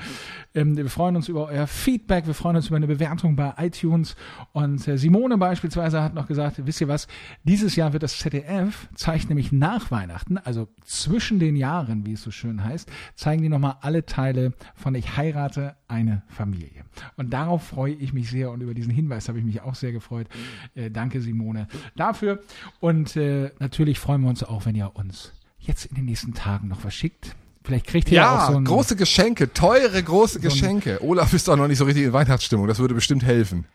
Ähm, 0.53 0.75
wir 0.75 0.89
freuen 0.89 1.15
uns 1.15 1.29
über 1.29 1.47
euer 1.47 1.67
Feedback. 1.67 2.27
Wir 2.27 2.33
freuen 2.33 2.57
uns 2.57 2.67
über 2.67 2.75
eine 2.75 2.87
Bewertung 2.87 3.35
bei 3.35 3.53
iTunes. 3.57 4.15
Und 4.51 4.85
äh, 4.87 4.97
Simone 4.97 5.37
beispielsweise 5.37 6.03
hat 6.03 6.13
noch 6.13 6.27
gesagt, 6.27 6.65
wisst 6.65 6.81
ihr 6.81 6.87
was? 6.87 7.07
Dieses 7.43 7.75
Jahr 7.75 7.93
wird 7.93 8.03
das 8.03 8.19
ZDF, 8.19 8.89
zeigt 8.95 9.29
nämlich 9.29 9.51
nach 9.51 9.91
Weihnachten, 9.91 10.37
also 10.37 10.67
zwischen 10.83 11.39
den 11.39 11.55
Jahren, 11.55 12.05
wie 12.05 12.13
es 12.13 12.23
so 12.23 12.31
schön 12.31 12.63
heißt, 12.63 12.91
zeigen 13.15 13.41
die 13.41 13.49
nochmal 13.49 13.77
alle 13.81 14.05
Teile 14.05 14.53
von 14.75 14.93
Ich 14.95 15.17
heirate 15.17 15.75
eine 15.87 16.23
Familie. 16.27 16.83
Und 17.17 17.33
darauf 17.45 17.63
freue 17.63 17.93
ich 17.93 18.11
mich 18.11 18.29
sehr 18.29 18.49
und 18.51 18.61
über 18.61 18.73
diesen 18.73 18.91
Hinweis 18.91 19.27
habe 19.27 19.37
ich 19.37 19.45
mich 19.45 19.61
auch 19.61 19.75
sehr 19.75 19.91
gefreut. 19.91 20.27
Äh, 20.73 20.89
danke, 20.89 21.21
Simone, 21.21 21.67
dafür. 21.95 22.39
Und 22.79 23.15
äh, 23.15 23.51
natürlich 23.59 23.99
freuen 23.99 24.21
wir 24.21 24.29
uns 24.29 24.43
auch, 24.43 24.65
wenn 24.65 24.75
ihr 24.75 24.91
uns 24.95 25.31
jetzt 25.59 25.85
in 25.85 25.95
den 25.95 26.05
nächsten 26.05 26.33
Tagen 26.33 26.67
noch 26.67 26.79
verschickt. 26.79 27.35
Vielleicht 27.63 27.87
kriegt 27.87 28.09
ihr 28.09 28.17
ja, 28.17 28.45
auch 28.45 28.51
so 28.51 28.57
ein, 28.57 28.65
große 28.65 28.95
Geschenke, 28.95 29.53
teure 29.53 30.01
große 30.01 30.39
so 30.39 30.39
Geschenke. 30.39 30.99
Olaf 31.03 31.33
ist 31.33 31.47
doch 31.47 31.55
noch 31.55 31.67
nicht 31.67 31.77
so 31.77 31.85
richtig 31.85 32.03
in 32.03 32.13
Weihnachtsstimmung. 32.13 32.67
Das 32.67 32.79
würde 32.79 32.93
bestimmt 32.93 33.23
helfen. 33.23 33.65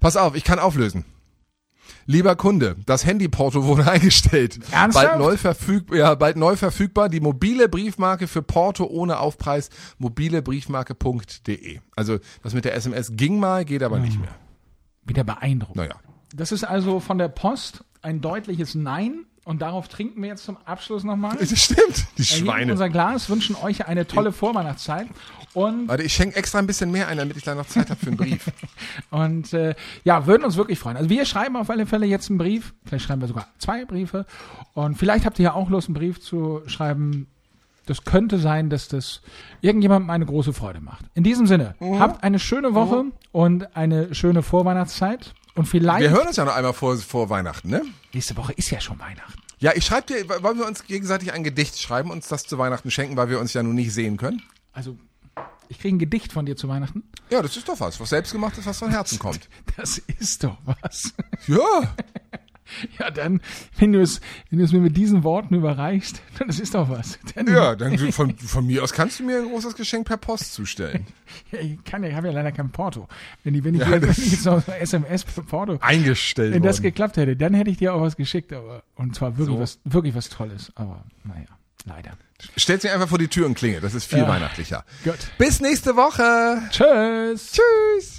Pass 0.00 0.16
auf, 0.16 0.34
ich 0.36 0.44
kann 0.44 0.58
auflösen. 0.58 1.04
Lieber 2.10 2.36
Kunde, 2.36 2.76
das 2.86 3.04
Handyporto 3.04 3.64
wurde 3.64 3.86
eingestellt. 3.90 4.58
Ernsthaft? 4.70 5.08
Bald 5.08 5.18
neu, 5.18 5.36
verfügbar, 5.36 5.98
ja, 5.98 6.14
bald 6.14 6.38
neu 6.38 6.56
verfügbar. 6.56 7.10
Die 7.10 7.20
mobile 7.20 7.68
Briefmarke 7.68 8.26
für 8.26 8.40
Porto 8.40 8.86
ohne 8.86 9.18
Aufpreis. 9.18 9.68
mobilebriefmarke.de. 9.98 11.80
Also 11.94 12.18
das 12.42 12.54
mit 12.54 12.64
der 12.64 12.74
SMS 12.74 13.12
ging 13.14 13.38
mal, 13.38 13.66
geht 13.66 13.82
aber 13.82 13.98
nicht 13.98 14.18
mehr. 14.18 14.34
Wieder 15.04 15.22
beeindruckend. 15.22 15.76
Naja. 15.76 15.96
Das 16.34 16.50
ist 16.50 16.64
also 16.64 16.98
von 17.00 17.18
der 17.18 17.28
Post 17.28 17.84
ein 18.00 18.22
deutliches 18.22 18.74
Nein. 18.74 19.26
Und 19.48 19.62
darauf 19.62 19.88
trinken 19.88 20.20
wir 20.20 20.28
jetzt 20.28 20.44
zum 20.44 20.58
Abschluss 20.66 21.04
nochmal. 21.04 21.34
Das 21.40 21.48
stimmt, 21.58 22.04
die 22.18 22.24
Schweine. 22.24 22.70
unser 22.70 22.90
Glas, 22.90 23.30
wünschen 23.30 23.56
euch 23.56 23.86
eine 23.86 24.06
tolle 24.06 24.30
Vorweihnachtszeit. 24.30 25.06
Und, 25.54 25.88
Warte, 25.88 26.02
ich 26.02 26.12
schenke 26.12 26.36
extra 26.36 26.58
ein 26.58 26.66
bisschen 26.66 26.90
mehr 26.90 27.08
ein, 27.08 27.16
damit 27.16 27.34
ich 27.38 27.44
dann 27.44 27.56
noch 27.56 27.66
Zeit 27.66 27.88
habe 27.88 27.98
für 27.98 28.08
einen 28.08 28.18
Brief. 28.18 28.44
und 29.10 29.54
äh, 29.54 29.74
ja, 30.04 30.26
würden 30.26 30.44
uns 30.44 30.56
wirklich 30.58 30.78
freuen. 30.78 30.98
Also 30.98 31.08
wir 31.08 31.24
schreiben 31.24 31.56
auf 31.56 31.70
alle 31.70 31.86
Fälle 31.86 32.04
jetzt 32.04 32.28
einen 32.28 32.36
Brief. 32.36 32.74
Vielleicht 32.84 33.06
schreiben 33.06 33.22
wir 33.22 33.28
sogar 33.28 33.46
zwei 33.56 33.86
Briefe. 33.86 34.26
Und 34.74 34.96
vielleicht 34.98 35.24
habt 35.24 35.38
ihr 35.38 35.44
ja 35.44 35.52
auch 35.54 35.70
Lust, 35.70 35.88
einen 35.88 35.94
Brief 35.94 36.20
zu 36.20 36.60
schreiben. 36.66 37.26
Das 37.86 38.04
könnte 38.04 38.38
sein, 38.38 38.68
dass 38.68 38.88
das 38.88 39.22
irgendjemandem 39.62 40.10
eine 40.10 40.26
große 40.26 40.52
Freude 40.52 40.82
macht. 40.82 41.06
In 41.14 41.24
diesem 41.24 41.46
Sinne, 41.46 41.74
Mhm. 41.80 41.98
habt 41.98 42.22
eine 42.22 42.38
schöne 42.38 42.74
Woche 42.74 43.04
und 43.32 43.74
eine 43.74 44.14
schöne 44.14 44.42
Vorweihnachtszeit. 44.42 45.32
Und 45.58 45.66
vielleicht. 45.66 46.00
Wir 46.00 46.10
hören 46.10 46.28
uns 46.28 46.36
ja 46.36 46.44
noch 46.44 46.54
einmal 46.54 46.72
vor, 46.72 46.96
vor 46.98 47.30
Weihnachten, 47.30 47.68
ne? 47.68 47.82
Nächste 48.12 48.36
Woche 48.36 48.52
ist 48.52 48.70
ja 48.70 48.80
schon 48.80 48.96
Weihnachten. 49.00 49.42
Ja, 49.58 49.72
ich 49.74 49.84
schreibe 49.84 50.06
dir, 50.06 50.28
wollen 50.42 50.56
wir 50.56 50.66
uns 50.66 50.84
gegenseitig 50.84 51.32
ein 51.32 51.42
Gedicht 51.42 51.80
schreiben, 51.80 52.12
uns 52.12 52.28
das 52.28 52.44
zu 52.44 52.58
Weihnachten 52.58 52.92
schenken, 52.92 53.16
weil 53.16 53.28
wir 53.28 53.40
uns 53.40 53.54
ja 53.54 53.64
nun 53.64 53.74
nicht 53.74 53.92
sehen 53.92 54.18
können? 54.18 54.40
Also, 54.72 54.96
ich 55.68 55.80
kriege 55.80 55.96
ein 55.96 55.98
Gedicht 55.98 56.32
von 56.32 56.46
dir 56.46 56.56
zu 56.56 56.68
Weihnachten. 56.68 57.02
Ja, 57.28 57.42
das 57.42 57.56
ist 57.56 57.68
doch 57.68 57.80
was, 57.80 57.98
was 57.98 58.08
selbstgemachtes, 58.08 58.66
was 58.66 58.78
von 58.78 58.90
Herzen 58.90 59.18
kommt. 59.18 59.48
Das 59.76 59.98
ist 59.98 60.44
doch 60.44 60.58
was. 60.64 61.12
Ja, 61.48 61.94
Ja, 62.98 63.10
dann, 63.10 63.40
wenn 63.78 63.92
du 63.92 64.00
es, 64.00 64.20
wenn 64.50 64.58
du 64.58 64.64
es 64.64 64.72
mir 64.72 64.80
mit 64.80 64.96
diesen 64.96 65.24
Worten 65.24 65.54
überreichst, 65.54 66.20
dann 66.38 66.48
das 66.48 66.60
ist 66.60 66.74
doch 66.74 66.88
was. 66.90 67.18
Dann, 67.34 67.46
ja, 67.46 67.74
dann 67.74 67.96
von, 68.12 68.36
von 68.36 68.66
mir 68.66 68.82
aus 68.84 68.92
kannst 68.92 69.20
du 69.20 69.24
mir 69.24 69.38
ein 69.38 69.48
großes 69.48 69.74
Geschenk 69.74 70.06
per 70.06 70.16
Post 70.18 70.52
zustellen. 70.54 71.06
Ja, 71.52 71.58
ich 71.60 71.84
kann 71.84 72.02
ja, 72.02 72.08
ich 72.08 72.14
habe 72.14 72.28
ja 72.28 72.32
leider 72.32 72.52
kein 72.52 72.70
Porto. 72.70 73.06
Wenn 73.44 73.54
ich, 73.54 73.62
wenn 73.62 73.74
ich, 73.74 73.80
Ja, 73.82 73.90
wenn 73.90 74.00
das- 74.00 74.16
ich 74.18 74.32
jetzt 74.32 74.46
noch 74.46 74.66
SMS 74.66 75.24
per 75.24 75.42
Porto, 75.42 75.76
Eingestellt 75.80 76.54
wenn 76.54 76.62
das 76.62 76.76
worden. 76.76 76.82
geklappt 76.84 77.16
hätte, 77.18 77.36
dann 77.36 77.52
hätte 77.52 77.68
ich 77.70 77.76
dir 77.76 77.92
auch 77.92 78.00
was 78.00 78.16
geschickt, 78.16 78.50
aber, 78.52 78.82
und 78.94 79.14
zwar 79.14 79.36
wirklich 79.36 79.56
So. 79.56 79.60
was, 79.60 79.78
wirklich 79.84 80.14
was 80.14 80.30
Tolles, 80.30 80.72
aber, 80.74 81.04
naja, 81.24 81.46
leider. 81.84 82.12
Stellt 82.56 82.80
sie 82.82 82.88
einfach 82.88 83.08
vor 83.08 83.18
die 83.18 83.28
Tür 83.28 83.44
und 83.46 83.56
klingelt, 83.56 83.82
das 83.84 83.94
ist 83.94 84.06
viel 84.06 84.20
Ja. 84.20 84.28
weihnachtlicher. 84.28 84.84
Gut. 85.04 85.18
Bis 85.36 85.60
nächste 85.60 85.96
Woche. 85.96 86.62
Tschüss! 86.70 87.52
Tschüss. 87.52 88.17